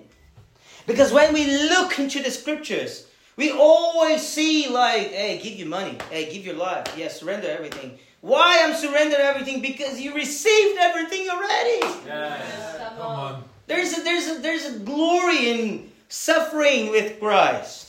Because 0.86 1.12
when 1.12 1.34
we 1.34 1.44
look 1.70 1.98
into 1.98 2.22
the 2.22 2.30
scriptures, 2.30 3.08
we 3.36 3.52
always 3.52 4.22
see 4.22 4.70
like, 4.70 5.10
hey, 5.10 5.40
give 5.42 5.54
your 5.58 5.70
money, 5.70 5.98
hey, 6.12 6.32
give 6.32 6.46
your 6.46 6.54
life, 6.56 6.86
yeah, 6.96 7.08
surrender 7.08 7.50
everything. 7.50 7.98
Why 8.22 8.60
I'm 8.62 8.76
surrender 8.76 9.18
everything? 9.18 9.60
Because 9.60 10.00
you 10.00 10.14
received 10.14 10.78
everything 10.78 11.28
already. 11.32 11.80
Yes. 12.06 12.78
Come 12.78 13.02
on. 13.02 13.44
There's 13.66 13.98
a, 13.98 14.04
there's 14.04 14.28
a, 14.28 14.40
there's 14.40 14.66
a 14.68 14.80
glory 14.80 15.50
in 15.50 15.92
suffering 16.10 16.92
with 16.92 17.20
Christ. 17.20 17.87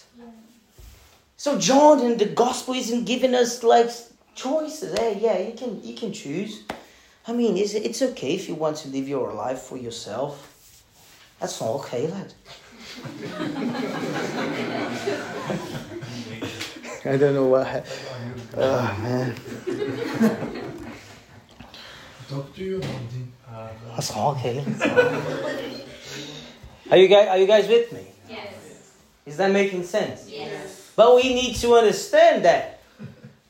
So 1.39 1.57
John 1.57 2.01
in 2.01 2.19
the 2.19 2.27
gospel 2.27 2.75
isn't 2.75 3.05
giving 3.05 3.33
us 3.33 3.63
like 3.63 3.91
choices. 4.35 4.99
Hey, 4.99 5.21
yeah, 5.23 5.39
you 5.39 5.53
can 5.53 5.81
you 5.85 5.95
can 5.95 6.13
choose. 6.13 6.65
I 7.29 7.33
mean, 7.33 7.57
it's, 7.57 7.75
it's 7.75 8.03
okay 8.03 8.35
if 8.35 8.49
you 8.49 8.57
want 8.57 8.79
to 8.79 8.89
live 8.89 9.09
your 9.09 9.33
life 9.33 9.61
for 9.61 9.77
yourself. 9.77 10.83
That's 11.39 11.61
not 11.61 11.71
okay, 11.77 12.09
lad. 12.09 12.35
I 17.05 17.17
don't 17.17 17.35
know 17.35 17.47
what. 17.47 17.87
Oh 18.57 18.97
man, 19.01 19.37
Talk 22.29 22.53
to 22.57 22.65
you 22.65 22.83
something. 22.83 23.33
that's 23.95 24.13
not 24.13 24.37
okay. 24.37 24.65
Are 26.91 26.97
you 26.97 27.07
guys 27.07 27.29
Are 27.29 27.39
you 27.39 27.47
guys 27.47 27.69
with 27.69 27.93
me? 27.93 28.09
Yes. 28.29 28.55
Is 29.25 29.37
that 29.37 29.53
making 29.53 29.85
sense? 29.85 30.29
Yes. 30.29 30.78
But 30.99 31.15
we 31.15 31.33
need 31.33 31.55
to 31.63 31.77
understand 31.77 32.45
that, 32.45 32.81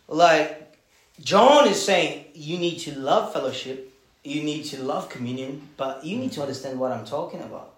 like, 0.06 0.76
John 1.24 1.66
is 1.66 1.82
saying, 1.82 2.26
you 2.34 2.58
need 2.58 2.76
to 2.80 2.94
love 2.98 3.32
fellowship, 3.32 3.90
you 4.22 4.42
need 4.42 4.64
to 4.64 4.82
love 4.82 5.08
communion, 5.08 5.66
but 5.78 6.04
you 6.04 6.18
need 6.18 6.32
to 6.32 6.42
understand 6.42 6.78
what 6.78 6.92
I'm 6.92 7.06
talking 7.06 7.40
about. 7.40 7.72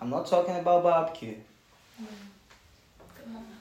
I'm 0.00 0.10
not 0.10 0.28
talking 0.28 0.54
about 0.54 0.84
barbecue. 0.84 1.34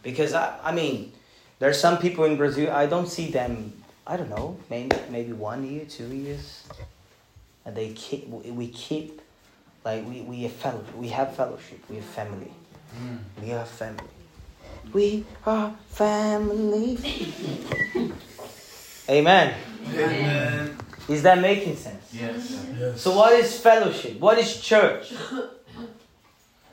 Because, 0.03 0.35
I, 0.35 0.55
I 0.63 0.71
mean, 0.71 1.13
there's 1.57 1.79
some 1.81 1.97
people 1.97 2.25
in 2.25 2.37
Brazil, 2.37 2.71
I 2.71 2.85
don't 2.85 3.07
see 3.07 3.31
them, 3.31 3.73
I 4.05 4.17
don't 4.17 4.29
know, 4.29 4.55
maybe, 4.69 4.95
maybe 5.09 5.31
one 5.33 5.67
year, 5.67 5.85
two 5.85 6.13
years. 6.13 6.67
And 7.65 7.75
they 7.75 7.93
keep, 7.93 8.29
we 8.29 8.67
keep, 8.67 9.19
like, 9.83 10.07
we, 10.07 10.21
we, 10.21 10.43
have 10.43 10.51
fellow, 10.51 10.83
we 10.95 11.07
have 11.07 11.35
fellowship, 11.35 11.79
we 11.89 11.95
have 11.95 12.05
family. 12.05 12.53
Mm. 13.01 13.17
We 13.41 13.51
are 13.53 13.65
family. 13.65 14.18
We 14.93 15.25
are 15.45 15.75
family. 15.89 16.97
Amen. 19.09 19.55
Amen. 19.93 20.77
Is 21.07 21.23
that 21.23 21.39
making 21.39 21.75
sense? 21.75 22.13
Yes. 22.13 22.65
Yes. 22.77 23.01
So, 23.01 23.15
what 23.15 23.33
is 23.33 23.59
fellowship? 23.59 24.19
What 24.19 24.37
is 24.37 24.61
church? 24.61 25.13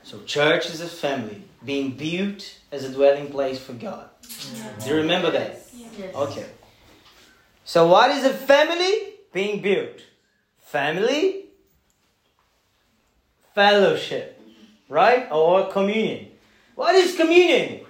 So, 0.03 0.19
church 0.25 0.67
is 0.69 0.81
a 0.81 0.87
family 0.87 1.43
being 1.65 1.91
built 1.91 2.59
as 2.71 2.83
a 2.83 2.89
dwelling 2.93 3.29
place 3.29 3.59
for 3.59 3.73
God. 3.73 4.09
Do 4.83 4.89
you 4.89 4.95
remember 4.97 5.31
that? 5.31 5.63
Yes. 5.73 6.15
Okay. 6.15 6.45
So, 7.65 7.87
what 7.87 8.11
is 8.11 8.23
a 8.23 8.33
family 8.33 9.13
being 9.33 9.61
built? 9.61 10.01
Family, 10.59 11.45
fellowship, 13.55 14.39
right? 14.87 15.27
Or 15.31 15.67
communion. 15.71 16.27
What 16.75 16.93
is 16.93 17.15
communion? 17.15 17.86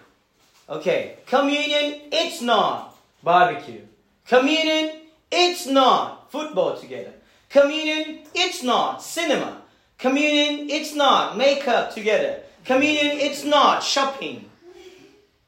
Okay, 0.69 1.17
communion, 1.25 2.01
it's 2.11 2.41
not 2.41 2.97
barbecue. 3.23 3.81
Communion, 4.27 5.01
it's 5.31 5.65
not 5.65 6.29
football 6.31 6.77
together. 6.77 7.13
Communion, 7.49 8.19
it's 8.33 8.63
not 8.63 9.01
cinema. 9.01 9.61
Communion, 9.97 10.69
it's 10.69 10.93
not 10.93 11.37
makeup 11.37 11.93
together. 11.93 12.41
Communion, 12.65 13.17
it's 13.19 13.45
not 13.45 13.81
shopping. 13.81 14.49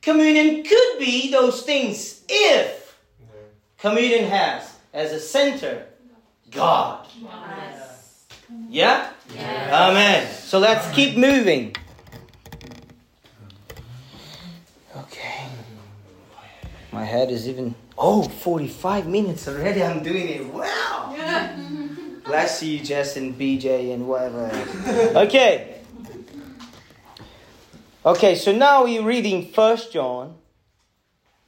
Communion 0.01 0.63
could 0.63 0.99
be 0.99 1.29
those 1.29 1.63
things 1.63 2.23
if 2.29 2.97
communion 3.77 4.29
has 4.29 4.73
as 4.93 5.11
a 5.11 5.19
center 5.19 5.85
God. 6.51 7.05
Yes. 7.19 8.25
Yeah? 8.69 9.09
Yes. 9.35 9.73
Amen. 9.73 10.33
So 10.33 10.59
let's 10.59 10.89
keep 10.95 11.17
moving. 11.17 11.75
Okay. 14.95 15.45
My 16.91 17.03
head 17.05 17.29
is 17.31 17.47
even. 17.47 17.75
Oh, 17.97 18.23
45 18.23 19.07
minutes 19.07 19.47
already. 19.47 19.83
I'm 19.83 20.01
doing 20.01 20.29
it. 20.29 20.45
Wow. 20.45 21.15
Bless 22.25 22.63
you, 22.63 22.79
Justin, 22.79 23.33
BJ, 23.33 23.93
and 23.93 24.07
whatever. 24.07 24.49
Okay. 25.19 25.75
Okay, 28.05 28.35
so 28.35 28.51
now 28.55 28.85
we're 28.85 29.03
reading 29.03 29.51
First 29.51 29.91
John 29.91 30.35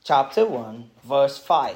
chapter 0.03 0.45
1, 0.45 0.91
verse 1.03 1.37
5. 1.37 1.75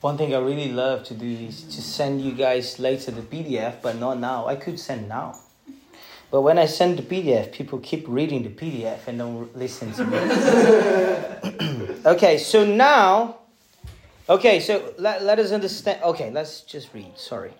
One 0.00 0.16
thing 0.16 0.34
I 0.34 0.38
really 0.38 0.72
love 0.72 1.04
to 1.04 1.14
do 1.14 1.26
is 1.26 1.62
to 1.64 1.82
send 1.82 2.22
you 2.22 2.32
guys 2.32 2.78
later 2.78 3.10
the 3.10 3.20
PDF, 3.20 3.82
but 3.82 3.98
not 3.98 4.18
now. 4.18 4.46
I 4.46 4.56
could 4.56 4.80
send 4.80 5.08
now. 5.08 5.38
But 6.30 6.40
when 6.40 6.58
I 6.58 6.64
send 6.64 6.98
the 6.98 7.02
PDF, 7.02 7.52
people 7.52 7.80
keep 7.80 8.06
reading 8.08 8.42
the 8.42 8.48
PDF 8.48 9.06
and 9.06 9.18
don't 9.18 9.54
listen 9.54 9.92
to 9.92 10.04
me. 10.06 10.16
okay, 12.06 12.38
so 12.38 12.64
now, 12.64 13.40
okay, 14.26 14.60
so 14.60 14.94
let, 14.96 15.22
let 15.22 15.38
us 15.38 15.52
understand. 15.52 16.02
Okay, 16.02 16.30
let's 16.30 16.62
just 16.62 16.94
read. 16.94 17.18
Sorry. 17.18 17.52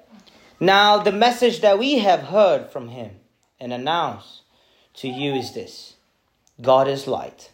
Now, 0.59 0.97
the 0.99 1.13
message 1.13 1.61
that 1.61 1.79
we 1.79 1.99
have 1.99 2.21
heard 2.21 2.71
from 2.71 2.89
him 2.89 3.11
and 3.59 3.71
announced 3.71 4.43
to 4.95 5.09
you 5.09 5.35
is 5.35 5.53
this 5.53 5.97
God 6.59 6.89
is 6.89 7.07
light, 7.07 7.51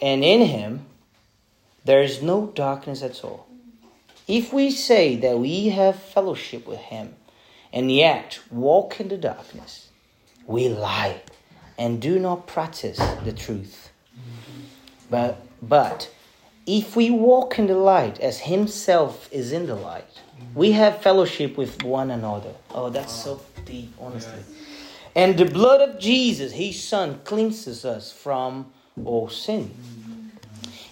and 0.00 0.22
in 0.22 0.42
him 0.42 0.86
there 1.84 2.02
is 2.02 2.22
no 2.22 2.46
darkness 2.48 3.02
at 3.02 3.24
all. 3.24 3.45
If 4.26 4.52
we 4.52 4.70
say 4.70 5.16
that 5.16 5.38
we 5.38 5.68
have 5.68 6.02
fellowship 6.02 6.66
with 6.66 6.80
him 6.80 7.14
and 7.72 7.92
yet 7.92 8.40
walk 8.50 9.00
in 9.00 9.08
the 9.08 9.16
darkness, 9.16 9.88
we 10.46 10.68
lie 10.68 11.22
and 11.78 12.00
do 12.00 12.18
not 12.18 12.46
practice 12.46 12.98
the 13.24 13.32
truth. 13.32 13.90
But, 15.10 15.40
but 15.62 16.10
if 16.66 16.96
we 16.96 17.10
walk 17.10 17.58
in 17.58 17.68
the 17.68 17.76
light 17.76 18.18
as 18.18 18.40
Himself 18.40 19.28
is 19.32 19.52
in 19.52 19.66
the 19.66 19.76
light, 19.76 20.20
we 20.54 20.72
have 20.72 21.02
fellowship 21.02 21.56
with 21.56 21.82
one 21.84 22.10
another. 22.10 22.52
Oh, 22.70 22.90
that's 22.90 23.12
so 23.12 23.40
deep, 23.64 23.94
honestly. 24.00 24.42
And 25.14 25.38
the 25.38 25.44
blood 25.44 25.88
of 25.88 26.00
Jesus, 26.00 26.52
His 26.52 26.82
Son, 26.82 27.20
cleanses 27.24 27.84
us 27.84 28.10
from 28.10 28.72
all 29.04 29.28
sin. 29.28 29.74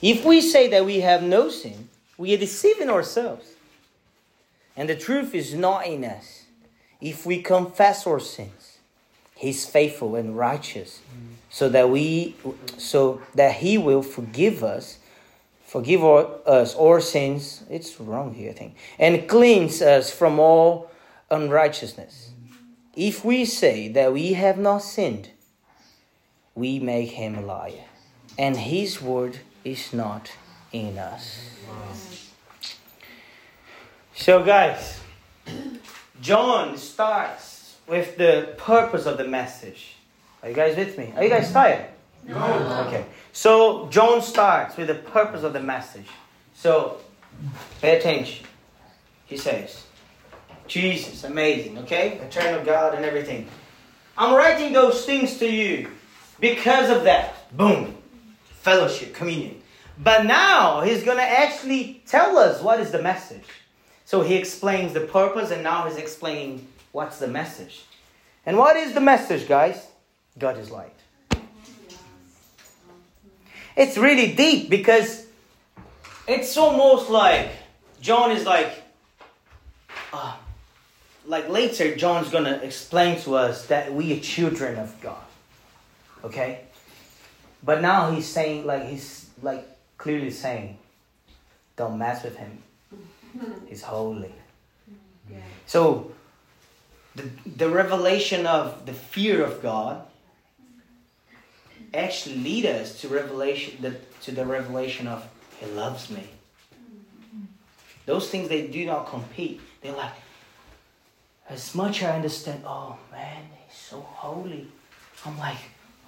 If 0.00 0.24
we 0.24 0.40
say 0.40 0.68
that 0.68 0.84
we 0.84 1.00
have 1.00 1.22
no 1.22 1.48
sin, 1.48 1.83
we 2.16 2.34
are 2.34 2.38
deceiving 2.38 2.90
ourselves. 2.90 3.46
And 4.76 4.88
the 4.88 4.96
truth 4.96 5.34
is 5.34 5.54
not 5.54 5.86
in 5.86 6.04
us. 6.04 6.44
If 7.00 7.26
we 7.26 7.42
confess 7.42 8.06
our 8.06 8.20
sins, 8.20 8.78
He's 9.36 9.66
faithful 9.66 10.14
and 10.14 10.36
righteous, 10.36 11.00
so 11.50 11.68
that 11.68 11.90
we, 11.90 12.36
so 12.78 13.20
that 13.34 13.56
He 13.56 13.76
will 13.76 14.02
forgive 14.02 14.62
us, 14.62 14.98
forgive 15.66 16.02
our, 16.04 16.28
us 16.46 16.74
our 16.76 17.00
sins. 17.00 17.64
It's 17.68 18.00
wrong 18.00 18.34
here, 18.34 18.50
I 18.50 18.54
think, 18.54 18.76
and 18.98 19.28
cleanse 19.28 19.82
us 19.82 20.10
from 20.10 20.38
all 20.38 20.90
unrighteousness. 21.30 22.30
If 22.96 23.24
we 23.24 23.44
say 23.44 23.88
that 23.88 24.12
we 24.12 24.34
have 24.34 24.56
not 24.56 24.78
sinned, 24.78 25.30
we 26.54 26.78
make 26.78 27.10
Him 27.10 27.34
a 27.34 27.42
liar, 27.42 27.84
and 28.38 28.56
His 28.56 29.02
word 29.02 29.40
is 29.64 29.92
not 29.92 30.30
in 30.72 30.96
us. 30.96 31.53
So, 34.14 34.42
guys, 34.42 35.00
John 36.20 36.78
starts 36.78 37.76
with 37.86 38.16
the 38.16 38.54
purpose 38.56 39.06
of 39.06 39.18
the 39.18 39.24
message. 39.24 39.96
Are 40.42 40.48
you 40.48 40.54
guys 40.54 40.76
with 40.76 40.96
me? 40.96 41.12
Are 41.16 41.24
you 41.24 41.30
guys 41.30 41.52
tired? 41.52 41.86
No. 42.26 42.84
Okay. 42.86 43.04
So 43.32 43.88
John 43.88 44.22
starts 44.22 44.76
with 44.76 44.88
the 44.88 44.94
purpose 44.94 45.42
of 45.42 45.52
the 45.52 45.60
message. 45.60 46.06
So 46.54 46.98
pay 47.80 47.98
attention. 47.98 48.46
He 49.26 49.36
says, 49.36 49.84
Jesus, 50.66 51.24
amazing, 51.24 51.78
okay? 51.78 52.18
Eternal 52.18 52.64
God 52.64 52.94
and 52.94 53.04
everything. 53.04 53.48
I'm 54.16 54.34
writing 54.34 54.72
those 54.72 55.04
things 55.04 55.38
to 55.38 55.50
you 55.50 55.90
because 56.40 56.90
of 56.90 57.04
that. 57.04 57.54
Boom. 57.56 57.96
Fellowship, 58.60 59.14
communion. 59.14 59.60
But 59.98 60.26
now 60.26 60.80
he's 60.80 61.04
going 61.04 61.18
to 61.18 61.22
actually 61.22 62.02
tell 62.06 62.36
us 62.36 62.62
what 62.62 62.80
is 62.80 62.90
the 62.90 63.02
message. 63.02 63.44
So 64.04 64.22
he 64.22 64.34
explains 64.34 64.92
the 64.92 65.00
purpose 65.00 65.50
and 65.50 65.62
now 65.62 65.86
he's 65.86 65.96
explaining 65.96 66.66
What's 66.94 67.18
the 67.18 67.26
message? 67.26 67.82
And 68.46 68.56
what 68.56 68.76
is 68.76 68.94
the 68.94 69.00
message, 69.00 69.48
guys? 69.48 69.84
God 70.38 70.56
is 70.56 70.70
light. 70.70 70.94
It's 73.76 73.96
really 73.96 74.32
deep 74.32 74.70
because 74.70 75.26
it's 76.28 76.56
almost 76.56 77.10
like 77.10 77.50
John 78.00 78.30
is 78.30 78.46
like, 78.46 78.80
uh, 80.12 80.36
like 81.26 81.48
later, 81.48 81.96
John's 81.96 82.30
going 82.30 82.44
to 82.44 82.62
explain 82.62 83.20
to 83.22 83.34
us 83.34 83.66
that 83.66 83.92
we 83.92 84.16
are 84.16 84.20
children 84.20 84.78
of 84.78 84.94
God. 85.00 85.24
Okay? 86.22 86.60
But 87.64 87.82
now 87.82 88.12
he's 88.12 88.28
saying, 88.28 88.66
like, 88.66 88.86
he's 88.86 89.28
like 89.42 89.66
clearly 89.98 90.30
saying, 90.30 90.78
don't 91.76 91.98
mess 91.98 92.22
with 92.22 92.36
him. 92.36 92.62
He's 93.66 93.82
holy. 93.82 94.34
So 95.66 96.12
the, 97.14 97.28
the 97.56 97.68
revelation 97.68 98.46
of 98.46 98.86
the 98.86 98.92
fear 98.92 99.42
of 99.42 99.62
God 99.62 100.04
actually 101.92 102.36
lead 102.36 102.66
us 102.66 103.00
to 103.00 103.08
revelation 103.08 103.80
the, 103.80 103.96
to 104.22 104.32
the 104.32 104.44
revelation 104.44 105.06
of 105.06 105.26
he 105.58 105.66
loves 105.66 106.10
me. 106.10 106.24
Those 108.06 108.28
things 108.28 108.48
they 108.48 108.66
do 108.66 108.84
not 108.84 109.06
compete. 109.08 109.60
They're 109.80 109.96
like 109.96 110.12
as 111.48 111.74
much 111.74 112.02
i 112.02 112.10
understand 112.10 112.62
oh 112.66 112.96
man 113.12 113.42
he's 113.66 113.76
so 113.76 114.00
holy. 114.00 114.66
I'm 115.26 115.38
like 115.38 115.58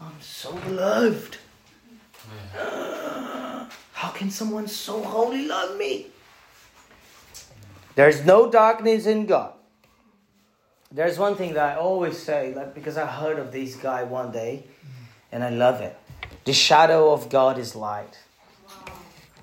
i'm 0.01 0.21
so 0.21 0.55
loved 0.69 1.39
how 3.93 4.11
can 4.11 4.31
someone 4.31 4.67
so 4.67 5.03
holy 5.03 5.47
love 5.47 5.77
me 5.77 6.07
there's 7.95 8.25
no 8.25 8.51
darkness 8.51 9.07
in 9.07 9.27
god 9.27 9.53
there's 10.93 11.19
one 11.19 11.35
thing 11.35 11.55
that 11.55 11.77
I 11.77 11.79
always 11.79 12.17
say, 12.17 12.55
like, 12.55 12.75
because 12.75 12.97
I 12.97 13.07
heard 13.07 13.39
of 13.39 13.53
this 13.53 13.75
guy 13.75 14.05
one 14.05 14.31
day, 14.31 14.65
and 15.33 15.43
I 15.43 15.51
love 15.51 15.81
it. 15.81 15.97
The 16.45 16.53
shadow 16.53 17.13
of 17.13 17.29
God 17.29 17.59
is 17.59 17.75
light. 17.75 18.19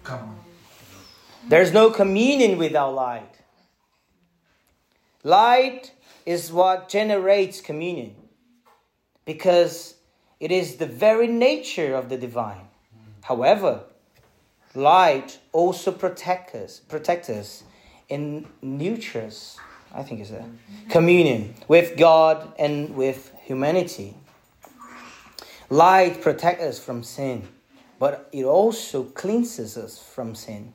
Come 0.03 0.19
on. 0.19 0.39
There's 1.47 1.73
no 1.73 1.91
communion 1.91 2.57
without 2.57 2.95
light. 2.95 3.39
Light 5.23 5.91
is 6.25 6.51
what 6.51 6.87
generates 6.87 7.59
communion 7.59 8.15
because 9.25 9.95
it 10.39 10.51
is 10.51 10.77
the 10.77 10.85
very 10.85 11.27
nature 11.27 11.95
of 11.95 12.09
the 12.09 12.17
divine. 12.17 12.67
However, 13.23 13.81
light 14.75 15.39
also 15.51 15.91
protects 15.91 16.55
us, 16.55 16.79
protects 16.79 17.29
us 17.29 17.63
and 18.09 18.45
nurtures 18.61 19.57
I 19.93 20.01
think 20.01 20.21
it's 20.21 20.31
a 20.31 20.35
mm-hmm. 20.35 20.89
communion 20.89 21.53
with 21.67 21.97
God 21.97 22.51
and 22.57 22.95
with 22.95 23.31
humanity. 23.43 24.15
Light 25.69 26.21
protects 26.21 26.63
us 26.63 26.79
from 26.79 27.03
sin, 27.03 27.47
but 27.99 28.27
it 28.31 28.43
also 28.43 29.03
cleanses 29.03 29.77
us 29.77 29.99
from 30.01 30.33
sin. 30.35 30.73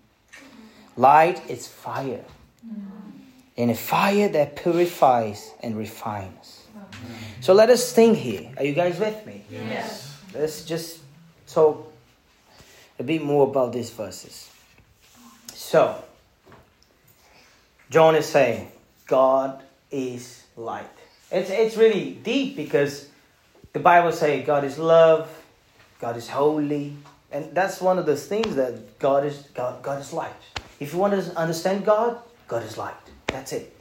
Light 0.96 1.48
is 1.50 1.66
fire, 1.66 2.24
mm-hmm. 2.64 3.10
and 3.56 3.70
a 3.70 3.74
fire 3.74 4.28
that 4.28 4.56
purifies 4.56 5.52
and 5.62 5.76
refines. 5.76 6.66
So 7.40 7.54
let 7.54 7.70
us 7.70 7.92
think 7.92 8.18
here. 8.18 8.50
Are 8.56 8.64
you 8.64 8.72
guys 8.72 8.98
with 8.98 9.24
me? 9.26 9.44
Yes. 9.50 10.16
Let's 10.34 10.64
just 10.64 11.00
talk 11.46 11.87
a 12.98 13.02
bit 13.02 13.22
more 13.22 13.46
about 13.48 13.72
these 13.72 13.90
verses. 13.90 14.50
So, 15.54 16.02
John 17.90 18.16
is 18.16 18.26
saying, 18.26 18.70
God 19.06 19.62
is 19.90 20.44
light. 20.56 20.86
It's, 21.30 21.50
it's 21.50 21.76
really 21.76 22.12
deep 22.22 22.56
because 22.56 23.08
the 23.72 23.80
Bible 23.80 24.12
says 24.12 24.46
God 24.46 24.64
is 24.64 24.78
love, 24.78 25.28
God 26.00 26.16
is 26.16 26.28
holy, 26.28 26.94
and 27.30 27.54
that's 27.54 27.80
one 27.80 27.98
of 27.98 28.06
those 28.06 28.26
things 28.26 28.56
that 28.56 28.98
God 28.98 29.24
is 29.24 29.48
God, 29.54 29.82
God 29.82 30.00
is 30.00 30.12
light. 30.12 30.32
If 30.80 30.92
you 30.92 30.98
want 30.98 31.12
to 31.14 31.36
understand 31.36 31.84
God, 31.84 32.18
God 32.46 32.62
is 32.62 32.78
light. 32.78 32.94
That's 33.26 33.52
it. 33.52 33.74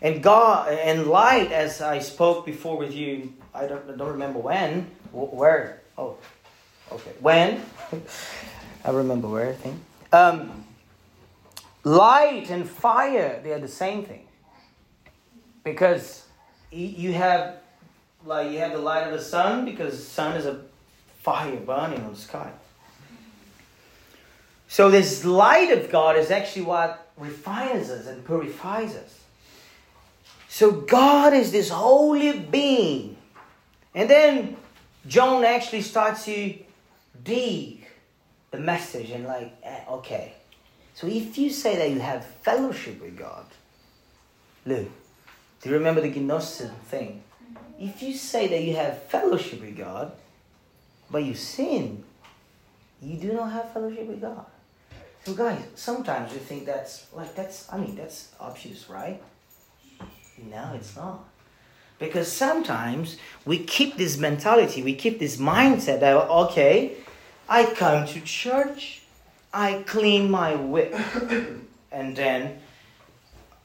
And 0.00 0.22
God 0.22 0.72
and 0.72 1.06
light, 1.06 1.50
as 1.50 1.80
I 1.80 1.98
spoke 1.98 2.46
before 2.46 2.76
with 2.76 2.94
you, 2.94 3.32
I 3.54 3.66
don't, 3.66 3.90
I 3.90 3.96
don't 3.96 4.12
remember 4.12 4.38
when, 4.38 4.90
where. 5.12 5.82
Oh, 5.98 6.18
okay. 6.92 7.12
When? 7.20 7.62
I 8.84 8.90
remember 8.90 9.28
where, 9.28 9.50
I 9.50 9.52
think. 9.52 9.80
Um, 10.12 10.64
light 11.84 12.50
and 12.50 12.68
fire, 12.68 13.40
they 13.42 13.52
are 13.52 13.58
the 13.58 13.68
same 13.68 14.04
thing 14.04 14.26
because 15.64 16.24
you 16.70 17.12
have 17.12 17.56
like 18.24 18.50
you 18.50 18.58
have 18.58 18.72
the 18.72 18.78
light 18.78 19.06
of 19.06 19.12
the 19.12 19.24
sun 19.24 19.64
because 19.64 19.96
the 19.98 20.04
sun 20.04 20.36
is 20.36 20.46
a 20.46 20.60
fire 21.22 21.56
burning 21.56 22.02
on 22.02 22.12
the 22.12 22.18
sky. 22.18 22.50
So 24.68 24.90
this 24.90 25.24
light 25.24 25.70
of 25.70 25.90
God 25.90 26.16
is 26.16 26.30
actually 26.30 26.62
what 26.62 27.08
refines 27.16 27.88
us 27.88 28.06
and 28.06 28.24
purifies 28.24 28.94
us. 28.94 29.20
So 30.48 30.70
God 30.72 31.34
is 31.34 31.52
this 31.52 31.68
holy 31.70 32.38
being. 32.38 33.16
And 33.94 34.10
then 34.10 34.56
John 35.06 35.44
actually 35.44 35.82
starts 35.82 36.24
to 36.24 36.54
dig 37.26 37.86
the 38.50 38.58
message 38.58 39.10
and 39.10 39.26
like, 39.26 39.52
eh, 39.62 39.80
okay, 39.90 40.32
So 40.96 41.06
if 41.06 41.36
you 41.36 41.50
say 41.50 41.76
that 41.76 41.90
you 41.90 42.00
have 42.00 42.24
fellowship 42.24 43.02
with 43.02 43.18
God, 43.18 43.44
look, 44.64 44.88
do 45.60 45.68
you 45.68 45.74
remember 45.74 46.00
the 46.00 46.08
Gnosticism 46.08 46.74
thing? 46.86 47.22
If 47.78 48.02
you 48.02 48.14
say 48.14 48.48
that 48.48 48.62
you 48.62 48.74
have 48.76 49.02
fellowship 49.02 49.60
with 49.60 49.76
God, 49.76 50.12
but 51.10 51.22
you 51.22 51.34
sin, 51.34 52.02
you 53.02 53.18
do 53.18 53.34
not 53.34 53.52
have 53.52 53.74
fellowship 53.74 54.06
with 54.06 54.22
God. 54.22 54.46
So 55.24 55.34
guys, 55.34 55.60
sometimes 55.74 56.32
we 56.32 56.38
think 56.38 56.64
that's 56.64 57.06
like 57.12 57.34
that's 57.34 57.70
I 57.70 57.76
mean 57.76 57.94
that's 57.94 58.32
obvious, 58.40 58.88
right? 58.88 59.20
No, 60.50 60.72
it's 60.74 60.96
not. 60.96 61.24
Because 61.98 62.30
sometimes 62.32 63.18
we 63.44 63.58
keep 63.58 63.98
this 63.98 64.16
mentality, 64.16 64.82
we 64.82 64.94
keep 64.94 65.18
this 65.18 65.36
mindset 65.36 66.00
that 66.00 66.14
okay, 66.14 66.96
I 67.48 67.66
come 67.66 68.06
to 68.06 68.20
church, 68.20 69.02
I 69.52 69.84
clean 69.86 70.30
my 70.30 70.56
whip, 70.56 70.94
and 71.92 72.16
then 72.16 72.58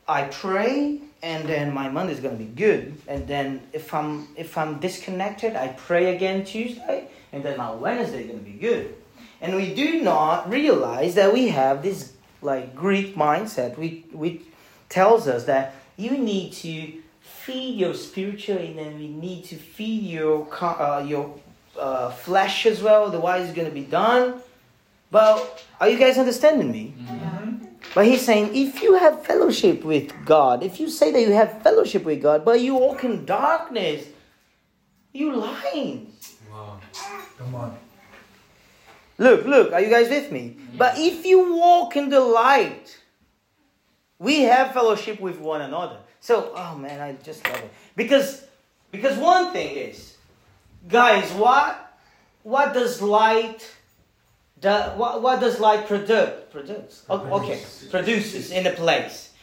I 0.07 0.23
pray, 0.23 0.99
and 1.23 1.47
then 1.47 1.73
my 1.73 1.89
Monday 1.89 2.13
is 2.13 2.19
gonna 2.19 2.35
be 2.35 2.45
good. 2.45 2.95
And 3.07 3.27
then 3.27 3.61
if 3.73 3.93
I'm 3.93 4.27
if 4.35 4.57
I'm 4.57 4.79
disconnected, 4.79 5.55
I 5.55 5.69
pray 5.69 6.15
again 6.15 6.45
Tuesday, 6.45 7.07
and 7.33 7.43
then 7.43 7.57
my 7.57 7.71
Wednesday 7.71 8.23
is 8.23 8.27
gonna 8.27 8.39
be 8.39 8.51
good. 8.51 8.95
And 9.41 9.55
we 9.55 9.73
do 9.73 10.01
not 10.01 10.49
realize 10.49 11.15
that 11.15 11.33
we 11.33 11.47
have 11.47 11.81
this 11.81 12.13
like 12.43 12.75
Greek 12.75 13.15
mindset, 13.15 13.77
which, 13.77 14.03
which 14.11 14.41
tells 14.89 15.27
us 15.27 15.45
that 15.45 15.75
you 15.97 16.17
need 16.17 16.53
to 16.53 17.01
feed 17.21 17.79
your 17.79 17.93
spiritual, 17.95 18.57
and 18.57 18.77
then 18.77 18.99
we 18.99 19.07
need 19.07 19.43
to 19.45 19.55
feed 19.55 20.03
your 20.03 20.47
uh, 20.63 21.03
your 21.03 21.39
uh, 21.79 22.11
flesh 22.11 22.65
as 22.65 22.81
well. 22.81 23.05
Otherwise, 23.05 23.47
it's 23.47 23.55
going 23.55 23.67
to 23.67 23.73
be 23.73 23.83
done. 23.83 24.41
But 25.09 25.63
are 25.79 25.89
you 25.89 25.97
guys 25.97 26.17
understanding 26.17 26.71
me? 26.71 26.93
Mm-hmm. 26.97 27.65
But 27.93 28.05
he's 28.05 28.25
saying, 28.25 28.55
if 28.55 28.81
you 28.81 28.95
have 28.95 29.25
fellowship 29.25 29.83
with 29.83 30.13
God, 30.25 30.63
if 30.63 30.79
you 30.79 30.89
say 30.89 31.11
that 31.11 31.21
you 31.21 31.33
have 31.33 31.61
fellowship 31.61 32.05
with 32.05 32.21
God, 32.21 32.45
but 32.45 32.61
you 32.61 32.75
walk 32.75 33.03
in 33.03 33.25
darkness, 33.25 34.07
you 35.11 35.35
lying. 35.35 36.13
Wow. 36.49 36.79
Come 37.37 37.55
on. 37.55 37.77
Look, 39.17 39.45
look, 39.45 39.73
are 39.73 39.81
you 39.81 39.89
guys 39.89 40.09
with 40.09 40.31
me? 40.31 40.55
But 40.77 40.97
if 40.97 41.25
you 41.25 41.53
walk 41.53 41.95
in 41.95 42.09
the 42.09 42.21
light, 42.21 42.97
we 44.19 44.41
have 44.43 44.71
fellowship 44.73 45.19
with 45.19 45.39
one 45.39 45.61
another. 45.61 45.97
So, 46.21 46.53
oh 46.55 46.77
man, 46.77 47.01
I 47.01 47.13
just 47.23 47.45
love 47.47 47.57
it. 47.57 47.71
Because 47.95 48.45
because 48.91 49.17
one 49.17 49.51
thing 49.51 49.75
is, 49.75 50.10
guys, 50.87 51.31
what 51.33 51.93
what 52.43 52.73
does 52.73 53.01
light 53.01 53.69
do, 54.59 54.69
what, 54.69 55.21
what 55.21 55.39
does 55.39 55.59
light 55.59 55.87
produce? 55.87 56.29
Produce. 56.51 57.03
Okay, 57.09 57.61
produces 57.89 58.51
in 58.51 58.67
a 58.67 58.71
place. 58.71 59.33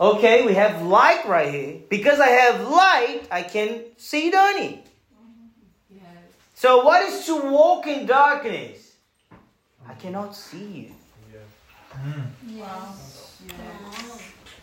Okay, 0.00 0.46
we 0.46 0.54
have 0.54 0.82
light 0.82 1.26
right 1.26 1.52
here. 1.52 1.80
Because 1.88 2.20
I 2.20 2.28
have 2.28 2.68
light, 2.68 3.22
I 3.30 3.42
can 3.42 3.82
see 3.96 4.30
Donnie. 4.30 4.82
Yes. 5.90 6.02
So 6.54 6.84
what 6.84 7.02
is 7.02 7.26
to 7.26 7.40
walk 7.40 7.86
in 7.86 8.06
darkness? 8.06 8.94
I 9.86 9.94
cannot 9.94 10.34
see 10.34 10.64
you. 10.64 10.92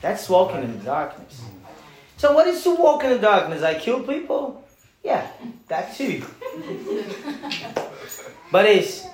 That's 0.01 0.30
walking 0.30 0.63
in 0.63 0.80
the 0.80 0.86
darkness. 0.86 1.41
So 2.17 2.34
what 2.34 2.47
is 2.47 2.63
to 2.63 2.76
walk 2.76 3.03
in 3.03 3.11
the 3.11 3.20
darkness? 3.20 3.63
I 3.63 3.76
kill 3.76 4.03
people? 4.03 4.63
Yeah, 5.04 5.28
that 5.68 5.95
too. 5.95 6.24
but 8.52 8.66
it's 8.66 9.06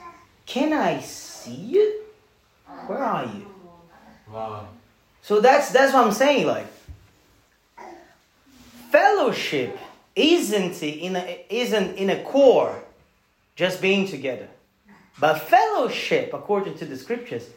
can 0.45 0.73
I 0.73 0.99
see 0.99 1.53
you? 1.53 2.01
Where 2.87 2.99
are 2.99 3.25
you? 3.25 3.47
Wow. 4.31 4.67
So 5.21 5.39
that's 5.39 5.71
that's 5.71 5.93
what 5.93 6.05
I'm 6.05 6.13
saying. 6.13 6.47
Like 6.47 6.67
fellowship 8.91 9.77
isn't 10.15 10.81
in 10.81 11.15
a, 11.15 11.45
isn't 11.49 11.95
in 11.97 12.09
a 12.09 12.23
core, 12.23 12.81
just 13.55 13.81
being 13.81 14.07
together. 14.07 14.47
But 15.19 15.39
fellowship, 15.39 16.33
according 16.33 16.77
to 16.77 16.85
the 16.85 16.97
scriptures, 16.97 17.49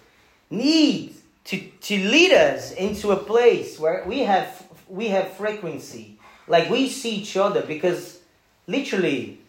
needs 0.50 1.20
to, 1.44 1.60
to 1.60 1.96
lead 2.08 2.32
us 2.32 2.72
into 2.72 3.10
a 3.12 3.16
place 3.16 3.78
where 3.78 4.04
we 4.06 4.20
have 4.20 4.66
we 4.88 5.08
have 5.08 5.32
frequency, 5.32 6.18
like 6.46 6.70
we 6.70 6.88
see 6.88 7.16
each 7.16 7.36
other. 7.36 7.62
Because 7.62 8.17
literally, 8.68 9.40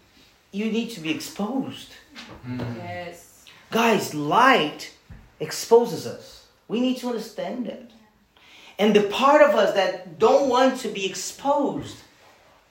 you 0.52 0.72
need 0.72 0.90
to 0.92 1.00
be 1.00 1.12
exposed, 1.12 1.90
Yes. 2.78 3.46
guys. 3.70 4.16
Light 4.16 4.92
exposes 5.40 6.08
us. 6.08 6.48
We 6.68 6.80
need 6.82 6.98
to 7.00 7.08
understand 7.10 7.68
that. 7.68 7.92
And 8.80 8.96
the 8.96 9.04
part 9.04 9.42
of 9.42 9.56
us 9.56 9.76
that 9.76 10.18
don't 10.18 10.50
want 10.50 10.80
to 10.82 10.88
be 10.88 11.06
exposed, 11.06 11.98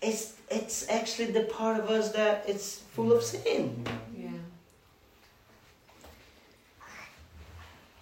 is 0.01 0.35
it's 0.51 0.89
actually 0.89 1.31
the 1.33 1.43
part 1.43 1.79
of 1.79 1.91
us 1.91 2.13
that 2.13 2.45
it's 2.49 2.79
full 2.95 3.13
of 3.13 3.23
sin. 3.23 3.85
Yeah. 4.17 4.31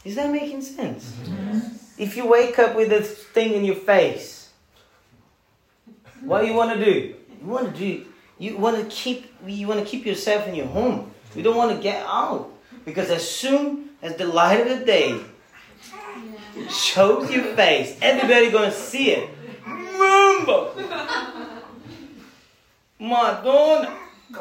Is 0.05 0.15
that 0.15 0.31
making 0.31 0.63
sense? 0.63 1.13
If 1.99 2.17
you 2.17 2.27
wake 2.27 2.59
up 2.59 2.77
with 2.77 2.91
this 2.91 3.11
thing 3.35 3.55
in 3.55 3.65
your 3.65 3.75
face, 3.77 4.51
what 6.21 6.43
do 6.43 6.47
you 6.47 6.55
want 6.55 6.79
to 6.79 6.85
do? 6.85 7.15
You 7.41 7.47
want 7.47 7.75
to 7.75 7.79
do. 7.79 8.07
You 8.39 8.57
want 8.57 8.77
to 8.79 8.85
keep. 8.95 9.33
You 9.47 9.67
want 9.67 9.81
to 9.81 9.87
keep 9.87 10.05
yourself 10.05 10.47
in 10.47 10.55
your 10.55 10.67
home. 10.67 11.11
You 11.35 11.43
don't 11.43 11.57
want 11.57 11.77
to 11.77 11.83
get 11.83 12.05
out 12.07 12.51
because 12.85 13.11
as 13.11 13.29
soon 13.29 13.91
as 14.03 14.17
the 14.17 14.27
light 14.27 14.61
of 14.61 14.79
the 14.79 14.85
day 14.85 15.21
shows 16.71 17.31
your 17.31 17.45
face, 17.57 17.97
everybody 18.01 18.51
gonna 18.51 18.73
see 18.73 19.11
it. 19.11 19.31
Mumbo, 19.67 20.73
Madonna, 22.99 23.97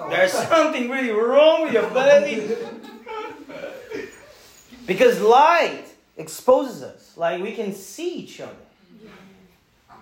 there's 0.10 0.32
something 0.32 0.90
really 0.90 1.12
wrong 1.12 1.64
with 1.64 1.74
your 1.74 1.90
belly. 1.90 2.56
Because 4.86 5.20
light 5.20 5.86
exposes 6.18 6.84
us, 6.84 7.18
like 7.18 7.42
we 7.42 7.54
can 7.54 7.74
see 7.74 8.20
each 8.20 8.40
other. 8.40 8.54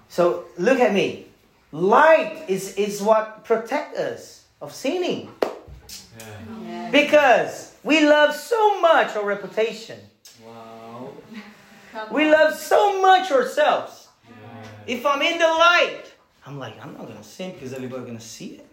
So 0.09 0.45
look 0.57 0.79
at 0.79 0.93
me. 0.93 1.27
Light 1.73 2.45
is, 2.47 2.75
is 2.75 3.01
what 3.01 3.45
protects 3.45 3.97
us 3.97 4.45
of 4.61 4.71
sinning. 4.71 5.33
Yeah. 5.41 6.25
Yes. 6.67 6.91
Because 6.91 7.75
we 7.83 8.07
love 8.07 8.35
so 8.35 8.79
much 8.79 9.15
our 9.15 9.25
reputation. 9.25 9.99
Wow. 10.45 11.09
We 12.11 12.29
love 12.29 12.53
so 12.53 13.01
much 13.01 13.31
ourselves. 13.31 14.07
Yeah. 14.29 14.35
If 14.85 15.03
I'm 15.03 15.23
in 15.23 15.39
the 15.39 15.47
light, 15.47 16.03
I'm 16.45 16.59
like, 16.59 16.79
I'm 16.79 16.93
not 16.93 17.07
gonna 17.07 17.23
sin 17.23 17.53
because 17.53 17.73
everybody's 17.73 18.05
gonna 18.05 18.19
see 18.19 18.61
it. 18.61 18.67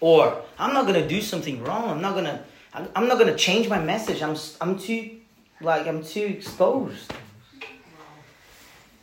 or 0.00 0.42
I'm 0.58 0.74
not 0.74 0.84
gonna 0.84 1.06
do 1.06 1.20
something 1.20 1.62
wrong. 1.62 1.90
I'm 1.90 2.02
not 2.02 2.16
gonna. 2.16 2.42
I'm, 2.72 2.88
I'm 2.96 3.06
not 3.06 3.20
gonna 3.20 3.36
change 3.36 3.68
my 3.68 3.78
message. 3.78 4.20
I'm. 4.20 4.36
I'm 4.60 4.76
too. 4.76 5.18
Like 5.60 5.86
I'm 5.86 6.02
too 6.02 6.24
exposed. 6.24 7.12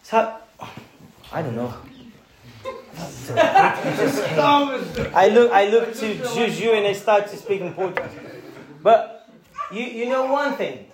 So 0.03 0.35
I 1.31 1.41
don't 1.41 1.55
know. 1.55 1.73
I 5.13 5.29
look. 5.33 5.51
I 5.51 5.67
look 5.69 5.93
to 5.95 6.13
Juju 6.33 6.71
and 6.71 6.87
I 6.87 6.93
start 6.93 7.27
to 7.27 7.37
speak 7.37 7.61
in 7.61 7.73
Portuguese. 7.73 8.11
But 8.81 9.29
you. 9.71 9.83
You 9.83 10.09
know 10.09 10.31
one 10.31 10.55
thing. 10.55 10.87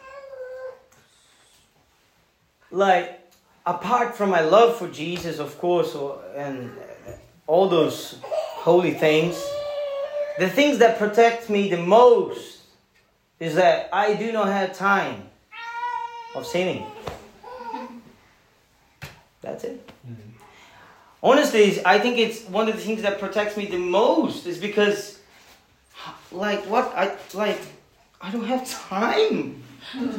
Like 2.69 3.17
apart 3.67 4.15
from 4.15 4.29
my 4.29 4.41
love 4.41 4.77
for 4.77 4.87
Jesus, 4.87 5.39
of 5.39 5.57
course, 5.57 5.93
or, 5.93 6.21
and 6.35 6.71
all 7.45 7.67
those 7.67 8.19
holy 8.23 8.93
things, 8.93 9.35
the 10.39 10.49
things 10.49 10.77
that 10.79 10.97
protect 10.97 11.49
me 11.49 11.69
the 11.69 11.77
most 11.77 12.61
is 13.39 13.55
that 13.55 13.89
I 13.91 14.13
do 14.15 14.31
not 14.31 14.47
have 14.47 14.75
time 14.75 15.23
of 16.33 16.45
sinning. 16.45 16.85
That's 19.41 19.63
it. 19.65 19.87
Mm-hmm. 20.07 20.26
Honestly, 21.21 21.83
I 21.85 21.99
think 21.99 22.17
it's 22.17 22.43
one 22.43 22.67
of 22.69 22.75
the 22.75 22.81
things 22.81 23.01
that 23.01 23.19
protects 23.19 23.57
me 23.57 23.65
the 23.65 23.77
most 23.77 24.45
is 24.45 24.59
because, 24.59 25.19
like, 26.31 26.63
what 26.65 26.93
I 26.95 27.17
like, 27.33 27.59
I 28.21 28.31
don't 28.31 28.45
have 28.45 28.69
time. 28.69 29.63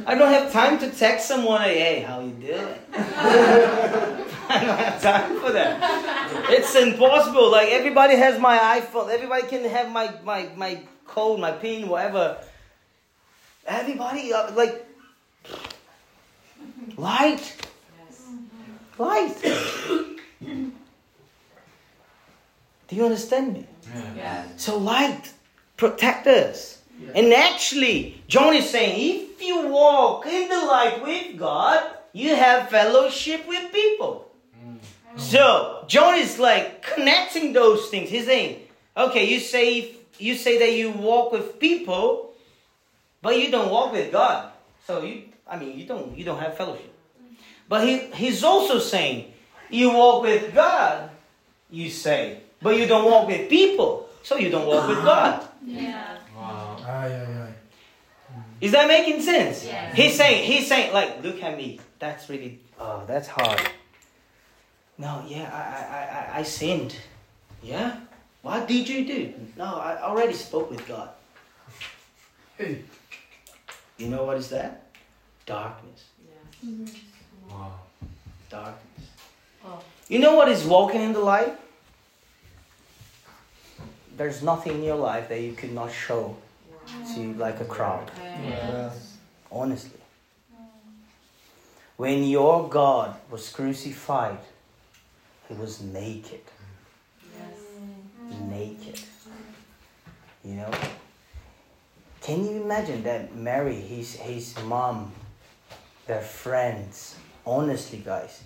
I 0.07 0.15
don't 0.15 0.33
have 0.33 0.51
time 0.51 0.79
to 0.79 0.91
text 0.91 1.29
someone, 1.29 1.61
hey, 1.63 2.01
how 2.01 2.21
you 2.21 2.31
doing? 2.31 2.79
I 2.95 4.65
don't 4.65 4.79
have 4.79 5.03
time 5.03 5.41
for 5.41 5.53
that. 5.53 6.51
It's 6.51 6.75
impossible. 6.75 7.51
Like 7.51 7.69
everybody 7.69 8.17
has 8.17 8.41
my 8.41 8.81
iPhone. 8.81 9.11
Everybody 9.11 9.47
can 9.47 9.65
have 9.69 9.91
my 9.91 10.15
my 10.25 10.49
my 10.57 10.81
code, 11.07 11.39
my 11.39 11.53
pin, 11.53 11.87
whatever. 11.89 12.39
Everybody 13.67 14.33
uh, 14.33 14.53
like 14.53 14.87
light, 16.97 17.57
light. 18.97 19.37
Do 22.89 22.97
you 22.97 23.05
understand 23.05 23.53
me? 23.53 23.67
Yeah. 23.95 24.15
Yeah. 24.17 24.45
So 24.57 24.79
light 24.79 25.33
protect 25.77 26.27
us. 26.27 26.79
And 27.15 27.33
actually, 27.33 28.21
John 28.27 28.55
is 28.55 28.69
saying 28.69 28.95
if 28.99 29.43
you 29.43 29.69
walk 29.69 30.27
in 30.27 30.49
the 30.49 30.57
light 30.67 31.01
with 31.03 31.39
God, 31.39 31.83
you 32.13 32.35
have 32.35 32.69
fellowship 32.71 33.47
with 33.47 33.73
people. 33.73 34.29
Mm. 34.59 34.79
So 35.21 35.85
John 35.87 36.19
is 36.19 36.39
like 36.39 36.83
connecting 36.83 37.53
those 37.53 37.89
things. 37.89 38.11
He's 38.11 38.27
saying, 38.27 38.63
okay, 38.97 39.25
you 39.25 39.39
say 39.39 39.95
you 40.19 40.35
say 40.35 40.59
that 40.59 40.73
you 40.73 40.91
walk 40.91 41.31
with 41.31 41.61
people, 41.61 42.33
but 43.23 43.39
you 43.39 43.51
don't 43.51 43.71
walk 43.71 43.93
with 43.93 44.11
God. 44.11 44.51
So 44.87 45.03
you, 45.03 45.25
I 45.47 45.57
mean, 45.59 45.79
you 45.79 45.87
don't 45.87 46.17
you 46.19 46.25
don't 46.25 46.41
have 46.41 46.57
fellowship. 46.57 46.93
But 47.69 47.87
he 47.87 48.11
he's 48.15 48.43
also 48.43 48.79
saying 48.81 49.33
you 49.71 49.93
walk 49.93 50.23
with 50.25 50.55
God, 50.55 51.11
you 51.71 51.91
say, 51.91 52.41
but 52.63 52.77
you 52.77 52.87
don't 52.87 53.05
walk 53.05 53.29
with 53.29 53.49
people, 53.49 54.09
so 54.23 54.37
you 54.37 54.51
don't 54.51 54.67
walk 54.67 54.89
with 54.89 55.03
God. 55.05 55.47
Yeah. 55.65 56.17
Wow. 56.37 56.77
Ay, 56.87 57.13
ay, 57.13 57.43
ay. 57.43 57.53
Is 58.61 58.73
that 58.73 58.89
making 58.89 59.23
sense? 59.23 59.65
Yes. 59.65 59.95
He's 59.95 60.17
saying, 60.17 60.45
he's 60.45 60.67
saying, 60.67 60.93
like, 60.93 61.23
look 61.23 61.43
at 61.43 61.57
me. 61.57 61.79
That's 61.99 62.29
really, 62.29 62.59
oh, 62.79 63.03
that's 63.07 63.29
hard. 63.29 63.61
No, 64.99 65.23
yeah, 65.29 65.49
I, 65.53 66.35
I, 66.35 66.39
I, 66.39 66.41
I 66.41 66.43
sinned. 66.43 66.97
Yeah? 67.63 67.97
What 68.43 68.67
did 68.67 68.89
you 68.89 69.07
do? 69.07 69.35
No, 69.57 69.65
I 69.65 70.03
already 70.03 70.33
spoke 70.33 70.71
with 70.71 70.87
God. 70.89 71.11
Hey. 72.57 72.83
You 73.97 74.09
know 74.09 74.25
what 74.25 74.37
is 74.39 74.49
that? 74.51 74.87
Darkness. 75.47 76.05
Yeah. 76.27 76.87
Wow. 77.51 77.73
Darkness. 78.51 79.09
Oh. 79.65 79.81
You 80.09 80.19
know 80.19 80.35
what 80.35 80.49
is 80.49 80.65
walking 80.65 81.01
in 81.01 81.13
the 81.13 81.21
light? 81.21 81.57
There's 84.19 84.43
nothing 84.43 84.75
in 84.75 84.83
your 84.83 84.97
life 84.97 85.29
that 85.29 85.41
you 85.41 85.53
could 85.53 85.73
not 85.73 85.93
show 85.93 86.37
to 87.15 87.35
like 87.35 87.61
a 87.61 87.65
crowd. 87.65 88.11
Yes. 88.43 89.17
Honestly. 89.51 90.01
When 91.97 92.25
your 92.25 92.69
God 92.69 93.15
was 93.31 93.49
crucified, 93.51 94.39
he 95.49 95.55
was 95.55 95.81
naked. 95.81 96.41
Yes. 97.33 97.59
Mm-hmm. 98.25 98.51
Naked. 98.51 99.01
You 100.45 100.55
know? 100.55 100.71
Can 102.21 102.45
you 102.45 102.63
imagine 102.63 103.05
that 103.05 103.35
Mary, 103.35 103.77
his, 103.77 104.17
his 104.17 104.55
mom, 104.65 105.13
their 106.07 106.23
friends, 106.23 107.17
honestly, 107.47 108.03
guys, 108.05 108.43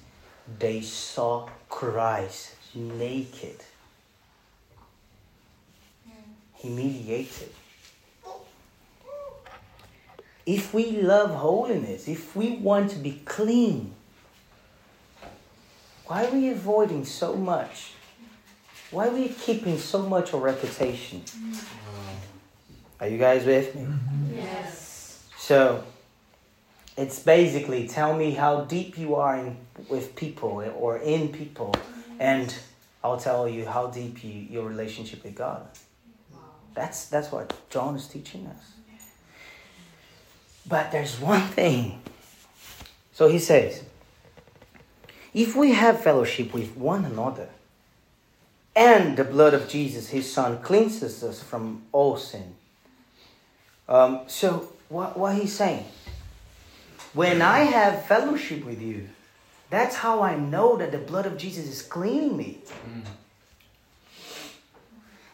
they 0.58 0.82
saw 0.82 1.48
Christ 1.68 2.56
naked, 2.74 3.56
humiliated. 6.62 7.50
If 10.46 10.72
we 10.72 11.02
love 11.02 11.30
holiness, 11.30 12.08
if 12.08 12.34
we 12.34 12.56
want 12.56 12.90
to 12.92 12.98
be 12.98 13.20
clean, 13.24 13.94
why 16.06 16.26
are 16.26 16.30
we 16.30 16.50
avoiding 16.50 17.04
so 17.04 17.34
much? 17.34 17.92
Why 18.90 19.08
are 19.08 19.12
we 19.12 19.28
keeping 19.28 19.78
so 19.78 20.02
much 20.02 20.32
of 20.32 20.42
reputation? 20.42 21.22
Are 23.00 23.08
you 23.08 23.18
guys 23.18 23.44
with 23.44 23.74
me? 23.74 23.86
Yes. 24.34 25.28
So, 25.38 25.84
it's 26.96 27.18
basically 27.20 27.88
tell 27.88 28.16
me 28.16 28.32
how 28.32 28.62
deep 28.62 28.98
you 28.98 29.14
are 29.14 29.36
in, 29.38 29.56
with 29.88 30.14
people 30.14 30.62
or 30.76 30.98
in 30.98 31.28
people, 31.28 31.74
and 32.20 32.54
I'll 33.02 33.16
tell 33.16 33.48
you 33.48 33.66
how 33.66 33.86
deep 33.88 34.22
you, 34.22 34.32
your 34.32 34.68
relationship 34.68 35.24
with 35.24 35.34
God. 35.34 35.66
That's 36.74 37.06
that's 37.06 37.30
what 37.30 37.52
John 37.70 37.96
is 37.96 38.06
teaching 38.06 38.46
us. 38.46 38.72
But 40.66 40.92
there's 40.92 41.20
one 41.20 41.42
thing. 41.48 42.00
So 43.12 43.28
he 43.28 43.38
says, 43.38 43.82
if 45.34 45.56
we 45.56 45.72
have 45.72 46.00
fellowship 46.00 46.54
with 46.54 46.76
one 46.76 47.04
another, 47.04 47.48
and 48.74 49.16
the 49.16 49.24
blood 49.24 49.54
of 49.54 49.68
Jesus, 49.68 50.08
his 50.08 50.32
son, 50.32 50.62
cleanses 50.62 51.22
us 51.22 51.42
from 51.42 51.82
all 51.92 52.16
sin. 52.16 52.54
Um, 53.88 54.20
so 54.26 54.72
what, 54.88 55.18
what 55.18 55.34
he's 55.34 55.54
saying, 55.54 55.84
when 57.12 57.42
I 57.42 57.60
have 57.60 58.06
fellowship 58.06 58.64
with 58.64 58.80
you, 58.80 59.08
that's 59.68 59.96
how 59.96 60.22
I 60.22 60.36
know 60.36 60.76
that 60.76 60.92
the 60.92 60.98
blood 60.98 61.26
of 61.26 61.36
Jesus 61.36 61.66
is 61.66 61.82
cleaning 61.82 62.36
me. 62.36 62.58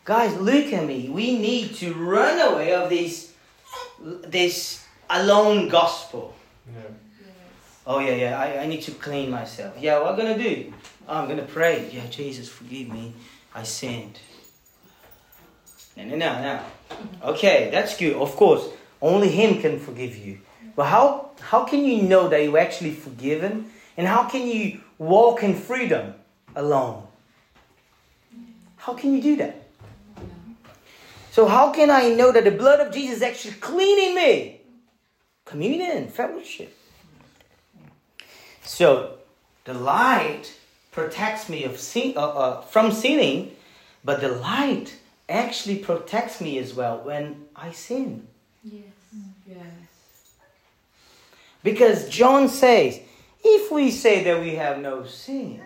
Guys, 0.08 0.34
look 0.40 0.72
at 0.72 0.86
me. 0.86 1.10
We 1.10 1.36
need 1.38 1.74
to 1.74 1.92
run 1.92 2.40
away 2.40 2.72
of 2.72 2.88
this, 2.88 3.34
this 4.26 4.82
alone 5.10 5.68
gospel. 5.68 6.34
Yeah. 6.66 6.80
Oh 7.86 7.98
yeah, 7.98 8.14
yeah. 8.14 8.40
I, 8.40 8.62
I 8.62 8.66
need 8.66 8.80
to 8.84 8.92
clean 8.92 9.30
myself. 9.30 9.74
Yeah, 9.78 10.00
what 10.00 10.12
I'm 10.12 10.16
gonna 10.16 10.38
do? 10.38 10.72
Oh, 11.06 11.18
I'm 11.18 11.28
gonna 11.28 11.42
pray. 11.42 11.90
Yeah, 11.92 12.06
Jesus, 12.06 12.48
forgive 12.48 12.88
me. 12.88 13.12
I 13.54 13.64
sinned. 13.64 14.18
No, 15.94 16.04
no, 16.04 16.16
no, 16.16 16.42
no. 16.42 16.60
Mm-hmm. 16.88 17.28
Okay, 17.28 17.68
that's 17.70 17.94
good. 17.94 18.16
Of 18.16 18.34
course, 18.34 18.66
only 19.02 19.28
Him 19.28 19.60
can 19.60 19.78
forgive 19.78 20.16
you. 20.16 20.38
But 20.74 20.86
how 20.86 21.32
how 21.38 21.64
can 21.64 21.84
you 21.84 22.00
know 22.00 22.30
that 22.30 22.42
you're 22.42 22.56
actually 22.56 22.92
forgiven? 22.92 23.70
And 23.98 24.06
how 24.08 24.24
can 24.24 24.48
you 24.48 24.80
walk 24.96 25.42
in 25.42 25.54
freedom 25.54 26.14
alone? 26.56 27.06
Mm. 28.34 28.52
How 28.76 28.94
can 28.94 29.12
you 29.12 29.20
do 29.20 29.36
that? 29.36 29.67
So 31.38 31.46
how 31.46 31.70
can 31.70 31.88
I 31.88 32.08
know 32.08 32.32
that 32.32 32.42
the 32.42 32.50
blood 32.50 32.80
of 32.80 32.92
Jesus 32.92 33.18
is 33.18 33.22
actually 33.22 33.54
cleaning 33.60 34.16
me? 34.16 34.60
Communion, 35.44 36.08
fellowship. 36.08 36.76
So 38.64 39.18
the 39.62 39.72
light 39.72 40.52
protects 40.90 41.48
me 41.48 41.62
of 41.62 41.78
sin, 41.78 42.14
uh, 42.16 42.26
uh, 42.26 42.60
from 42.62 42.90
sinning, 42.90 43.54
but 44.04 44.20
the 44.20 44.30
light 44.30 44.96
actually 45.28 45.76
protects 45.78 46.40
me 46.40 46.58
as 46.58 46.74
well 46.74 47.02
when 47.04 47.44
I 47.54 47.70
sin. 47.70 48.26
Yes. 48.64 48.82
Yes. 49.48 50.34
Because 51.62 52.08
John 52.08 52.48
says, 52.48 52.98
if 53.44 53.70
we 53.70 53.92
say 53.92 54.24
that 54.24 54.40
we 54.40 54.56
have 54.56 54.80
no 54.80 55.04
sin, 55.04 55.62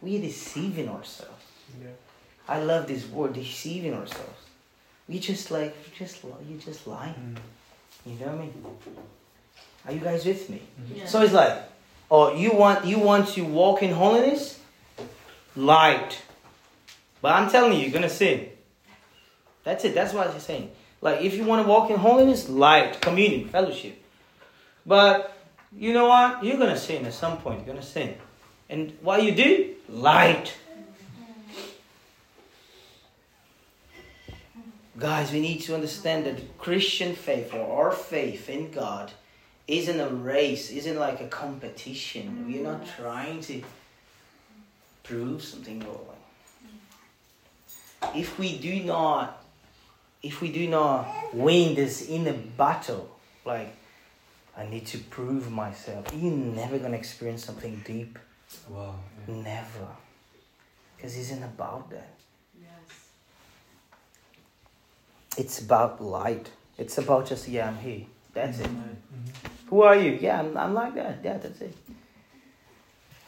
we're 0.00 0.22
deceiving 0.22 0.88
ourselves. 0.88 1.44
Yeah. 1.78 1.88
I 2.48 2.62
love 2.62 2.86
this 2.86 3.06
word, 3.06 3.34
deceiving 3.34 3.92
ourselves. 3.92 4.41
We 5.12 5.18
just 5.18 5.50
like, 5.50 5.76
just 5.92 6.24
you 6.48 6.56
just 6.56 6.86
lying. 6.86 7.12
Mm. 7.12 8.10
You 8.10 8.18
know 8.18 8.32
what 8.32 8.34
I 8.34 8.38
mean? 8.38 8.64
Are 9.86 9.92
you 9.92 10.00
guys 10.00 10.24
with 10.24 10.48
me? 10.48 10.62
Mm-hmm. 10.80 11.00
Yes. 11.00 11.12
So 11.12 11.20
it's 11.20 11.34
like, 11.34 11.64
oh, 12.10 12.34
you 12.34 12.52
want 12.52 12.86
you 12.86 12.98
want 12.98 13.28
to 13.34 13.42
walk 13.42 13.82
in 13.82 13.92
holiness, 13.92 14.58
light. 15.54 16.22
But 17.20 17.34
I'm 17.34 17.50
telling 17.50 17.74
you, 17.74 17.80
you're 17.80 17.92
gonna 17.92 18.08
sin. 18.08 18.48
That's 19.64 19.84
it. 19.84 19.94
That's 19.94 20.14
what 20.14 20.32
he's 20.32 20.44
saying. 20.44 20.70
Like, 21.02 21.20
if 21.20 21.34
you 21.34 21.44
want 21.44 21.62
to 21.62 21.68
walk 21.68 21.90
in 21.90 21.98
holiness, 21.98 22.48
light, 22.48 23.02
communion, 23.02 23.50
fellowship. 23.50 24.02
But 24.86 25.36
you 25.76 25.92
know 25.92 26.08
what? 26.08 26.42
You're 26.42 26.56
gonna 26.56 26.78
sin 26.78 27.04
at 27.04 27.12
some 27.12 27.36
point. 27.36 27.58
You're 27.58 27.74
gonna 27.74 27.86
sin, 27.86 28.16
and 28.70 28.96
what 29.02 29.22
you 29.22 29.32
do? 29.32 29.74
Light. 29.90 30.54
Guys, 34.98 35.32
we 35.32 35.40
need 35.40 35.60
to 35.62 35.74
understand 35.74 36.26
that 36.26 36.58
Christian 36.58 37.14
faith 37.14 37.54
or 37.54 37.86
our 37.86 37.92
faith 37.92 38.50
in 38.50 38.70
God 38.70 39.10
isn't 39.66 39.98
a 39.98 40.08
race, 40.08 40.70
isn't 40.70 40.98
like 40.98 41.20
a 41.20 41.28
competition. 41.28 42.46
We're 42.46 42.62
not 42.62 42.86
trying 42.96 43.40
to 43.42 43.62
prove 45.02 45.42
something 45.42 45.82
or. 45.84 46.00
If 48.14 48.38
we 48.38 48.58
do 48.58 48.82
not, 48.82 49.42
if 50.22 50.40
we 50.40 50.52
do 50.52 50.68
not 50.68 51.34
win 51.34 51.74
this 51.74 52.08
inner 52.08 52.34
battle, 52.34 53.16
like 53.44 53.74
I 54.56 54.66
need 54.66 54.86
to 54.86 54.98
prove 54.98 55.50
myself, 55.50 56.06
you're 56.14 56.32
never 56.32 56.78
gonna 56.78 56.96
experience 56.96 57.44
something 57.44 57.82
deep. 57.86 58.18
Wow. 58.68 58.96
Yeah. 59.26 59.34
Never, 59.36 59.86
because 60.96 61.16
it 61.16 61.20
isn't 61.20 61.42
about 61.42 61.88
that. 61.90 62.12
Yes. 62.60 62.68
It's 65.36 65.60
about 65.60 66.02
light. 66.02 66.50
It's 66.78 66.98
about 66.98 67.26
just 67.26 67.48
yeah, 67.48 67.68
I'm 67.68 67.78
here. 67.78 68.06
That's 68.34 68.60
it. 68.60 68.68
Who 69.66 69.82
are 69.82 69.96
you? 69.96 70.18
Yeah, 70.20 70.40
I'm, 70.40 70.56
I'm 70.56 70.74
like 70.74 70.94
that. 70.94 71.20
Yeah, 71.24 71.38
that's 71.38 71.60
it. 71.60 71.74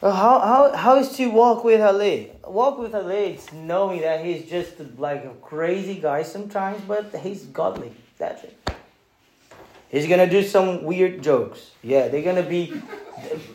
Uh, 0.01 0.11
how, 0.11 0.39
how, 0.39 0.75
how 0.75 0.95
is 0.97 1.09
to 1.17 1.27
walk 1.31 1.63
with 1.63 1.81
Ali? 1.81 2.31
Walk 2.45 2.77
with 2.77 2.93
Ali, 2.93 3.33
it's 3.33 3.51
knowing 3.51 4.01
that 4.01 4.23
he's 4.23 4.47
just 4.47 4.73
like 4.97 5.25
a 5.25 5.33
crazy 5.41 5.95
guy 5.95 6.21
sometimes, 6.21 6.81
but 6.87 7.15
he's 7.15 7.45
godly. 7.45 7.91
That's 8.17 8.43
it. 8.43 8.69
He's 9.89 10.07
gonna 10.07 10.29
do 10.29 10.43
some 10.43 10.83
weird 10.83 11.23
jokes. 11.23 11.71
Yeah, 11.81 12.09
they're 12.09 12.21
gonna 12.21 12.43
be, 12.43 12.79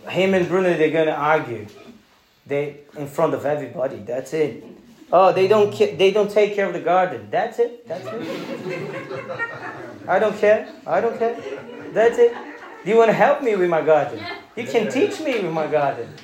him 0.09 0.35
and 0.35 0.49
Bruno, 0.49 0.77
they're 0.77 0.91
gonna 0.91 1.13
argue. 1.13 1.67
They 2.47 2.81
in 2.97 3.07
front 3.07 3.35
of 3.35 3.47
everybody. 3.47 3.99
That's 3.99 4.33
it. 4.33 4.65
Oh, 5.13 5.33
they 5.33 5.49
don't 5.49 5.77
they 5.77 6.13
don't 6.13 6.31
take 6.31 6.55
care 6.55 6.67
of 6.67 6.73
the 6.73 6.81
garden. 6.81 7.29
That's 7.31 7.59
it. 7.59 7.87
That's 7.89 8.07
it. 8.07 10.09
I 10.09 10.19
don't 10.19 10.39
care. 10.39 10.73
I 10.87 11.01
don't 11.01 11.19
care. 11.19 11.37
That's 11.93 12.19
it. 12.19 12.33
Do 12.85 12.91
you 12.91 12.97
want 12.97 13.09
to 13.09 13.15
help 13.15 13.43
me 13.43 13.57
with 13.57 13.69
my 13.69 13.83
garden? 13.83 14.25
You 14.57 14.65
can 14.65 14.91
teach 14.91 15.21
me 15.21 15.41
with 15.41 15.53
my 15.53 15.67
garden. 15.67 16.15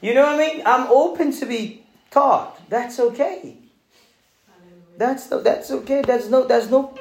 You 0.00 0.14
know 0.14 0.22
what 0.22 0.34
I 0.34 0.38
mean? 0.38 0.62
I'm 0.64 0.86
open 0.88 1.32
to 1.32 1.46
be 1.46 1.84
taught. 2.10 2.58
That's 2.68 3.00
okay. 3.00 3.56
That's 4.96 5.30
no, 5.30 5.40
that's 5.40 5.70
okay. 5.70 6.02
That's 6.02 6.28
no 6.28 6.46
that's 6.46 6.70
no 6.70 6.94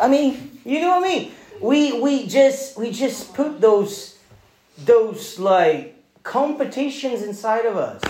I 0.00 0.08
mean, 0.08 0.60
you 0.64 0.80
know 0.80 1.00
what 1.00 1.04
I 1.04 1.08
mean? 1.08 1.32
We 1.60 2.00
we 2.00 2.26
just 2.26 2.78
we 2.78 2.92
just 2.92 3.34
put 3.34 3.60
those 3.60 4.18
those 4.76 5.38
like 5.38 5.96
competitions 6.22 7.22
inside 7.22 7.64
of 7.64 7.76
us. 7.76 8.02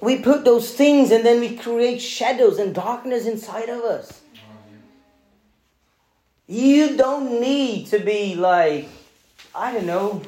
We 0.00 0.20
put 0.20 0.44
those 0.44 0.72
things 0.72 1.10
and 1.10 1.24
then 1.24 1.40
we 1.40 1.56
create 1.56 2.00
shadows 2.00 2.58
and 2.58 2.74
darkness 2.74 3.26
inside 3.26 3.68
of 3.68 3.82
us. 3.82 4.20
You 6.46 6.96
don't 6.96 7.40
need 7.40 7.88
to 7.88 7.98
be 7.98 8.34
like, 8.34 8.88
I 9.54 9.72
don't 9.72 9.86
know, 9.86 10.22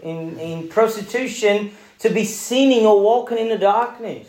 in, 0.00 0.38
in 0.38 0.68
prostitution 0.68 1.72
to 2.00 2.10
be 2.10 2.24
sinning 2.24 2.84
or 2.84 3.00
walking 3.00 3.38
in 3.38 3.48
the 3.48 3.58
darkness. 3.58 4.28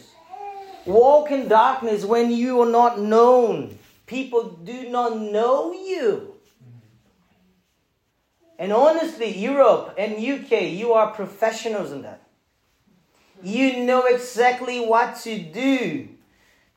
Walk 0.86 1.32
in 1.32 1.48
darkness 1.48 2.06
when 2.06 2.32
you 2.32 2.62
are 2.62 2.70
not 2.70 3.00
known. 3.00 3.78
People 4.06 4.50
do 4.64 4.90
not 4.90 5.20
know 5.20 5.74
you. 5.74 6.36
And 8.58 8.74
honestly, 8.74 9.38
Europe 9.38 9.96
and 9.98 10.14
UK, 10.14 10.64
you 10.64 10.94
are 10.94 11.12
professionals 11.12 11.92
in 11.92 12.02
that. 12.02 12.22
You 13.42 13.84
know 13.84 14.06
exactly 14.06 14.80
what 14.80 15.16
to 15.22 15.40
do 15.40 16.10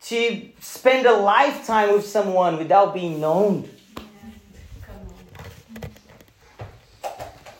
to 0.03 0.49
spend 0.61 1.07
a 1.07 1.13
lifetime 1.13 1.93
with 1.93 2.07
someone 2.07 2.59
without 2.59 2.95
being 2.95 3.21
known. 3.21 3.69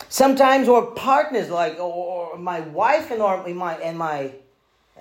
Sometimes 0.09 0.69
our 0.69 0.83
partners, 0.83 1.49
like 1.49 1.79
or 1.79 2.37
my 2.37 2.59
wife 2.61 3.11
and 3.11 3.21
or 3.21 3.47
my 3.47 3.75
and 3.75 3.97
my 3.97 4.31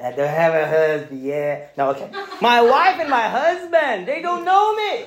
I 0.01 0.11
don't 0.13 0.29
have 0.29 0.55
a 0.55 0.67
husband, 0.67 1.23
yeah. 1.23 1.67
No, 1.77 1.91
okay. 1.91 2.11
My 2.41 2.63
wife 2.63 2.99
and 2.99 3.11
my 3.11 3.29
husband, 3.29 4.09
they 4.09 4.23
don't 4.23 4.45
know 4.45 4.75
me. 4.75 5.05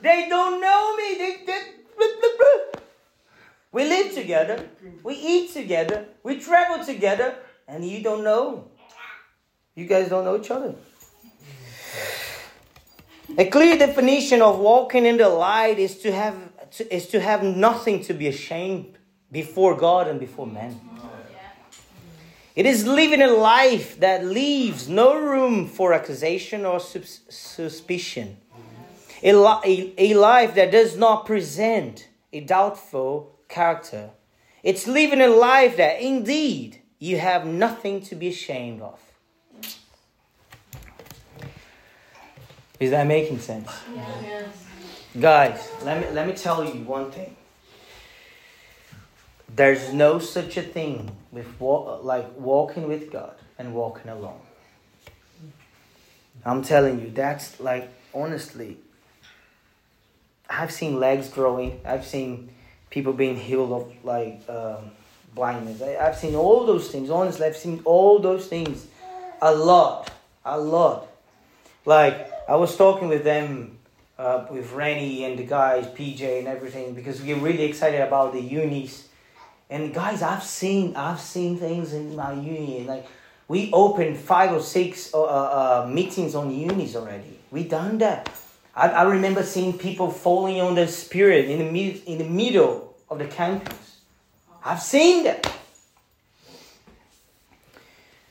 They 0.00 0.28
don't 0.28 0.60
know 0.60 0.96
me. 0.96 1.14
They, 1.18 1.36
they 1.46 1.62
blah, 1.96 2.06
blah, 2.20 2.30
blah. 2.38 2.81
We 3.72 3.84
live 3.84 4.14
together. 4.14 4.68
We 5.02 5.14
eat 5.14 5.52
together. 5.52 6.06
We 6.22 6.38
travel 6.38 6.84
together, 6.84 7.34
and 7.66 7.84
you 7.88 8.02
don't 8.02 8.22
know. 8.22 8.68
You 9.74 9.86
guys 9.86 10.10
don't 10.10 10.24
know 10.24 10.36
each 10.36 10.50
other. 10.50 10.74
A 13.38 13.46
clear 13.46 13.78
definition 13.78 14.42
of 14.42 14.58
walking 14.58 15.06
in 15.06 15.16
the 15.16 15.28
light 15.30 15.78
is 15.78 15.96
to 16.00 16.12
have 16.12 16.36
to, 16.72 16.94
is 16.94 17.06
to 17.08 17.20
have 17.20 17.42
nothing 17.42 18.02
to 18.04 18.12
be 18.12 18.28
ashamed 18.28 18.98
before 19.30 19.74
God 19.74 20.06
and 20.06 20.20
before 20.20 20.46
men. 20.46 20.78
It 22.54 22.66
is 22.66 22.86
living 22.86 23.22
a 23.22 23.28
life 23.30 23.98
that 24.00 24.26
leaves 24.26 24.86
no 24.86 25.18
room 25.18 25.66
for 25.66 25.94
accusation 25.94 26.66
or 26.66 26.78
sus- 26.78 27.20
suspicion. 27.30 28.36
A, 29.22 29.32
li- 29.32 29.94
a, 29.96 30.10
a 30.10 30.14
life 30.14 30.54
that 30.56 30.70
does 30.70 30.98
not 30.98 31.24
present 31.24 32.08
a 32.34 32.40
doubtful 32.40 33.38
character. 33.52 34.10
It's 34.62 34.86
living 34.86 35.20
a 35.20 35.28
life 35.28 35.76
that 35.76 36.00
indeed 36.00 36.80
you 36.98 37.18
have 37.18 37.46
nothing 37.46 38.00
to 38.02 38.14
be 38.14 38.28
ashamed 38.28 38.80
of. 38.80 38.98
Is 42.80 42.90
that 42.90 43.06
making 43.06 43.38
sense? 43.38 43.70
Yes. 43.94 44.66
Guys, 45.20 45.70
let 45.84 46.00
me, 46.00 46.10
let 46.14 46.26
me 46.26 46.32
tell 46.32 46.64
you 46.64 46.82
one 46.84 47.10
thing. 47.12 47.36
There's 49.54 49.92
no 49.92 50.18
such 50.18 50.56
a 50.56 50.62
thing 50.62 51.14
with 51.30 51.60
wa- 51.60 51.98
like 51.98 52.26
walking 52.36 52.88
with 52.88 53.12
God 53.12 53.34
and 53.58 53.74
walking 53.74 54.10
alone. 54.10 54.40
I'm 56.44 56.62
telling 56.62 57.00
you, 57.00 57.10
that's 57.10 57.60
like 57.60 57.90
honestly. 58.14 58.78
I've 60.48 60.72
seen 60.72 60.98
legs 60.98 61.28
growing. 61.28 61.80
I've 61.84 62.04
seen 62.04 62.50
people 62.92 63.14
being 63.14 63.36
healed 63.36 63.72
of 63.72 64.04
like 64.04 64.48
um, 64.48 64.92
blindness. 65.34 65.82
I, 65.82 65.96
I've 65.96 66.16
seen 66.16 66.36
all 66.36 66.66
those 66.66 66.90
things. 66.90 67.10
Honestly, 67.10 67.46
I've 67.46 67.56
seen 67.56 67.80
all 67.84 68.20
those 68.20 68.46
things 68.46 68.86
a 69.40 69.52
lot, 69.52 70.12
a 70.44 70.60
lot. 70.60 71.08
Like 71.84 72.30
I 72.48 72.54
was 72.54 72.76
talking 72.76 73.08
with 73.08 73.24
them, 73.24 73.78
uh, 74.18 74.46
with 74.50 74.70
Rennie 74.72 75.24
and 75.24 75.38
the 75.38 75.44
guys, 75.44 75.86
PJ 75.86 76.38
and 76.38 76.46
everything, 76.46 76.94
because 76.94 77.20
we're 77.20 77.36
really 77.36 77.64
excited 77.64 78.02
about 78.02 78.34
the 78.34 78.40
unis. 78.40 79.08
And 79.70 79.92
guys, 79.92 80.22
I've 80.22 80.44
seen 80.44 80.94
I've 80.94 81.20
seen 81.20 81.56
things 81.56 81.94
in 81.94 82.14
my 82.14 82.34
uni. 82.34 82.84
Like 82.84 83.06
we 83.48 83.72
opened 83.72 84.18
five 84.18 84.52
or 84.52 84.60
six 84.60 85.12
uh, 85.14 85.22
uh, 85.22 85.24
uh, 85.24 85.88
meetings 85.88 86.34
on 86.34 86.54
unis 86.54 86.94
already. 86.94 87.40
We 87.50 87.64
done 87.64 87.98
that. 87.98 88.28
I, 88.74 88.88
I 88.88 89.02
remember 89.02 89.42
seeing 89.42 89.78
people 89.78 90.10
falling 90.10 90.60
on 90.60 90.74
the 90.74 90.88
spirit 90.88 91.50
in 91.50 91.72
the 91.72 92.02
in 92.06 92.18
the 92.18 92.24
middle 92.24 92.96
of 93.10 93.18
the 93.18 93.26
campus. 93.26 94.00
I've 94.64 94.80
seen 94.80 95.24
that. 95.24 95.50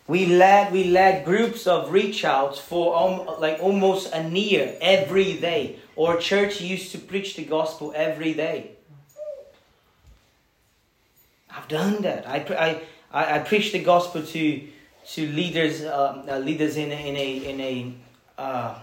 We 0.08 0.26
led 0.26 0.74
we 0.74 0.86
led 0.86 1.26
groups 1.26 1.68
of 1.68 1.92
reach 1.92 2.26
outs 2.26 2.60
for 2.60 2.98
um, 2.98 3.40
like 3.40 3.60
almost 3.62 4.14
a 4.14 4.24
year 4.30 4.76
every 4.82 5.38
day. 5.38 5.80
Our 5.98 6.18
church 6.18 6.60
used 6.60 6.92
to 6.94 6.98
preach 6.98 7.36
the 7.36 7.46
gospel 7.46 7.94
every 7.96 8.34
day. 8.34 8.72
I've 11.50 11.68
done 11.68 12.02
that. 12.02 12.28
I 12.28 12.38
I, 12.50 12.82
I, 13.12 13.36
I 13.36 13.40
preached 13.40 13.74
the 13.74 13.84
gospel 13.84 14.24
to 14.24 14.68
to 15.14 15.28
leaders 15.28 15.82
uh, 15.84 16.26
uh, 16.28 16.40
leaders 16.40 16.78
in 16.78 16.92
in 16.92 17.16
a 17.16 17.30
in 17.50 17.62
a 17.62 17.94
uh, 18.38 18.80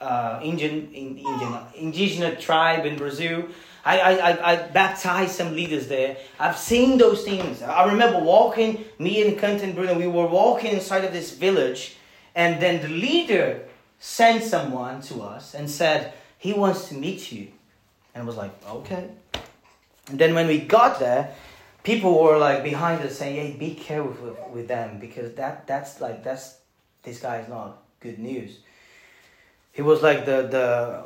uh, 0.00 0.40
Indian 0.42 0.92
in, 0.92 1.18
Indian 1.18 1.58
indigenous 1.74 2.42
tribe 2.42 2.86
in 2.86 2.96
Brazil. 2.96 3.44
I, 3.84 4.00
I, 4.00 4.52
I, 4.52 4.56
baptized 4.68 5.36
some 5.36 5.54
leaders 5.54 5.86
there. 5.86 6.16
I've 6.40 6.58
seen 6.58 6.98
those 6.98 7.22
things. 7.24 7.62
I 7.62 7.86
remember 7.86 8.18
walking, 8.18 8.84
me 8.98 9.24
and 9.24 9.38
Quentin 9.38 9.76
Bruno, 9.76 9.96
we 9.96 10.08
were 10.08 10.26
walking 10.26 10.72
inside 10.72 11.04
of 11.04 11.12
this 11.12 11.32
village, 11.32 11.96
and 12.34 12.60
then 12.60 12.82
the 12.82 12.88
leader 12.88 13.62
sent 14.00 14.42
someone 14.42 15.02
to 15.02 15.22
us 15.22 15.54
and 15.54 15.70
said, 15.70 16.14
he 16.38 16.52
wants 16.52 16.88
to 16.88 16.94
meet 16.94 17.30
you. 17.30 17.48
And 18.14 18.24
I 18.24 18.26
was 18.26 18.36
like, 18.36 18.52
okay. 18.68 19.08
And 20.08 20.18
then 20.18 20.34
when 20.34 20.46
we 20.46 20.58
got 20.58 20.98
there, 20.98 21.34
people 21.82 22.22
were 22.22 22.38
like 22.38 22.62
behind 22.64 23.02
us 23.02 23.16
saying, 23.16 23.36
hey, 23.36 23.56
be 23.56 23.74
careful 23.74 24.16
with, 24.20 24.38
with 24.52 24.68
them 24.68 24.98
because 24.98 25.34
that, 25.34 25.66
that's 25.66 26.00
like, 26.00 26.24
that's, 26.24 26.58
this 27.02 27.20
guy 27.20 27.38
is 27.38 27.48
not 27.48 27.82
good 28.00 28.18
news. 28.18 28.58
He 29.76 29.82
was 29.82 30.02
like 30.02 30.24
the, 30.24 30.48
the, 30.48 31.04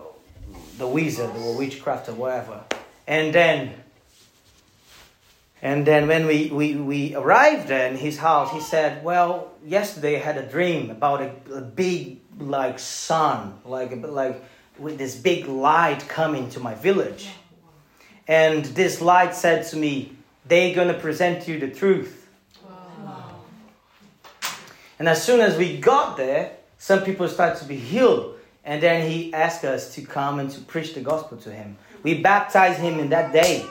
the 0.79 0.87
wizard 0.87 1.31
or 1.37 1.59
witchcraft 1.59 2.09
or 2.09 2.15
whatever. 2.15 2.63
And 3.05 3.35
then, 3.35 3.75
and 5.61 5.85
then 5.85 6.07
when 6.07 6.25
we, 6.27 6.51
we, 6.51 6.77
we 6.77 7.15
arrived 7.17 7.73
in 7.73 7.97
his 7.97 8.17
house, 8.19 8.53
he 8.53 8.61
said, 8.61 9.03
well, 9.03 9.51
yesterday 9.67 10.17
I 10.17 10.21
had 10.21 10.39
a 10.39 10.47
dream 10.47 10.89
about 10.89 11.21
a, 11.21 11.33
a 11.53 11.61
big 11.61 12.21
like 12.39 12.79
sun, 12.79 13.59
like, 13.65 14.07
like 14.07 14.41
with 14.79 14.99
this 14.99 15.17
big 15.17 15.49
light 15.49 16.09
coming 16.09 16.49
to 16.51 16.61
my 16.61 16.77
village. 16.77 17.29
And 18.29 18.65
this 18.65 19.01
light 19.01 19.35
said 19.35 19.67
to 19.71 19.77
me, 19.77 20.13
they're 20.47 20.73
to 20.87 20.95
present 20.95 21.49
you 21.49 21.59
the 21.59 21.69
truth. 21.69 22.29
And 25.01 25.09
as 25.09 25.25
soon 25.25 25.41
as 25.41 25.57
we 25.59 25.79
got 25.79 26.17
there, 26.17 26.53
some 26.79 27.03
people 27.03 27.27
started 27.27 27.59
to 27.61 27.65
be 27.67 27.77
healed. 27.77 28.37
And 28.65 28.83
then 28.83 29.11
he 29.11 29.33
asked 29.33 29.65
us 29.65 29.95
to 29.95 30.03
come 30.03 30.39
and 30.39 30.51
to 30.51 30.61
preach 30.61 30.95
the 30.95 31.01
gospel 31.01 31.39
to 31.39 31.51
him. 31.51 31.77
We 32.03 32.21
baptized 32.21 32.81
him 32.81 32.99
in 32.99 33.11
that 33.11 33.33
day. 33.33 33.65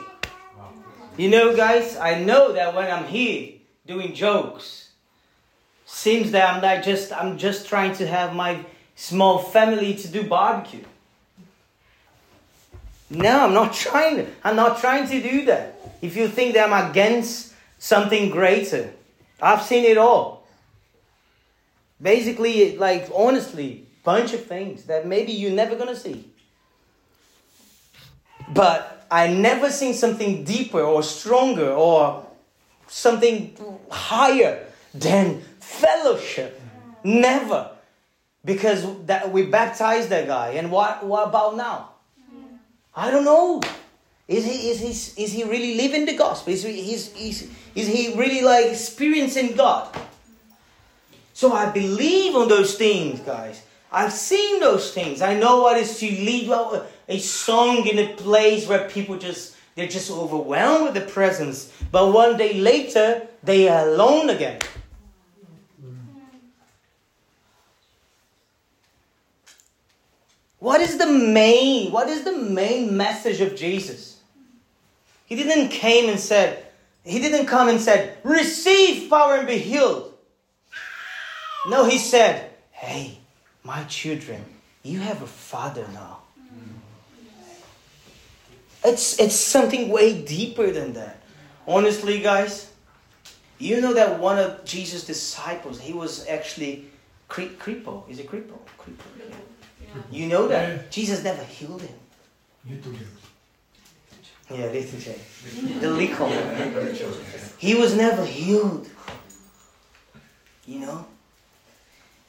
You 1.16 1.28
know, 1.28 1.54
guys, 1.56 1.96
I 1.96 2.20
know 2.20 2.52
that 2.52 2.74
when 2.74 2.90
I'm 2.90 3.04
here 3.04 3.52
doing 3.86 4.14
jokes, 4.14 4.90
seems 5.84 6.30
that 6.30 6.54
I'm 6.54 6.62
like 6.62 6.84
just 6.84 7.12
I'm 7.12 7.36
just 7.36 7.68
trying 7.68 7.94
to 7.94 8.06
have 8.06 8.34
my 8.34 8.64
small 8.94 9.38
family 9.38 9.94
to 9.94 10.08
do 10.08 10.22
barbecue. 10.22 10.84
No, 13.10 13.46
I'm 13.46 13.54
not 13.54 13.74
trying. 13.74 14.26
I'm 14.44 14.54
not 14.54 14.78
trying 14.78 15.08
to 15.08 15.20
do 15.20 15.44
that. 15.46 15.74
If 16.00 16.16
you 16.16 16.28
think 16.28 16.54
that 16.54 16.70
I'm 16.70 16.90
against 16.90 17.52
something 17.78 18.30
greater, 18.30 18.92
I've 19.42 19.62
seen 19.62 19.84
it 19.84 19.98
all. 19.98 20.46
Basically, 22.00 22.76
like 22.76 23.10
honestly, 23.14 23.86
bunch 24.04 24.32
of 24.32 24.44
things 24.46 24.84
that 24.84 25.06
maybe 25.06 25.32
you're 25.32 25.52
never 25.52 25.76
gonna 25.76 25.96
see. 25.96 26.30
But 28.52 29.06
I 29.10 29.28
never 29.28 29.70
seen 29.70 29.94
something 29.94 30.44
deeper 30.44 30.80
or 30.80 31.02
stronger 31.02 31.70
or 31.70 32.26
something 32.86 33.56
higher 33.90 34.66
than 34.94 35.42
fellowship. 35.60 36.60
Never. 37.04 37.70
Because 38.44 38.84
that 39.06 39.30
we 39.30 39.46
baptized 39.46 40.08
that 40.10 40.26
guy. 40.26 40.50
And 40.52 40.70
what, 40.70 41.04
what 41.04 41.28
about 41.28 41.56
now? 41.56 41.90
I 42.94 43.10
don't 43.10 43.24
know. 43.24 43.60
Is 44.26 44.44
he, 44.44 44.70
is 44.70 44.80
he, 44.80 45.22
is 45.22 45.32
he 45.32 45.44
really 45.44 45.76
living 45.76 46.06
the 46.06 46.16
gospel? 46.16 46.52
Is 46.52 46.62
he, 46.62 46.94
is, 46.94 47.12
is, 47.16 47.50
is 47.74 47.88
he 47.88 48.14
really 48.14 48.42
like 48.42 48.66
experiencing 48.66 49.56
God? 49.56 49.96
So 51.32 51.52
I 51.52 51.70
believe 51.70 52.36
on 52.36 52.48
those 52.48 52.76
things, 52.76 53.20
guys. 53.20 53.62
I've 53.92 54.12
seen 54.12 54.60
those 54.60 54.92
things. 54.92 55.20
I 55.20 55.34
know 55.34 55.62
what 55.62 55.76
is 55.76 55.98
to 55.98 56.06
lead 56.06 56.48
a, 56.48 56.86
a 57.08 57.18
song 57.18 57.86
in 57.86 57.98
a 57.98 58.14
place 58.14 58.68
where 58.68 58.88
people 58.88 59.18
just 59.18 59.56
they're 59.74 59.88
just 59.88 60.10
overwhelmed 60.10 60.84
with 60.84 60.94
the 60.94 61.10
presence. 61.10 61.72
But 61.90 62.12
one 62.12 62.36
day 62.36 62.60
later, 62.60 63.26
they 63.42 63.68
are 63.68 63.88
alone 63.88 64.30
again. 64.30 64.60
What 70.58 70.80
is 70.82 70.98
the 70.98 71.06
main 71.06 71.90
what 71.90 72.08
is 72.08 72.22
the 72.22 72.36
main 72.36 72.96
message 72.96 73.40
of 73.40 73.56
Jesus? 73.56 74.20
He 75.26 75.36
didn't 75.36 75.68
came 75.68 76.10
and 76.10 76.18
said, 76.18 76.66
he 77.04 77.20
didn't 77.20 77.46
come 77.46 77.68
and 77.68 77.80
said, 77.80 78.18
receive 78.24 79.08
power 79.08 79.36
and 79.36 79.46
be 79.46 79.58
healed. 79.58 80.12
No, 81.68 81.84
he 81.84 81.98
said, 81.98 82.50
hey, 82.72 83.19
my 83.62 83.84
children, 83.84 84.44
you 84.82 85.00
have 85.00 85.22
a 85.22 85.26
father 85.26 85.86
now. 85.92 86.18
It's, 88.84 89.18
it's 89.18 89.34
something 89.34 89.90
way 89.90 90.22
deeper 90.22 90.70
than 90.70 90.94
that. 90.94 91.22
Honestly, 91.66 92.20
guys, 92.20 92.72
you 93.58 93.80
know 93.80 93.92
that 93.92 94.18
one 94.18 94.38
of 94.38 94.64
Jesus' 94.64 95.04
disciples, 95.04 95.78
he 95.78 95.92
was 95.92 96.26
actually 96.26 96.86
cre- 97.28 97.54
cripple. 97.58 98.08
Is 98.08 98.18
it 98.18 98.26
cripple? 98.26 98.58
Cripple. 98.78 99.04
Yeah. 99.18 100.02
You 100.10 100.26
know 100.28 100.48
that? 100.48 100.68
Yeah. 100.68 100.82
Jesus 100.90 101.22
never 101.22 101.44
healed 101.44 101.82
him. 101.82 101.94
You 102.64 102.76
together. 102.76 103.04
Yeah, 104.50 104.66
little 104.66 104.98
J. 105.06 105.18
The 105.80 105.90
little. 105.90 106.28
He 107.58 107.74
was 107.74 107.94
never 107.94 108.24
healed. 108.24 108.88
You 110.66 110.80
know? 110.80 111.06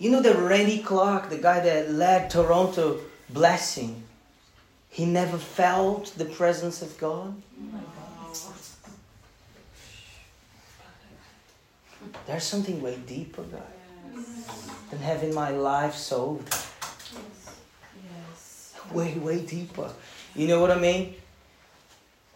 You 0.01 0.09
know 0.09 0.21
that 0.23 0.35
Randy 0.35 0.79
Clark, 0.79 1.29
the 1.29 1.37
guy 1.37 1.59
that 1.59 1.91
led 1.91 2.31
Toronto 2.31 3.01
Blessing, 3.29 4.01
he 4.89 5.05
never 5.05 5.37
felt 5.37 6.15
the 6.17 6.25
presence 6.25 6.81
of 6.81 6.97
God? 6.97 7.39
There's 12.25 12.43
something 12.43 12.81
way 12.81 12.97
deeper, 13.05 13.43
guys, 13.43 14.25
than 14.89 14.97
having 15.01 15.35
my 15.35 15.51
life 15.51 15.93
sold. 15.93 16.49
Yes. 18.01 18.73
Way, 18.91 19.13
way 19.19 19.45
deeper. 19.45 19.91
You 20.35 20.47
know 20.47 20.59
what 20.59 20.71
I 20.71 20.79
mean? 20.79 21.13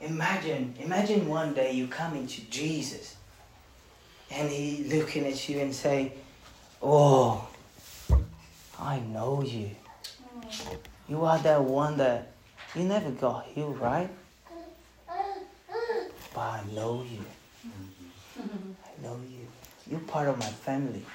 Imagine, 0.01 0.75
imagine 0.79 1.27
one 1.27 1.55
day 1.55 1.71
you 1.71 1.87
come 1.87 2.15
into 2.15 2.41
Jesus 2.41 3.15
and 4.29 4.51
he 4.51 4.83
looking 4.83 5.25
at 5.25 5.49
you 5.49 5.61
and 5.61 5.73
say, 5.73 6.11
Oh, 6.79 7.47
I 8.79 8.99
know 8.99 9.41
you. 9.41 9.71
You 11.07 11.23
are 11.23 11.37
that 11.39 11.63
one 11.63 11.97
that 11.97 12.31
you 12.75 12.83
never 12.83 13.11
got 13.11 13.45
healed, 13.45 13.79
right? 13.79 14.09
But 16.33 16.41
I 16.41 16.61
know 16.73 17.05
you. 17.09 17.23
I 18.37 19.03
know 19.03 19.17
you. 19.29 19.47
You're 19.89 20.01
part 20.01 20.27
of 20.27 20.37
my 20.37 20.45
family. 20.45 21.05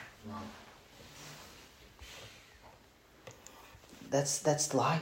That's 4.10 4.38
that's 4.38 4.74
light. 4.74 5.00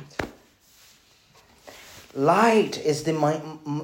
Light 2.15 2.79
is 2.79 3.05
the 3.05 3.13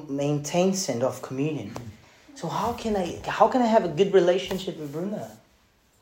maintenance 0.09 0.89
of 0.89 1.21
communion. 1.21 1.73
So 2.35 2.49
how 2.49 2.73
can 2.73 2.97
I 2.97 3.21
how 3.25 3.47
can 3.47 3.61
I 3.61 3.67
have 3.67 3.85
a 3.85 3.87
good 3.87 4.13
relationship 4.13 4.77
with 4.77 4.91
Bruna? 4.91 5.37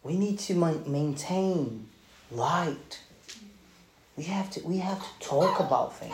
We 0.03 0.17
need 0.17 0.39
to 0.39 0.55
maintain 0.55 1.87
light. 2.35 2.99
We 4.15 4.23
have 4.23 4.49
to 4.51 4.61
we 4.61 4.77
have 4.77 4.99
to 4.99 5.27
talk 5.27 5.59
about 5.59 5.95
things. 5.95 6.13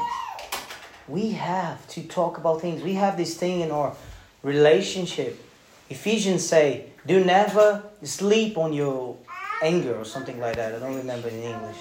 We 1.08 1.32
have 1.32 1.88
to 1.90 2.04
talk 2.04 2.38
about 2.38 2.62
things. 2.62 2.84
We 2.84 2.94
have 2.94 3.18
this 3.18 3.36
thing 3.36 3.62
in 3.62 3.72
our 3.72 3.96
relationship. 4.44 5.44
Ephesians 5.90 6.48
say, 6.48 6.92
"Do 7.06 7.24
never 7.24 7.84
sleep 8.04 8.58
on 8.58 8.74
your 8.74 9.18
anger" 9.62 9.96
or 9.96 10.06
something 10.06 10.40
like 10.40 10.56
that. 10.56 10.76
I 10.76 10.80
don't 10.80 10.96
remember 10.96 11.30
in 11.30 11.44
English. 11.44 11.78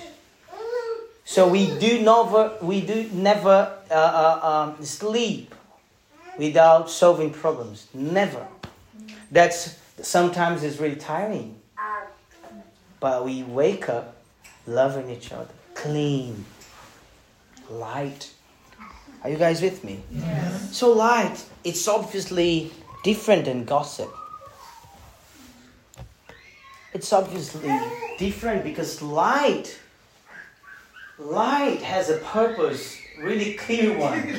So 1.24 1.46
we 1.46 1.66
do 1.78 2.00
never 2.00 2.56
we 2.62 2.80
do 2.80 3.08
never 3.12 3.76
uh, 3.90 3.94
uh, 3.94 4.74
um, 4.78 4.84
sleep 4.84 5.54
without 6.38 6.90
solving 6.90 7.30
problems. 7.30 7.86
Never. 7.92 8.46
That's 9.30 9.76
sometimes 10.00 10.62
it's 10.62 10.80
really 10.80 10.96
tiring. 10.96 11.60
But 13.00 13.24
we 13.24 13.42
wake 13.44 13.88
up 13.88 14.17
loving 14.68 15.10
each 15.10 15.32
other, 15.32 15.48
clean, 15.74 16.44
light. 17.70 18.30
Are 19.24 19.30
you 19.30 19.36
guys 19.36 19.60
with 19.62 19.82
me? 19.82 20.02
So 20.70 20.92
light, 20.92 21.44
it's 21.64 21.88
obviously 21.88 22.70
different 23.02 23.46
than 23.46 23.64
gossip. 23.64 24.12
It's 26.94 27.12
obviously 27.12 27.74
different 28.18 28.64
because 28.64 29.02
light 29.02 29.78
light 31.18 31.82
has 31.82 32.10
a 32.10 32.18
purpose, 32.18 32.96
really 33.18 33.54
clear 33.54 33.98
one. 33.98 34.38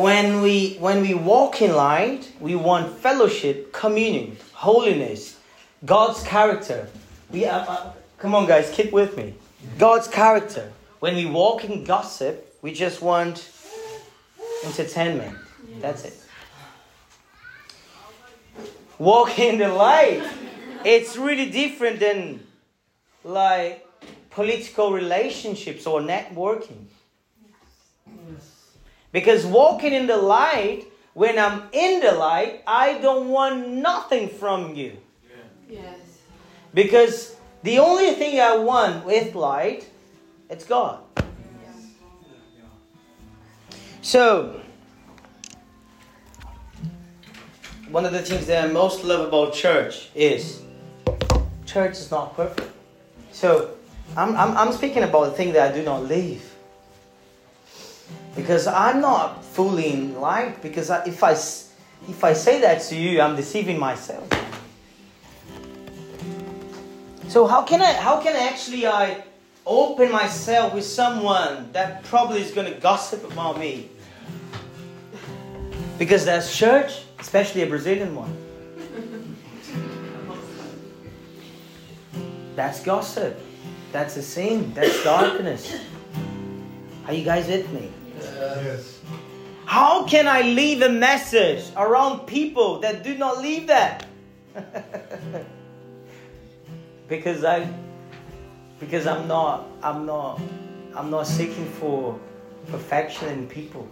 when 0.00 0.40
we 0.40 0.76
when 0.76 1.02
we 1.02 1.14
walk 1.14 1.60
in 1.60 1.74
light, 1.74 2.32
we 2.40 2.56
want 2.56 2.98
fellowship, 2.98 3.72
communion, 3.72 4.36
holiness, 4.52 5.37
God's 5.84 6.22
character. 6.24 6.88
We 7.30 7.44
uh, 7.44 7.58
uh, 7.58 7.92
come 8.18 8.34
on, 8.34 8.46
guys, 8.46 8.70
keep 8.70 8.92
with 8.92 9.16
me. 9.16 9.34
God's 9.78 10.08
character. 10.08 10.72
When 10.98 11.14
we 11.14 11.26
walk 11.26 11.64
in 11.64 11.84
gossip, 11.84 12.56
we 12.62 12.72
just 12.72 13.00
want 13.00 13.48
entertainment. 14.64 15.36
That's 15.80 16.04
it. 16.04 16.24
Walk 18.98 19.38
in 19.38 19.58
the 19.58 19.68
light. 19.68 20.22
It's 20.84 21.16
really 21.16 21.50
different 21.50 22.00
than 22.00 22.40
like 23.22 23.86
political 24.30 24.92
relationships 24.92 25.86
or 25.86 26.00
networking. 26.00 26.86
Because 29.12 29.46
walking 29.46 29.92
in 29.92 30.06
the 30.06 30.16
light, 30.16 30.84
when 31.14 31.38
I'm 31.38 31.62
in 31.72 32.00
the 32.00 32.12
light, 32.12 32.62
I 32.66 32.98
don't 32.98 33.28
want 33.28 33.68
nothing 33.68 34.28
from 34.28 34.74
you. 34.74 34.96
Because 36.74 37.36
the 37.62 37.78
only 37.78 38.12
thing 38.12 38.40
I 38.40 38.56
want 38.56 39.04
with 39.04 39.34
light, 39.34 39.88
it's 40.48 40.64
God. 40.64 41.00
So, 44.02 44.60
one 47.90 48.06
of 48.06 48.12
the 48.12 48.22
things 48.22 48.46
that 48.46 48.64
I 48.64 48.72
most 48.72 49.04
love 49.04 49.28
about 49.28 49.52
church 49.52 50.08
is 50.14 50.62
church 51.66 51.92
is 51.92 52.10
not 52.10 52.34
perfect. 52.34 52.70
So, 53.32 53.74
I'm, 54.16 54.34
I'm, 54.36 54.56
I'm 54.56 54.72
speaking 54.72 55.02
about 55.02 55.26
the 55.26 55.30
thing 55.32 55.52
that 55.52 55.72
I 55.72 55.74
do 55.74 55.82
not 55.82 56.04
live. 56.04 56.54
Because 58.34 58.66
I'm 58.66 59.00
not 59.00 59.44
fully 59.44 59.92
in 59.92 60.20
light. 60.20 60.62
Because 60.62 60.90
I, 60.90 61.04
if, 61.04 61.22
I, 61.22 61.32
if 61.32 62.24
I 62.24 62.32
say 62.32 62.60
that 62.60 62.82
to 62.82 62.96
you, 62.96 63.20
I'm 63.20 63.36
deceiving 63.36 63.78
myself. 63.78 64.26
So 67.28 67.46
how 67.46 67.62
can 67.62 67.82
I 67.82 67.92
how 67.92 68.22
can 68.22 68.34
actually 68.34 68.86
I 68.86 69.22
open 69.66 70.10
myself 70.10 70.72
with 70.72 70.84
someone 70.84 71.70
that 71.72 72.02
probably 72.04 72.40
is 72.40 72.52
gonna 72.52 72.80
gossip 72.80 73.30
about 73.30 73.58
me? 73.58 73.90
Because 75.98 76.24
that's 76.24 76.56
church, 76.56 77.02
especially 77.18 77.62
a 77.62 77.66
Brazilian 77.66 78.14
one. 78.14 78.34
That's 82.56 82.82
gossip. 82.82 83.38
That's 83.92 84.16
a 84.16 84.22
sin. 84.22 84.72
That's 84.72 85.04
darkness. 85.04 85.76
Are 87.06 87.12
you 87.12 87.24
guys 87.24 87.46
with 87.46 87.70
me? 87.72 87.90
Yes. 88.20 89.00
How 89.66 90.06
can 90.06 90.26
I 90.26 90.40
leave 90.42 90.80
a 90.80 90.88
message 90.88 91.62
around 91.76 92.26
people 92.26 92.80
that 92.80 93.04
do 93.04 93.18
not 93.18 93.38
leave 93.42 93.66
that? 93.66 94.06
because 97.08 97.44
I 97.44 97.72
because 98.78 99.06
I'm 99.06 99.26
not 99.26 99.66
I'm 99.82 100.06
not 100.06 100.40
I'm 100.94 101.10
not 101.10 101.26
seeking 101.26 101.66
for 101.66 102.18
perfection 102.68 103.28
in 103.30 103.48
people. 103.48 103.88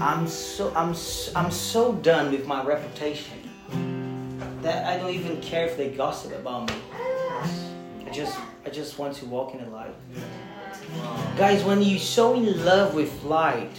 I'm 0.00 0.26
so 0.26 0.72
I'm 0.74 0.94
so, 0.94 1.32
I'm 1.36 1.50
so 1.50 1.94
done 1.94 2.32
with 2.32 2.46
my 2.46 2.62
reputation. 2.64 3.38
that 4.62 4.86
I 4.86 4.96
don't 4.96 5.10
even 5.10 5.40
care 5.40 5.66
if 5.66 5.76
they 5.76 5.90
gossip 5.90 6.32
about 6.32 6.70
me. 6.70 6.76
I 8.06 8.10
just 8.12 8.38
I 8.64 8.70
just 8.70 8.98
want 8.98 9.14
to 9.16 9.26
walk 9.26 9.54
in 9.54 9.64
the 9.64 9.70
light. 9.70 9.94
Guys, 11.36 11.64
when 11.64 11.82
you're 11.82 11.98
so 11.98 12.34
in 12.34 12.64
love 12.64 12.94
with 12.94 13.22
light, 13.24 13.76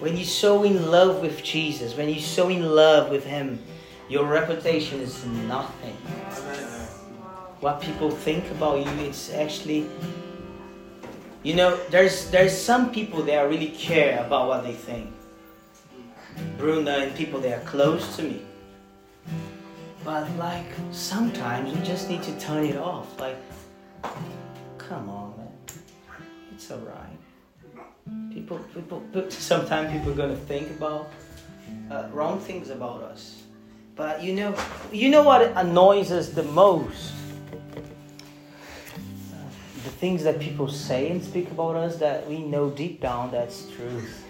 when 0.00 0.16
you're 0.16 0.26
so 0.26 0.62
in 0.62 0.90
love 0.90 1.20
with 1.20 1.42
Jesus, 1.42 1.96
when 1.96 2.08
you're 2.08 2.18
so 2.18 2.48
in 2.48 2.62
love 2.62 3.10
with 3.10 3.24
Him, 3.24 3.62
your 4.08 4.24
reputation 4.24 5.00
is 5.00 5.24
nothing. 5.26 5.96
What 7.60 7.80
people 7.80 8.10
think 8.10 8.50
about 8.52 8.84
you, 8.84 8.90
it's 9.04 9.32
actually 9.32 9.86
you 11.42 11.54
know, 11.54 11.78
there's 11.88 12.30
there's 12.30 12.56
some 12.56 12.92
people 12.92 13.22
that 13.22 13.48
really 13.48 13.68
care 13.68 14.22
about 14.24 14.48
what 14.48 14.62
they 14.62 14.74
think. 14.74 15.10
Bruno 16.58 16.90
and 16.90 17.14
people 17.16 17.40
that 17.40 17.58
are 17.58 17.64
close 17.64 18.16
to 18.16 18.22
me. 18.22 18.42
But 20.04 20.30
like 20.36 20.66
sometimes 20.90 21.74
you 21.74 21.80
just 21.82 22.10
need 22.10 22.22
to 22.24 22.38
turn 22.38 22.64
it 22.64 22.76
off. 22.76 23.18
Like, 23.18 23.36
come 24.76 25.08
on, 25.08 25.34
man, 25.38 25.48
it's 26.52 26.70
alright. 26.70 27.16
People, 28.32 28.58
people, 28.74 29.00
people, 29.00 29.30
sometimes 29.30 29.92
people 29.92 30.12
are 30.12 30.16
gonna 30.16 30.36
think 30.36 30.70
about 30.70 31.08
uh, 31.90 32.08
wrong 32.12 32.38
things 32.38 32.68
about 32.68 33.02
us. 33.02 33.44
But 33.96 34.22
you 34.22 34.34
know, 34.34 34.54
you 34.92 35.08
know 35.08 35.22
what 35.22 35.52
annoys 35.56 36.12
us 36.12 36.28
the 36.28 36.44
most 36.44 37.12
the 39.84 39.90
things 39.90 40.22
that 40.24 40.38
people 40.38 40.68
say 40.68 41.10
and 41.10 41.22
speak 41.22 41.50
about 41.50 41.76
us 41.76 41.96
that 41.96 42.28
we 42.28 42.38
know 42.38 42.68
deep 42.68 43.00
down 43.00 43.30
that's 43.30 43.66
truth. 43.70 44.24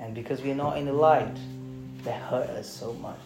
And 0.00 0.14
because 0.14 0.42
we're 0.42 0.54
not 0.54 0.76
in 0.76 0.86
the 0.86 0.92
light, 0.92 1.36
they 2.02 2.12
hurt 2.12 2.50
us 2.50 2.68
so 2.68 2.92
much. 2.94 3.20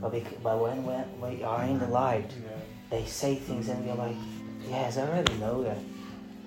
But, 0.00 0.12
but 0.42 0.58
when, 0.58 0.84
when 0.84 1.20
we 1.20 1.44
are 1.44 1.64
in 1.64 1.78
the 1.78 1.86
light, 1.86 2.30
they 2.90 3.04
say 3.04 3.34
things 3.36 3.68
and 3.68 3.86
we're 3.86 3.94
like, 3.94 4.16
yes, 4.68 4.96
I 4.96 5.02
already 5.02 5.34
know 5.34 5.62
that. 5.64 5.78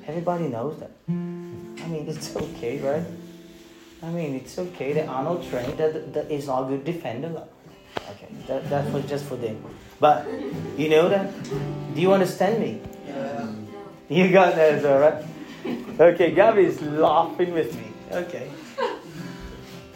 Everybody 0.07 0.47
knows 0.47 0.79
that. 0.79 0.91
I 1.07 1.11
mean, 1.11 2.05
it's 2.07 2.35
okay, 2.35 2.79
right? 2.79 3.05
I 4.01 4.09
mean, 4.09 4.35
it's 4.35 4.57
okay 4.59 4.93
that 4.93 5.07
Arnold 5.07 5.47
trained 5.49 5.77
that, 5.77 6.13
that 6.13 6.31
is 6.31 6.47
not 6.47 6.63
a 6.63 6.67
good 6.69 6.85
defender. 6.85 7.43
Okay, 8.11 8.27
that, 8.47 8.69
that 8.69 8.91
was 8.93 9.05
just 9.05 9.25
for 9.25 9.35
them. 9.35 9.63
But 9.99 10.27
you 10.77 10.89
know 10.89 11.09
that? 11.09 11.31
Do 11.95 12.01
you 12.01 12.13
understand 12.13 12.59
me? 12.59 12.81
Yeah. 13.07 13.49
You 14.09 14.31
got 14.31 14.55
that 14.55 14.75
as 14.75 14.83
well, 14.83 14.99
right? 14.99 15.25
Okay, 15.99 16.31
Gabby 16.31 16.63
is 16.63 16.81
laughing 16.81 17.53
with 17.53 17.75
me. 17.75 17.87
Okay. 18.11 18.49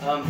Um, 0.01 0.25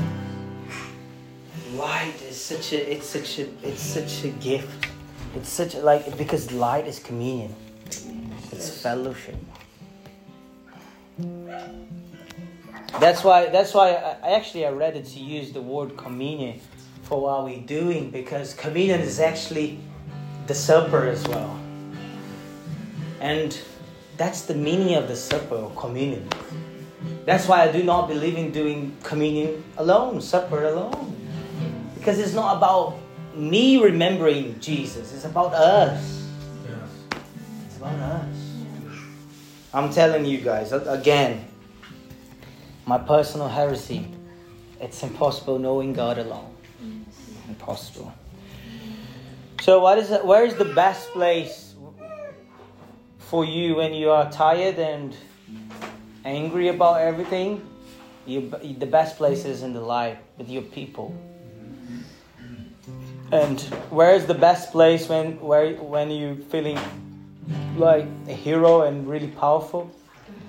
light 1.74 2.22
is 2.30 2.36
such 2.40 2.74
a 2.74 2.92
it's 2.92 3.08
such 3.08 3.40
a 3.40 3.48
it's 3.64 3.82
such 3.82 4.26
a 4.26 4.30
gift. 4.30 4.88
It's 5.36 5.50
such 5.50 5.76
a, 5.76 5.80
like 5.80 6.18
because 6.18 6.52
light 6.52 6.88
is 6.88 7.00
communion. 7.00 7.56
It's 8.52 8.70
fellowship. 8.82 9.38
That's 13.00 13.24
why 13.24 13.48
that's 13.50 13.74
why 13.74 13.94
I, 13.94 14.18
I 14.22 14.32
actually 14.36 14.66
I 14.66 14.72
read 14.72 14.98
it 14.98 15.06
to 15.06 15.20
use 15.20 15.54
the 15.54 15.62
word 15.62 15.96
communion 15.96 16.60
for 17.12 17.20
what 17.20 17.44
we're 17.44 17.60
doing 17.68 18.10
because 18.10 18.54
communion 18.54 19.02
is 19.02 19.20
actually 19.20 19.78
the 20.48 20.56
supper 20.56 21.08
as 21.08 21.28
well. 21.28 21.60
And 23.20 23.60
that's 24.16 24.44
the 24.44 24.56
meaning 24.56 24.96
of 24.96 25.10
the 25.10 25.18
supper 25.18 25.56
or 25.56 25.72
communion. 25.72 26.30
That's 27.26 27.50
why 27.50 27.64
I 27.64 27.70
do 27.70 27.84
not 27.84 28.08
believe 28.08 28.38
in 28.38 28.52
doing 28.52 28.96
communion 29.04 29.62
alone, 29.76 30.22
supper 30.22 30.64
alone. 30.64 31.14
Because 31.96 32.18
it's 32.18 32.34
not 32.34 32.56
about 32.56 32.98
me 33.36 33.84
remembering 33.84 34.58
Jesus, 34.62 35.14
it's 35.14 35.26
about 35.26 35.54
us. 35.54 36.26
It's 37.66 37.76
about 37.76 38.00
us. 38.00 38.38
I'm 39.74 39.92
telling 39.92 40.24
you 40.24 40.38
guys, 40.38 40.72
again, 40.72 41.46
my 42.86 42.98
personal 42.98 43.50
heresy, 43.50 44.08
it's 44.80 45.04
impossible 45.04 45.60
knowing 45.60 45.92
God 45.92 46.18
alone. 46.18 46.51
Impossible. 47.62 48.12
So, 49.62 49.80
what 49.82 50.00
is 50.00 50.10
it, 50.10 50.26
where 50.26 50.44
is 50.44 50.56
the 50.56 50.66
best 50.66 51.10
place 51.12 51.76
for 53.20 53.46
you 53.46 53.76
when 53.76 53.94
you 53.94 54.10
are 54.10 54.32
tired 54.32 54.80
and 54.80 55.16
angry 56.26 56.70
about 56.70 57.02
everything? 57.02 57.62
You, 58.26 58.50
the 58.50 58.88
best 58.88 59.18
place 59.18 59.46
is 59.46 59.62
in 59.62 59.74
the 59.74 59.80
life 59.80 60.18
with 60.40 60.50
your 60.50 60.64
people. 60.64 61.16
And 63.32 63.62
where 63.92 64.16
is 64.16 64.26
the 64.26 64.34
best 64.34 64.72
place 64.72 65.08
when 65.08 65.40
where 65.40 65.76
when 65.76 66.10
you 66.10 66.44
feeling 66.50 66.80
like 67.78 68.08
a 68.28 68.34
hero 68.34 68.82
and 68.82 69.08
really 69.08 69.28
powerful? 69.28 69.92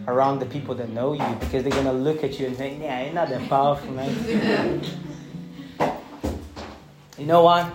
Around 0.08 0.40
the 0.40 0.46
people 0.46 0.74
that 0.76 0.88
know 0.88 1.12
you 1.12 1.36
because 1.38 1.62
they're 1.62 1.72
gonna 1.72 1.92
look 1.92 2.24
at 2.24 2.40
you 2.40 2.46
and 2.46 2.56
think, 2.56 2.80
yeah, 2.80 3.04
you're 3.04 3.12
not 3.12 3.28
that 3.28 3.48
powerful, 3.48 3.92
man. 3.92 4.82
you 7.22 7.28
know 7.28 7.44
what? 7.44 7.72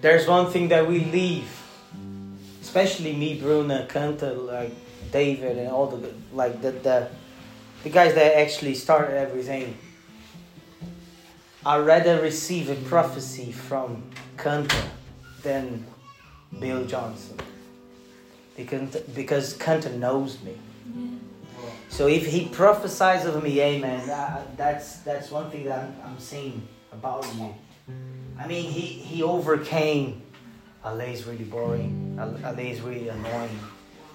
There's 0.00 0.26
one 0.26 0.50
thing 0.50 0.68
that 0.68 0.88
we 0.88 1.04
leave, 1.04 1.50
especially 2.62 3.12
me, 3.12 3.38
Bruno, 3.38 3.86
Kanta, 3.86 4.46
like 4.46 4.72
David, 5.12 5.58
and 5.58 5.68
all 5.68 5.86
the 5.86 6.14
like 6.32 6.62
the 6.62 6.70
the, 6.70 7.08
the 7.82 7.90
guys 7.90 8.14
that 8.14 8.38
actually 8.38 8.74
started 8.74 9.18
everything. 9.18 9.76
I 11.66 11.76
rather 11.76 12.22
receive 12.22 12.70
a 12.70 12.74
prophecy 12.88 13.52
from 13.52 14.02
Kanta 14.38 14.82
than 15.42 15.84
Bill 16.58 16.86
Johnson, 16.86 17.36
because 18.56 18.96
because 19.14 19.58
Kanta 19.58 19.94
knows 19.94 20.42
me. 20.42 20.56
So 21.90 22.06
if 22.06 22.24
he 22.24 22.48
prophesies 22.48 23.26
of 23.26 23.42
me, 23.42 23.60
amen, 23.60 24.06
that, 24.06 24.56
that's 24.56 25.00
that's 25.00 25.30
one 25.30 25.50
thing 25.50 25.64
that 25.66 25.80
I'm, 25.80 25.94
I'm 26.02 26.18
seeing 26.18 26.66
about 26.90 27.26
you. 27.36 27.54
I 28.42 28.46
mean, 28.48 28.70
he, 28.70 28.80
he 28.80 29.22
overcame. 29.22 30.22
Ale 30.84 31.00
is 31.00 31.24
really 31.26 31.44
boring. 31.44 32.18
Ale 32.18 32.58
is 32.58 32.80
really 32.80 33.08
annoying. 33.08 33.58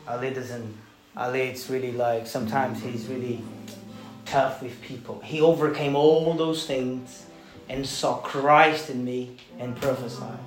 Ale 0.09 0.33
doesn't. 0.33 0.75
Ale, 1.17 1.35
it's 1.35 1.69
really 1.69 1.93
like 1.93 2.27
sometimes 2.27 2.83
he's 2.83 3.07
really 3.07 3.41
tough 4.25 4.61
with 4.61 4.81
people. 4.81 5.21
He 5.23 5.39
overcame 5.39 5.95
all 5.95 6.33
those 6.33 6.65
things 6.65 7.25
and 7.69 7.87
saw 7.87 8.17
Christ 8.17 8.89
in 8.89 9.05
me 9.05 9.37
and 9.59 9.75
prophesied. 9.75 10.37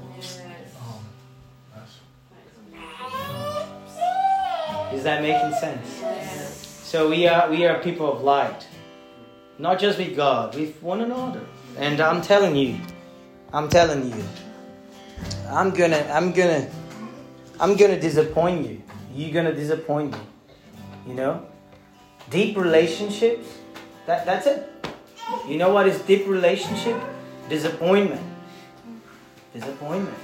Oh. 0.82 1.01
Is 4.93 5.05
that 5.05 5.23
making 5.23 5.59
sense? 5.59 6.66
So 6.66 7.09
we 7.09 7.27
are 7.27 7.48
we 7.48 7.65
are 7.66 7.78
people 7.78 8.12
of 8.12 8.23
light, 8.23 8.66
not 9.59 9.78
just 9.78 9.98
with 9.98 10.15
God, 10.16 10.55
with 10.55 10.82
one 10.82 11.01
another. 11.01 11.40
And 11.78 12.01
I'm 12.01 12.20
telling 12.20 12.57
you, 12.57 12.77
I'm 13.52 13.68
telling 13.68 14.10
you, 14.10 14.24
I'm 15.48 15.70
gonna 15.70 16.06
I'm 16.12 16.32
gonna 16.32 16.68
I'm 17.59 17.77
gonna 17.77 18.01
disappoint 18.01 18.66
you. 18.66 18.82
You're 19.12 19.32
gonna 19.32 19.55
disappoint 19.55 20.12
me. 20.12 20.18
You 21.06 21.14
know, 21.14 21.47
deep 22.31 22.56
relationships. 22.56 23.48
That 24.06 24.24
that's 24.24 24.47
it. 24.47 24.68
You 25.48 25.56
know 25.56 25.70
what 25.70 25.89
is 25.89 25.98
deep 26.02 26.28
relationship? 26.28 27.01
Disappointment. 27.48 28.22
Disappointment. 29.52 30.16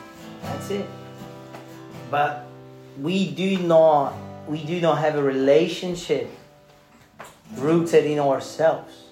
That's 0.43 0.71
it. 0.71 0.87
But 2.11 2.47
we 3.01 3.33
do 3.33 3.59
not 3.59 4.15
we 4.47 4.63
do 4.65 4.81
not 4.81 4.99
have 4.99 5.17
a 5.17 5.23
relationship 5.23 6.31
rooted 7.57 8.05
in 8.05 8.21
ourselves. 8.21 9.06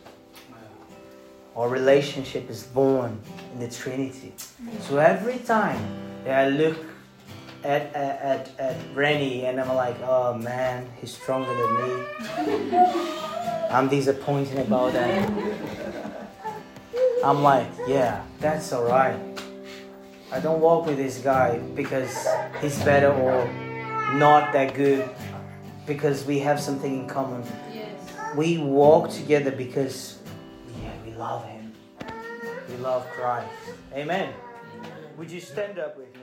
Our 1.57 1.69
relationship 1.69 2.51
is 2.51 2.65
born 2.65 3.21
in 3.53 3.61
the 3.61 3.69
Trinity. 3.69 4.33
So 4.81 4.99
every 4.99 5.39
time 5.39 5.81
that 6.25 6.47
I 6.47 6.49
look 6.49 6.77
at 7.63 7.95
at, 7.95 8.21
at, 8.21 8.61
at 8.61 8.77
Rennie 8.95 9.47
and 9.47 9.61
I'm 9.61 9.75
like, 9.75 9.97
oh 10.03 10.35
man, 10.35 10.89
he's 11.01 11.15
stronger 11.15 11.55
than 11.55 11.71
me. 11.81 12.77
I'm 13.71 13.89
disappointed 13.89 14.59
about 14.59 14.93
that. 14.95 15.31
I'm 17.25 17.43
like, 17.43 17.69
yeah, 17.87 18.23
that's 18.41 18.73
alright. 18.73 19.19
I 20.33 20.41
don't 20.41 20.61
walk 20.61 20.87
with 20.87 20.97
this 20.97 21.19
guy 21.19 21.59
because 21.77 22.27
he's 22.61 22.83
better 22.85 23.13
or 23.13 23.47
not 24.15 24.53
that 24.53 24.75
good 24.75 25.09
because 25.87 26.25
we 26.25 26.41
have 26.41 26.59
something 26.59 27.01
in 27.01 27.07
common. 27.07 27.45
Yes. 27.73 27.89
We 28.37 28.59
walk 28.59 29.11
together 29.11 29.53
because 29.53 30.19
love 31.17 31.45
him. 31.47 31.73
We 32.69 32.77
love 32.77 33.07
Christ. 33.11 33.49
Amen. 33.93 34.33
Would 35.17 35.31
you 35.31 35.41
stand 35.41 35.79
up 35.79 35.97
with? 35.97 36.14